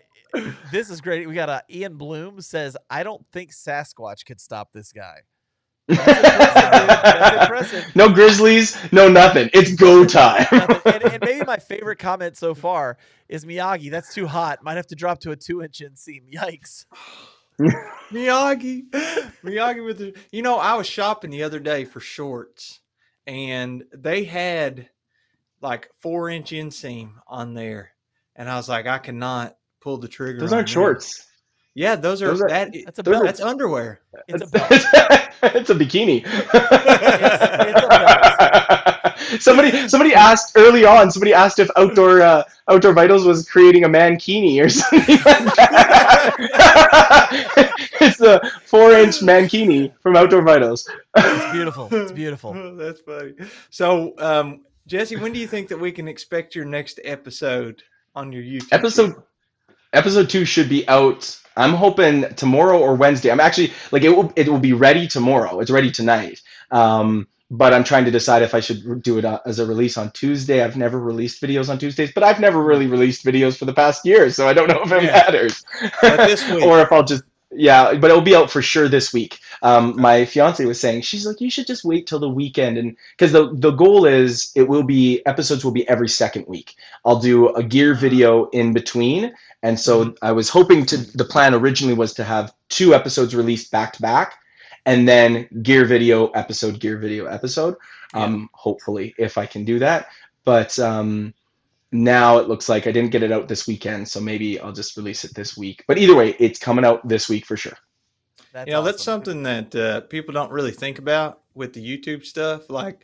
this 0.71 0.89
is 0.89 1.01
great. 1.01 1.27
We 1.27 1.35
got 1.35 1.49
uh, 1.49 1.61
Ian 1.69 1.97
Bloom 1.97 2.41
says 2.41 2.77
I 2.89 3.03
don't 3.03 3.25
think 3.31 3.51
Sasquatch 3.51 4.25
could 4.25 4.39
stop 4.39 4.69
this 4.73 4.91
guy. 4.91 5.21
That's. 5.87 7.71
That's. 7.71 7.95
No 7.95 8.09
grizzlies, 8.09 8.77
no 8.91 9.07
nothing. 9.07 9.49
It's 9.53 9.73
go 9.75 10.05
time. 10.05 10.47
And, 10.51 10.85
and 10.85 11.23
maybe 11.23 11.45
my 11.45 11.57
favorite 11.57 11.99
comment 11.99 12.37
so 12.37 12.53
far 12.53 12.97
is 13.29 13.45
Miyagi. 13.45 13.91
That's 13.91 14.13
too 14.13 14.27
hot. 14.27 14.63
Might 14.63 14.77
have 14.77 14.87
to 14.87 14.95
drop 14.95 15.19
to 15.21 15.31
a 15.31 15.35
two 15.35 15.61
inch 15.61 15.81
inseam. 15.81 16.31
Yikes. 16.33 16.85
Miyagi, 18.11 18.89
Miyagi 19.43 19.85
with 19.85 19.99
the. 19.99 20.15
You 20.31 20.41
know, 20.41 20.57
I 20.57 20.75
was 20.75 20.87
shopping 20.87 21.31
the 21.31 21.43
other 21.43 21.59
day 21.59 21.85
for 21.85 21.99
shorts, 21.99 22.81
and 23.25 23.83
they 23.93 24.25
had 24.25 24.89
like 25.61 25.89
four 25.99 26.29
inch 26.29 26.51
inseam 26.51 27.13
on 27.27 27.53
there, 27.53 27.91
and 28.35 28.49
I 28.49 28.57
was 28.57 28.67
like, 28.67 28.87
I 28.87 28.97
cannot 28.97 29.55
pull 29.85 29.97
the 29.99 30.07
trigger. 30.07 30.39
Those 30.39 30.51
on 30.51 30.57
aren't 30.57 30.67
that. 30.67 30.73
shorts. 30.73 31.27
Yeah, 31.75 31.95
those 31.95 32.21
are, 32.23 32.27
Those 32.29 32.41
are- 32.41 32.49
that. 32.49 32.73
That's 32.85 32.97
a 32.99 33.03
Those 33.03 33.15
are- 33.17 33.23
that's 33.25 33.39
underwear. 33.39 33.99
It's 34.27 34.41
a 34.41 34.47
belt. 34.53 34.71
it's 35.53 35.69
a 35.69 35.75
bikini. 35.75 36.23
it's 36.25 36.53
a 39.37 39.39
somebody 39.39 39.87
somebody 39.87 40.13
asked 40.15 40.53
early 40.57 40.85
on. 40.85 41.11
Somebody 41.11 41.33
asked 41.33 41.59
if 41.59 41.69
outdoor 41.77 42.21
uh, 42.23 42.43
outdoor 42.67 42.93
vitals 42.93 43.25
was 43.25 43.47
creating 43.47 43.83
a 43.83 43.89
mankini 43.89 44.59
or 44.63 44.69
something 44.69 45.17
like 45.25 45.55
that. 45.55 46.35
it's 48.01 48.21
a 48.21 48.39
four 48.65 48.91
inch 48.93 49.19
mankini 49.19 49.91
from 50.01 50.15
Outdoor 50.15 50.41
Vitals. 50.41 50.89
It's 51.17 51.51
beautiful. 51.51 51.89
It's 51.91 52.11
beautiful. 52.11 52.53
Oh, 52.57 52.75
that's 52.83 53.01
funny. 53.01 53.33
So, 53.69 54.13
um, 54.17 54.61
Jesse, 54.87 55.17
when 55.17 55.33
do 55.33 55.39
you 55.39 55.47
think 55.47 55.67
that 55.69 55.79
we 55.79 55.91
can 55.91 56.07
expect 56.07 56.55
your 56.55 56.65
next 56.65 56.99
episode 57.03 57.83
on 58.15 58.31
your 58.31 58.43
YouTube? 58.43 58.67
episode 58.71 59.07
channel? 59.09 59.27
Episode 59.95 60.29
two 60.29 60.45
should 60.45 60.69
be 60.69 60.87
out 60.87 61.39
i'm 61.57 61.73
hoping 61.73 62.25
tomorrow 62.35 62.77
or 62.79 62.95
wednesday. 62.95 63.31
I'm 63.31 63.39
actually 63.39 63.71
like 63.91 64.03
it 64.03 64.09
will 64.09 64.31
it 64.35 64.47
will 64.49 64.59
be 64.59 64.73
ready 64.73 65.07
tomorrow. 65.07 65.59
It's 65.61 65.71
ready 65.71 65.91
tonight. 65.91 66.41
Um 66.71 67.27
but 67.51 67.73
i'm 67.73 67.83
trying 67.83 68.05
to 68.05 68.11
decide 68.11 68.41
if 68.41 68.53
i 68.55 68.59
should 68.59 69.03
do 69.03 69.19
it 69.19 69.25
uh, 69.25 69.39
as 69.45 69.59
a 69.59 69.65
release 69.65 69.97
on 69.97 70.11
tuesday. 70.11 70.63
I've 70.63 70.75
never 70.77 70.99
released 70.99 71.41
videos 71.41 71.69
on 71.69 71.77
tuesdays 71.77 72.11
but 72.13 72.23
i've 72.23 72.39
never 72.39 72.61
really 72.63 72.87
released 72.87 73.23
videos 73.23 73.55
for 73.57 73.65
the 73.65 73.73
past 73.73 74.05
year 74.05 74.29
so 74.31 74.47
i 74.47 74.53
don't 74.53 74.67
know 74.67 74.81
if 74.83 74.91
it 74.91 75.03
Yeah. 75.03 75.11
matters. 75.11 75.63
This 76.01 76.47
week. 76.51 76.63
or 76.65 76.79
if 76.81 76.91
i'll 76.91 77.03
just 77.03 77.23
yeah 77.51 77.93
but 77.93 78.09
it'll 78.09 78.21
be 78.31 78.35
out 78.35 78.49
for 78.51 78.61
sure 78.61 78.89
this 78.89 79.13
week. 79.13 79.39
Um, 79.61 79.95
my 79.99 80.25
fiance 80.25 80.63
was 80.65 80.79
saying 80.79 81.01
she's 81.03 81.25
like 81.25 81.39
you 81.39 81.49
should 81.49 81.67
just 81.67 81.85
wait 81.85 82.05
till 82.07 82.19
the 82.19 82.27
weekend 82.29 82.77
and 82.77 82.97
because 83.15 83.31
the, 83.31 83.49
the 83.53 83.71
goal 83.71 84.05
is 84.05 84.51
it 84.55 84.67
will 84.67 84.83
be 84.83 85.25
episodes 85.25 85.63
will 85.63 85.71
be 85.71 85.87
every 85.87 86.09
second 86.09 86.45
week. 86.47 86.75
I'll 87.05 87.19
do 87.19 87.49
a 87.55 87.63
gear 87.63 87.93
video 87.93 88.45
in 88.49 88.73
between 88.73 89.31
and 89.65 89.79
so 89.79 90.13
I 90.21 90.31
was 90.31 90.47
hoping 90.47 90.85
to 90.85 90.97
the 91.17 91.25
plan 91.25 91.55
originally 91.55 91.95
was 91.95 92.13
to 92.13 92.23
have 92.23 92.53
two 92.69 92.93
episodes 92.93 93.35
released 93.35 93.71
back 93.71 93.93
to 93.93 94.01
back 94.01 94.35
and 94.85 95.09
then 95.09 95.49
gear 95.63 95.85
video 95.85 96.27
episode 96.29 96.79
gear 96.79 96.99
video 96.99 97.25
episode 97.25 97.75
um 98.13 98.47
hopefully 98.53 99.15
if 99.17 99.39
I 99.39 99.47
can 99.47 99.65
do 99.65 99.79
that. 99.79 100.09
But 100.43 100.77
um 100.77 101.33
now 101.91 102.37
it 102.37 102.47
looks 102.47 102.69
like 102.69 102.85
I 102.85 102.91
didn't 102.91 103.09
get 103.09 103.23
it 103.23 103.31
out 103.31 103.47
this 103.47 103.65
weekend 103.65 104.07
so 104.07 104.21
maybe 104.21 104.59
I'll 104.59 104.71
just 104.71 104.97
release 104.97 105.23
it 105.23 105.33
this 105.33 105.57
week. 105.57 105.83
But 105.87 105.97
either 105.97 106.15
way 106.15 106.35
it's 106.37 106.59
coming 106.59 106.85
out 106.85 107.07
this 107.07 107.27
week 107.27 107.45
for 107.47 107.57
sure. 107.57 107.77
That's 108.53 108.67
you 108.67 108.73
know, 108.73 108.83
that's 108.83 109.03
something 109.03 109.41
that 109.43 109.75
uh, 109.75 110.01
people 110.01 110.31
don't 110.31 110.51
really 110.51 110.71
think 110.71 110.99
about 110.99 111.41
with 111.55 111.73
the 111.73 111.83
YouTube 111.83 112.23
stuff. 112.23 112.69
Like 112.69 113.01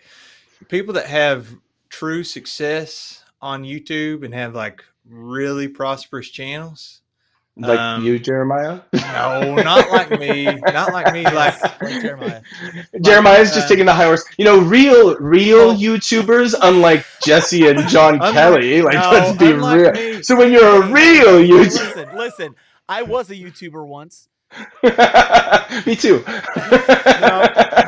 people 0.70 0.93
that 0.93 1.07
have 1.07 1.47
true 1.89 2.24
success 2.24 3.24
on 3.41 3.64
YouTube 3.64 4.24
and 4.24 4.34
have 4.36 4.53
like 4.53 4.84
really 5.12 5.68
prosperous 5.68 6.30
channels. 6.30 7.01
like 7.57 7.78
Um, 7.78 8.03
you 8.05 8.18
Jeremiah 8.18 8.80
No, 8.93 9.55
not 9.55 9.91
like 9.91 10.09
me. 10.20 10.45
Not 10.45 10.93
like 10.93 11.14
me. 11.14 11.24
Like 11.41 11.62
Like 11.82 12.01
Jeremiah. 12.01 12.41
Jeremiah's 13.01 13.53
just 13.53 13.66
uh, 13.66 13.70
taking 13.70 13.86
the 13.86 13.93
high 13.93 14.05
horse. 14.05 14.24
You 14.38 14.45
know, 14.45 14.59
real 14.59 15.18
real 15.18 15.76
YouTubers, 15.76 16.55
unlike 16.62 17.05
Jesse 17.26 17.68
and 17.68 17.80
John 17.89 18.14
Unlike- 18.16 18.34
Kelly. 18.34 18.82
Like, 18.82 18.95
no, 18.95 19.12
let's 19.12 19.38
be 19.38 19.51
real. 19.53 19.91
me. 19.91 20.24
So 20.24 20.36
when 20.38 20.51
you're 20.51 20.82
a 20.84 20.88
real 20.91 21.39
YouTuber, 21.39 21.68
Listen, 21.68 22.18
listen. 22.18 22.55
I 22.88 23.03
was 23.03 23.30
a 23.30 23.36
YouTuber 23.36 23.86
once. 23.86 24.28
me 25.86 25.95
too. 25.95 26.24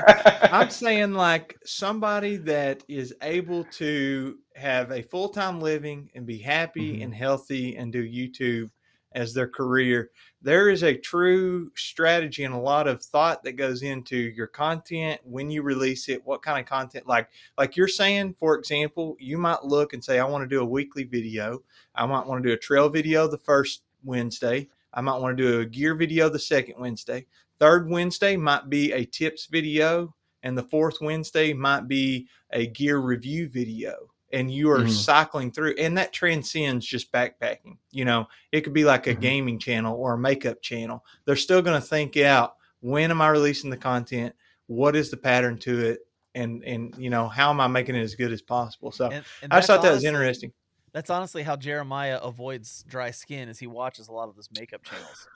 I'm 0.08 0.70
saying 0.70 1.14
like 1.14 1.58
somebody 1.66 2.38
that 2.38 2.84
is 2.88 3.14
able 3.22 3.64
to 3.66 4.38
have 4.56 4.92
a 4.92 5.02
full 5.02 5.30
time 5.30 5.60
living 5.60 6.10
and 6.16 6.26
be 6.26 6.38
happy 6.38 6.98
Mhm. 6.98 7.04
and 7.04 7.16
healthy 7.16 7.76
and 7.76 7.92
do 7.92 8.04
YouTube 8.04 8.70
as 9.14 9.34
their 9.34 9.48
career. 9.48 10.10
There 10.42 10.70
is 10.70 10.84
a 10.84 10.98
true 10.98 11.72
strategy 11.76 12.44
and 12.46 12.54
a 12.54 12.60
lot 12.60 12.88
of 12.88 13.04
thought 13.04 13.44
that 13.44 13.54
goes 13.54 13.84
into 13.84 14.18
your 14.18 14.48
content 14.48 15.22
when 15.24 15.52
you 15.52 15.62
release 15.62 16.10
it, 16.10 16.26
what 16.26 16.42
kind 16.42 16.60
of 16.60 16.66
content 16.66 17.08
like 17.08 17.30
like 17.58 17.78
you're 17.78 17.88
saying, 17.88 18.34
for 18.40 18.58
example, 18.58 19.16
you 19.20 19.38
might 19.38 19.64
look 19.64 19.94
and 19.94 20.04
say, 20.04 20.20
I 20.20 20.26
want 20.26 20.44
to 20.44 20.56
do 20.56 20.62
a 20.62 20.66
weekly 20.66 21.04
video. 21.04 21.62
I 21.96 22.06
might 22.08 22.26
want 22.26 22.42
to 22.44 22.50
do 22.50 22.54
a 22.54 22.58
trail 22.58 22.90
video 22.90 23.28
the 23.28 23.38
first 23.38 23.84
Wednesday. 24.04 24.68
I 24.96 25.02
might 25.02 25.18
want 25.18 25.38
to 25.38 25.44
do 25.44 25.60
a 25.62 25.66
gear 25.66 25.96
video 25.96 26.30
the 26.30 26.40
second 26.40 26.76
Wednesday. 26.80 27.26
Third 27.60 27.90
Wednesday 27.90 28.36
might 28.36 28.70
be 28.70 28.92
a 28.92 29.06
tips 29.06 29.46
video, 29.48 30.16
and 30.44 30.58
the 30.58 30.64
fourth 30.64 30.98
Wednesday 31.02 31.54
might 31.54 31.88
be 31.88 32.28
a 32.52 32.68
gear 32.68 32.98
review 33.00 33.50
video. 33.50 34.10
And 34.32 34.52
you 34.52 34.72
are 34.72 34.84
Mhm. 34.84 34.90
cycling 34.90 35.52
through, 35.52 35.76
and 35.78 35.96
that 35.98 36.12
transcends 36.12 36.86
just 36.88 37.12
backpacking. 37.12 37.78
You 37.92 38.06
know, 38.06 38.28
it 38.52 38.62
could 38.62 38.74
be 38.74 38.84
like 38.84 39.06
a 39.06 39.14
Mhm. 39.14 39.22
gaming 39.22 39.60
channel 39.60 39.96
or 39.96 40.14
a 40.14 40.18
makeup 40.18 40.62
channel. 40.62 41.06
They're 41.26 41.36
still 41.36 41.62
going 41.62 41.80
to 41.80 41.88
think 41.88 42.18
out 42.18 42.56
when 42.80 43.12
am 43.12 43.22
I 43.22 43.30
releasing 43.30 43.70
the 43.70 43.78
content? 43.78 44.36
What 44.66 44.96
is 44.96 45.12
the 45.12 45.18
pattern 45.18 45.60
to 45.60 45.86
it? 45.92 46.00
And 46.34 46.64
and 46.64 46.96
you 46.98 47.12
know, 47.12 47.28
how 47.28 47.52
am 47.52 47.62
I 47.62 47.68
making 47.68 47.96
it 47.96 48.02
as 48.02 48.16
good 48.16 48.32
as 48.32 48.42
possible? 48.42 48.92
So 48.92 49.10
And, 49.12 49.24
and 49.44 49.54
I 49.54 49.58
just 49.58 49.68
thought 49.68 49.84
that 49.84 49.94
was 49.94 50.04
interesting. 50.04 50.52
That's 50.94 51.12
honestly 51.12 51.44
how 51.44 51.56
Jeremiah 51.56 52.18
avoids 52.22 52.84
dry 52.88 53.12
skin, 53.12 53.50
is 53.50 53.60
he 53.60 53.68
watches 53.68 54.08
a 54.08 54.12
lot 54.12 54.30
of 54.30 54.36
those 54.36 54.50
makeup 54.52 54.84
channels. 54.84 55.28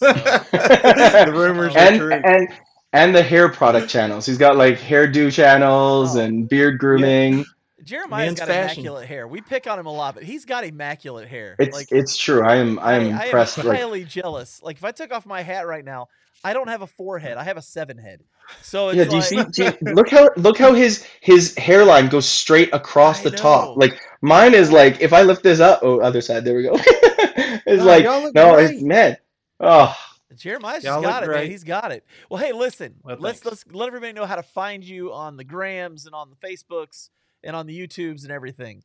So, 0.00 0.12
the 0.12 1.32
rumors 1.34 1.74
are 1.74 1.78
and 1.78 1.98
true. 1.98 2.12
and 2.12 2.48
and 2.92 3.14
the 3.14 3.22
hair 3.22 3.48
product 3.48 3.88
channels. 3.88 4.26
He's 4.26 4.38
got 4.38 4.56
like 4.56 4.78
hairdo 4.78 5.32
channels 5.32 6.16
Oh. 6.16 6.20
and 6.20 6.48
beard 6.48 6.78
grooming. 6.78 7.44
Jeremiah's 7.82 8.28
Men's 8.28 8.38
got 8.40 8.48
fashion. 8.48 8.80
immaculate 8.80 9.06
hair. 9.08 9.28
We 9.28 9.40
pick 9.42 9.66
on 9.66 9.78
him 9.78 9.86
a 9.86 9.92
lot, 9.92 10.14
but 10.14 10.22
he's 10.24 10.44
got 10.46 10.64
immaculate 10.64 11.28
hair. 11.28 11.54
It's 11.58 11.76
like 11.76 11.88
it's 11.90 12.16
true. 12.16 12.42
I 12.44 12.56
am 12.56 12.78
I 12.78 12.94
am 12.94 13.14
I, 13.18 13.24
impressed. 13.26 13.58
am 13.58 13.66
like, 13.66 13.78
highly 13.78 14.04
jealous. 14.04 14.62
Like 14.62 14.76
if 14.76 14.84
I 14.84 14.90
took 14.92 15.12
off 15.12 15.26
my 15.26 15.42
hat 15.42 15.66
right 15.66 15.84
now, 15.84 16.08
I 16.42 16.54
don't 16.54 16.68
have 16.68 16.80
a 16.82 16.86
four 16.86 17.18
head. 17.18 17.36
I 17.36 17.44
have 17.44 17.56
a 17.58 17.62
seven 17.62 17.98
head. 17.98 18.20
So 18.62 18.88
it's 18.90 18.96
yeah, 18.98 19.04
do 19.04 19.10
you 19.10 19.16
like, 19.38 19.54
see? 19.54 19.64
Do 19.64 19.64
you, 19.86 19.92
look 19.94 20.08
how 20.08 20.30
look 20.36 20.56
how 20.58 20.72
his 20.72 21.06
his 21.20 21.54
hairline 21.56 22.08
goes 22.08 22.26
straight 22.26 22.70
across 22.72 23.20
I 23.20 23.30
the 23.30 23.36
top. 23.36 23.76
Like 23.76 24.00
mine 24.22 24.54
is 24.54 24.70
like 24.72 25.00
if 25.02 25.12
I 25.12 25.22
lift 25.22 25.42
this 25.42 25.60
up, 25.60 25.80
oh, 25.82 26.00
other 26.00 26.20
side. 26.22 26.44
There 26.44 26.56
we 26.56 26.62
go. 26.62 26.72
it's 26.76 27.82
Oh, 27.82 27.86
like 27.86 28.04
no, 28.34 28.54
great. 28.54 28.70
it's 28.70 28.82
man. 28.82 29.16
Oh, 29.60 29.96
Jeremiah's 30.36 30.84
Y'all 30.84 31.02
just 31.02 31.12
got 31.12 31.22
it, 31.24 31.30
man. 31.30 31.50
He's 31.50 31.64
got 31.64 31.92
it. 31.92 32.04
Well, 32.28 32.42
hey, 32.42 32.52
listen. 32.52 32.94
Well, 33.02 33.16
let's 33.18 33.44
let's 33.44 33.64
let 33.72 33.86
everybody 33.86 34.12
know 34.12 34.26
how 34.26 34.36
to 34.36 34.42
find 34.42 34.84
you 34.84 35.12
on 35.12 35.36
the 35.36 35.44
grams 35.44 36.06
and 36.06 36.14
on 36.14 36.30
the 36.30 36.36
Facebooks 36.36 37.10
and 37.42 37.54
on 37.54 37.66
the 37.66 37.78
YouTubes 37.78 38.22
and 38.22 38.32
everything. 38.32 38.82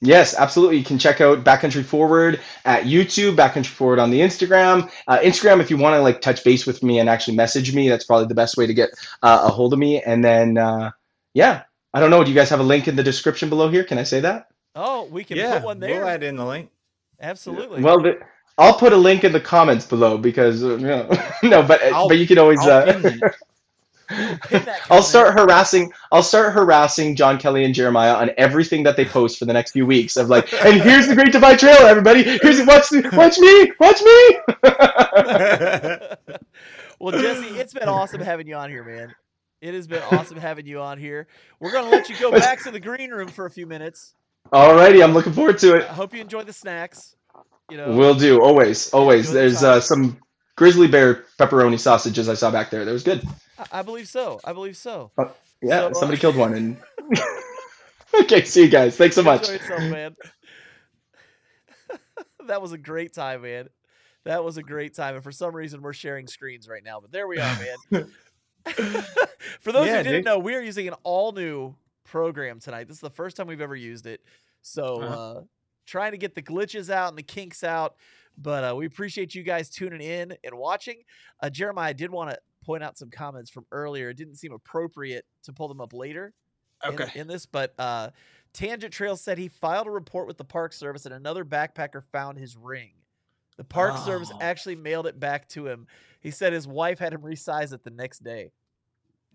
Yes, 0.00 0.34
absolutely. 0.36 0.76
You 0.76 0.84
can 0.84 0.98
check 0.98 1.20
out 1.20 1.44
Backcountry 1.44 1.84
Forward 1.84 2.40
at 2.66 2.84
YouTube, 2.84 3.36
Backcountry 3.36 3.68
Forward 3.68 3.98
on 3.98 4.10
the 4.10 4.20
Instagram. 4.20 4.90
Uh, 5.06 5.18
Instagram, 5.20 5.60
if 5.60 5.70
you 5.70 5.78
want 5.78 5.94
to 5.94 6.00
like 6.02 6.20
touch 6.20 6.44
base 6.44 6.66
with 6.66 6.82
me 6.82 6.98
and 6.98 7.08
actually 7.08 7.36
message 7.36 7.74
me, 7.74 7.88
that's 7.88 8.04
probably 8.04 8.26
the 8.26 8.34
best 8.34 8.56
way 8.56 8.66
to 8.66 8.74
get 8.74 8.90
uh, 9.22 9.40
a 9.44 9.48
hold 9.48 9.72
of 9.72 9.78
me. 9.78 10.02
And 10.02 10.22
then, 10.22 10.58
uh, 10.58 10.90
yeah, 11.32 11.62
I 11.94 12.00
don't 12.00 12.10
know. 12.10 12.22
Do 12.22 12.30
you 12.30 12.36
guys 12.36 12.50
have 12.50 12.60
a 12.60 12.64
link 12.64 12.86
in 12.86 12.96
the 12.96 13.02
description 13.02 13.48
below 13.48 13.70
here? 13.70 13.84
Can 13.84 13.96
I 13.96 14.02
say 14.02 14.20
that? 14.20 14.48
Oh, 14.74 15.04
we 15.04 15.24
can 15.24 15.38
yeah, 15.38 15.54
put 15.54 15.64
one 15.64 15.80
there. 15.80 16.00
we'll 16.00 16.08
add 16.08 16.22
in 16.22 16.36
the 16.36 16.44
link. 16.44 16.70
Absolutely. 17.20 17.80
Well, 17.80 18.02
the, 18.02 18.18
I'll 18.58 18.74
put 18.78 18.92
a 18.92 18.96
link 18.96 19.24
in 19.24 19.32
the 19.32 19.40
comments 19.40 19.86
below 19.86 20.18
because 20.18 20.62
uh, 20.62 20.76
you 20.76 20.86
know, 20.86 21.08
no, 21.42 21.62
but 21.62 21.82
I'll- 21.82 22.08
but 22.08 22.18
you 22.18 22.26
can 22.26 22.38
always. 22.38 22.60
I'll 22.60 22.70
Uh, 22.70 22.92
pin 22.92 23.02
that. 23.02 23.34
Pin 24.42 24.62
that 24.66 24.80
I'll 24.90 25.02
start 25.02 25.32
harassing. 25.32 25.90
I'll 26.12 26.22
start 26.22 26.52
harassing 26.52 27.16
John 27.16 27.38
Kelly 27.38 27.64
and 27.64 27.74
Jeremiah 27.74 28.12
on 28.14 28.30
everything 28.36 28.82
that 28.82 28.96
they 28.98 29.04
post 29.06 29.38
for 29.38 29.46
the 29.46 29.52
next 29.54 29.72
few 29.72 29.86
weeks. 29.86 30.16
Of 30.16 30.28
like, 30.28 30.52
and 30.52 30.80
here's 30.82 31.08
the 31.08 31.14
Great 31.14 31.32
Divide 31.32 31.58
trailer, 31.58 31.88
everybody. 31.88 32.22
Here's 32.22 32.58
watch, 32.66 32.90
the- 32.90 33.08
watch 33.16 33.38
me, 33.38 33.72
watch 33.80 34.02
me. 34.02 34.38
well, 37.00 37.12
Jesse, 37.12 37.58
it's 37.58 37.72
been 37.72 37.88
awesome 37.88 38.20
having 38.20 38.46
you 38.46 38.56
on 38.56 38.68
here, 38.68 38.84
man. 38.84 39.14
It 39.62 39.72
has 39.72 39.86
been 39.86 40.02
awesome 40.12 40.36
having 40.36 40.66
you 40.66 40.80
on 40.80 40.98
here. 40.98 41.26
We're 41.58 41.72
gonna 41.72 41.88
let 41.88 42.10
you 42.10 42.16
go 42.18 42.30
back 42.30 42.62
to 42.64 42.70
the 42.70 42.80
green 42.80 43.10
room 43.10 43.28
for 43.28 43.46
a 43.46 43.50
few 43.50 43.66
minutes. 43.66 44.14
Alrighty, 44.52 45.02
I'm 45.02 45.14
looking 45.14 45.32
forward 45.32 45.56
to 45.60 45.76
it. 45.76 45.84
I 45.84 45.94
hope 45.94 46.12
you 46.12 46.20
enjoy 46.20 46.42
the 46.42 46.52
snacks. 46.52 47.16
You 47.70 47.76
know, 47.78 47.92
Will 47.92 48.14
do. 48.14 48.42
Always, 48.42 48.92
always. 48.92 49.26
Enjoy 49.28 49.34
There's 49.40 49.62
uh, 49.62 49.80
some 49.80 50.18
grizzly 50.56 50.86
bear 50.86 51.24
pepperoni 51.38 51.78
sausages 51.80 52.28
I 52.28 52.34
saw 52.34 52.50
back 52.50 52.70
there. 52.70 52.84
That 52.84 52.92
was 52.92 53.02
good. 53.02 53.26
I, 53.58 53.80
I 53.80 53.82
believe 53.82 54.08
so. 54.08 54.38
I 54.44 54.52
believe 54.52 54.76
so. 54.76 55.10
Yeah, 55.62 55.78
So, 55.80 55.86
uh, 55.88 55.94
somebody 55.94 56.20
killed 56.20 56.36
one. 56.36 56.54
And 56.54 56.76
okay, 58.22 58.44
see 58.44 58.62
you 58.64 58.68
guys. 58.68 58.96
Thanks 58.96 59.14
so 59.16 59.22
much. 59.22 59.48
Yourself, 59.48 59.80
man. 59.90 60.14
that 62.46 62.60
was 62.60 62.72
a 62.72 62.78
great 62.78 63.14
time, 63.14 63.42
man. 63.42 63.68
That 64.24 64.44
was 64.44 64.56
a 64.56 64.62
great 64.62 64.94
time. 64.94 65.14
And 65.14 65.24
for 65.24 65.32
some 65.32 65.54
reason, 65.54 65.82
we're 65.82 65.92
sharing 65.92 66.26
screens 66.26 66.68
right 66.68 66.82
now. 66.84 67.00
But 67.00 67.12
there 67.12 67.26
we 67.28 67.38
are, 67.38 67.56
man. 67.90 68.06
for 69.60 69.72
those 69.72 69.86
Yeah, 69.86 69.98
who 69.98 70.02
didn't 70.04 70.12
dude. 70.12 70.24
know, 70.24 70.38
we 70.38 70.54
are 70.54 70.60
using 70.62 70.88
an 70.88 70.94
all 71.02 71.32
new 71.32 71.74
program 72.04 72.60
tonight. 72.60 72.88
This 72.88 72.96
is 72.96 73.00
the 73.02 73.10
first 73.10 73.36
time 73.36 73.46
we've 73.46 73.60
ever 73.60 73.76
used 73.76 74.06
it. 74.06 74.20
So, 74.62 75.02
Uh-huh. 75.02 75.14
uh, 75.38 75.42
trying 75.86 76.12
to 76.12 76.18
get 76.18 76.34
the 76.34 76.42
glitches 76.42 76.90
out 76.90 77.08
and 77.08 77.18
the 77.18 77.22
kinks 77.22 77.62
out. 77.64 77.96
But 78.36 78.64
uh, 78.64 78.74
we 78.76 78.86
appreciate 78.86 79.34
you 79.34 79.42
guys 79.42 79.70
tuning 79.70 80.00
in 80.00 80.36
and 80.42 80.54
watching. 80.56 81.02
Uh, 81.40 81.50
Jeremiah, 81.50 81.90
I 81.90 81.92
did 81.92 82.10
want 82.10 82.30
to 82.30 82.38
point 82.64 82.82
out 82.82 82.98
some 82.98 83.10
comments 83.10 83.50
from 83.50 83.64
earlier. 83.70 84.10
It 84.10 84.16
didn't 84.16 84.36
seem 84.36 84.52
appropriate 84.52 85.24
to 85.44 85.52
pull 85.52 85.68
them 85.68 85.80
up 85.80 85.92
later 85.92 86.32
in- 86.84 86.94
Okay. 87.00 87.20
in, 87.20 87.28
this, 87.28 87.46
but 87.46 87.74
uh, 87.78 88.10
Tangent 88.52 88.92
Trail 88.92 89.16
said 89.16 89.38
he 89.38 89.48
filed 89.48 89.86
a 89.86 89.90
report 89.90 90.26
with 90.26 90.36
the 90.38 90.44
Park 90.44 90.72
Service 90.72 91.06
and 91.06 91.14
another 91.14 91.44
backpacker 91.44 92.02
found 92.02 92.38
his 92.38 92.56
ring. 92.56 92.90
The 93.56 93.64
Park 93.64 93.96
Service 93.98 94.32
Oh. 94.34 94.38
actually 94.40 94.74
mailed 94.76 95.06
it 95.06 95.20
back 95.20 95.48
to 95.50 95.68
him. 95.68 95.86
He 96.20 96.32
said 96.32 96.52
his 96.52 96.66
wife 96.66 96.98
had 96.98 97.12
him 97.12 97.20
resize 97.22 97.72
it 97.72 97.84
the 97.84 97.90
next 97.90 98.24
day. 98.24 98.50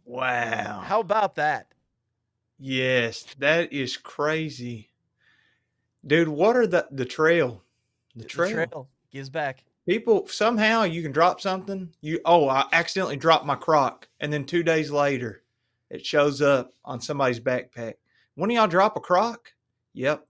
Wow. 0.04 0.82
How 0.84 1.00
about 1.00 1.36
that? 1.36 1.68
Yes, 2.58 3.24
that 3.38 3.72
is 3.72 3.96
crazy, 3.96 4.89
dude. 6.06 6.28
What 6.28 6.56
are 6.56 6.68
the 6.68 6.88
the 6.92 7.06
trail? 7.06 7.64
The 8.16 8.24
The 8.24 8.28
trail. 8.28 8.90
gives 9.12 9.30
back. 9.30 9.64
People 9.86 10.28
somehow 10.28 10.84
you 10.84 11.02
can 11.02 11.12
drop 11.12 11.42
something. 11.42 11.90
You 12.02 12.20
oh, 12.26 12.48
I 12.50 12.66
accidentally 12.72 13.18
dropped 13.18 13.46
my 13.46 13.56
crock, 13.56 14.08
and 14.20 14.32
then 14.32 14.46
two 14.46 14.64
days 14.64 14.92
later, 14.92 15.44
it 15.90 16.06
shows 16.06 16.42
up 16.42 16.74
on 16.86 17.02
somebody's 17.02 17.40
backpack. 17.40 17.96
When 18.36 18.50
y'all 18.50 18.68
drop 18.68 18.96
a 18.98 19.00
crock? 19.00 19.52
Yep, 19.94 20.26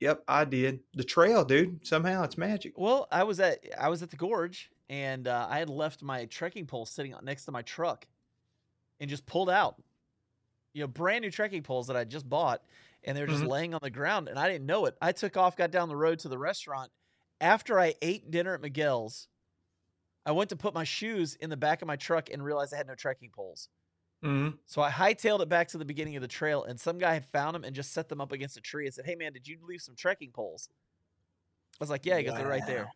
yep, 0.00 0.22
I 0.28 0.44
did. 0.44 0.80
The 0.94 1.04
trail, 1.04 1.44
dude. 1.44 1.84
Somehow 1.86 2.22
it's 2.22 2.38
magic. 2.38 2.74
Well, 2.76 3.08
I 3.10 3.24
was 3.24 3.40
at 3.40 3.64
I 3.78 3.88
was 3.88 4.02
at 4.02 4.10
the 4.10 4.16
gorge 4.16 4.70
and 4.88 5.28
uh, 5.28 5.46
I 5.48 5.58
had 5.58 5.70
left 5.70 6.02
my 6.02 6.26
trekking 6.26 6.66
pole 6.66 6.86
sitting 6.86 7.14
next 7.22 7.44
to 7.46 7.52
my 7.52 7.62
truck, 7.62 8.06
and 9.00 9.08
just 9.08 9.26
pulled 9.26 9.50
out. 9.50 9.82
You 10.72 10.82
know, 10.82 10.88
brand 10.88 11.22
new 11.22 11.30
trekking 11.30 11.62
poles 11.62 11.86
that 11.86 11.96
I 11.96 12.04
just 12.04 12.28
bought, 12.28 12.62
and 13.04 13.16
they 13.16 13.20
were 13.22 13.26
just 13.28 13.42
Mhm. 13.42 13.46
laying 13.46 13.74
on 13.74 13.80
the 13.82 13.90
ground, 13.90 14.28
and 14.28 14.38
I 14.38 14.48
didn't 14.48 14.66
know 14.66 14.86
it. 14.86 14.96
I 15.00 15.12
took 15.12 15.36
off, 15.36 15.56
got 15.56 15.70
down 15.70 15.88
the 15.88 15.96
road 15.96 16.20
to 16.20 16.28
the 16.28 16.38
restaurant. 16.38 16.92
After 17.40 17.78
I 17.80 17.94
ate 18.02 18.30
dinner 18.30 18.54
at 18.54 18.60
Miguel's, 18.60 19.28
I 20.26 20.32
went 20.32 20.50
to 20.50 20.56
put 20.56 20.74
my 20.74 20.84
shoes 20.84 21.34
in 21.36 21.50
the 21.50 21.56
back 21.56 21.82
of 21.82 21.88
my 21.88 21.96
truck 21.96 22.30
and 22.30 22.44
realized 22.44 22.74
I 22.74 22.78
had 22.78 22.86
no 22.88 22.94
trekking 22.94 23.30
poles. 23.32 23.70
hmm 24.22 24.64
So 24.66 24.82
I 24.82 24.90
hightailed 24.90 25.40
it 25.40 25.48
back 25.48 25.68
to 25.68 25.78
the 25.78 25.84
beginning 25.86 26.16
of 26.16 26.22
the 26.22 26.28
trail, 26.28 26.64
and 26.64 26.80
some 26.80 26.98
guy 26.98 27.14
had 27.14 27.26
found 27.26 27.54
them 27.54 27.64
and 27.64 27.76
just 27.76 27.92
set 27.92 28.08
them 28.08 28.20
up 28.20 28.32
against 28.32 28.56
a 28.56 28.60
tree 28.62 28.86
and 28.86 28.94
said, 28.94 29.06
"Hey 29.06 29.14
man, 29.16 29.32
did 29.32 29.46
you 29.48 29.58
leave 29.64 29.82
some 29.82 29.96
trekking 29.96 30.32
poles?" 30.32 30.68
I 31.80 31.82
was 31.84 31.90
like, 31.90 32.04
"Yeah," 32.06 32.18
because 32.18 32.34
"They're 32.34 32.48
right 32.48 32.66
there." 32.66 32.92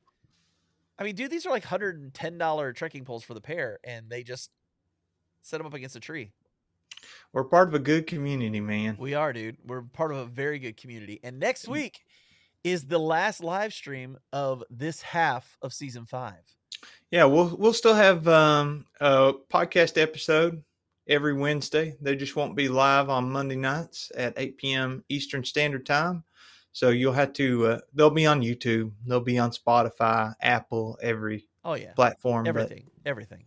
I 0.99 1.05
mean, 1.05 1.15
dude, 1.15 1.31
these 1.31 1.47
are 1.47 1.51
like 1.51 1.65
hundred 1.65 2.01
and 2.01 2.13
ten 2.13 2.39
dollar 2.39 2.73
trekking 2.73 3.05
poles 3.05 3.25
for 3.25 3.35
the 3.35 3.41
pair, 3.41 3.79
and 3.85 4.11
they 4.11 4.23
just 4.23 4.51
set 5.43 5.59
them 5.59 5.67
up 5.69 5.75
against 5.75 5.97
a 5.97 6.01
tree. 6.01 6.33
We're 7.32 7.44
part 7.44 7.68
of 7.68 7.74
a 7.74 7.78
good 7.78 8.07
community, 8.07 8.61
man. 8.61 8.96
We 8.99 9.14
are, 9.14 9.32
dude. 9.32 9.57
We're 9.64 9.82
part 9.82 10.12
of 10.12 10.18
a 10.18 10.24
very 10.26 10.59
good 10.59 10.76
community. 10.76 11.20
And 11.22 11.38
next 11.38 11.68
week 11.68 12.01
is 12.64 12.84
the 12.86 12.99
last 12.99 13.42
live 13.42 13.72
stream 13.72 14.18
of 14.32 14.64
this 14.70 15.01
half 15.03 15.57
of 15.62 15.72
season 15.72 16.07
five. 16.07 16.42
Yeah, 17.11 17.24
we'll 17.24 17.57
we'll 17.59 17.72
still 17.72 17.94
have 17.94 18.26
um, 18.28 18.86
a 19.01 19.32
podcast 19.53 20.01
episode 20.01 20.62
every 21.09 21.34
Wednesday. 21.34 21.96
They 22.01 22.16
just 22.16 22.36
won't 22.36 22.55
be 22.57 22.68
live 22.68 23.09
on 23.09 23.30
Monday 23.30 23.57
nights 23.57 24.12
at 24.16 24.34
8 24.36 24.57
p.m. 24.59 25.05
Eastern 25.09 25.42
Standard 25.44 25.86
Time. 25.86 26.24
So 26.72 26.90
you'll 26.90 27.14
have 27.14 27.32
to. 27.34 27.66
Uh, 27.66 27.80
they'll 27.94 28.11
be 28.11 28.26
on 28.26 28.42
YouTube. 28.42 28.92
They'll 29.07 29.20
be 29.20 29.38
on 29.38 29.51
Spotify, 29.51 30.34
Apple, 30.40 30.99
every 31.03 31.49
Oh 31.64 31.74
yeah, 31.74 31.92
platform. 31.92 32.46
everything, 32.46 32.88
everything. 33.05 33.44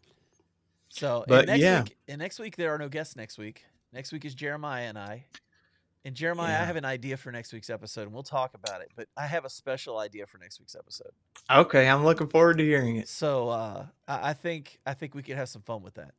So, 0.91 1.23
But, 1.27 1.39
and 1.39 1.47
next 1.47 1.61
yeah. 1.61 1.83
week, 1.83 1.97
and 2.07 2.19
next 2.19 2.39
week 2.39 2.55
there 2.57 2.73
are 2.73 2.77
no 2.77 2.89
guests. 2.89 3.15
Next 3.15 3.37
week, 3.37 3.63
next 3.93 4.11
week 4.11 4.25
is 4.25 4.35
Jeremiah 4.35 4.83
and 4.87 4.97
I. 4.97 5.25
And 6.03 6.15
Jeremiah, 6.15 6.59
I 6.59 6.65
have 6.65 6.77
an 6.77 6.85
idea 6.85 7.15
for 7.15 7.31
next 7.31 7.53
week's 7.53 7.69
episode, 7.69 8.03
and 8.03 8.11
we'll 8.11 8.23
talk 8.23 8.55
about 8.55 8.81
it. 8.81 8.89
But 8.95 9.07
I 9.15 9.27
have 9.27 9.45
a 9.45 9.49
special 9.51 9.99
idea 9.99 10.25
for 10.25 10.39
next 10.39 10.59
week's 10.59 10.75
episode. 10.75 11.11
okay, 11.49 11.87
I'm 11.87 12.03
looking 12.03 12.27
forward 12.27 12.57
to 12.57 12.63
hearing 12.63 12.95
it. 12.95 13.07
So 13.07 13.49
uh, 13.49 13.85
I, 14.07 14.33
think 14.33 14.79
I 14.85 14.95
think 14.95 15.13
we 15.13 15.21
could 15.21 15.35
have 15.37 15.47
some 15.47 15.61
fun 15.61 15.83
with 15.83 15.93
that. 15.95 16.13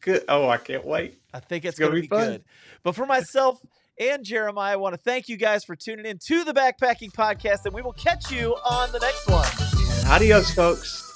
Good. 0.00 0.24
Oh, 0.28 0.48
I 0.48 0.56
can't 0.56 0.84
wait. 0.84 1.20
I 1.32 1.38
think 1.40 1.64
it's, 1.64 1.74
It's 1.74 1.78
gonna 1.78 1.92
going 1.92 2.02
to 2.02 2.08
be 2.08 2.16
be, 2.16 2.20
fun. 2.20 2.32
good. 2.32 2.44
But 2.82 2.96
for 2.96 3.06
myself 3.06 3.60
and 3.98 4.24
Jeremiah, 4.24 4.72
I 4.74 4.76
want 4.76 4.94
to 4.94 5.00
thank 5.00 5.28
you 5.28 5.36
guys 5.36 5.64
for 5.64 5.76
tuning 5.76 6.04
in 6.04 6.18
to 6.26 6.42
the 6.44 6.52
Backpacking 6.52 7.12
Podcast, 7.12 7.64
and 7.64 7.72
we 7.74 7.82
will 7.82 7.92
catch 7.94 8.30
you 8.32 8.56
on 8.68 8.90
the 8.90 8.98
next 8.98 9.26
one. 9.28 10.12
Adios, 10.12 10.50
folks. 10.52 11.15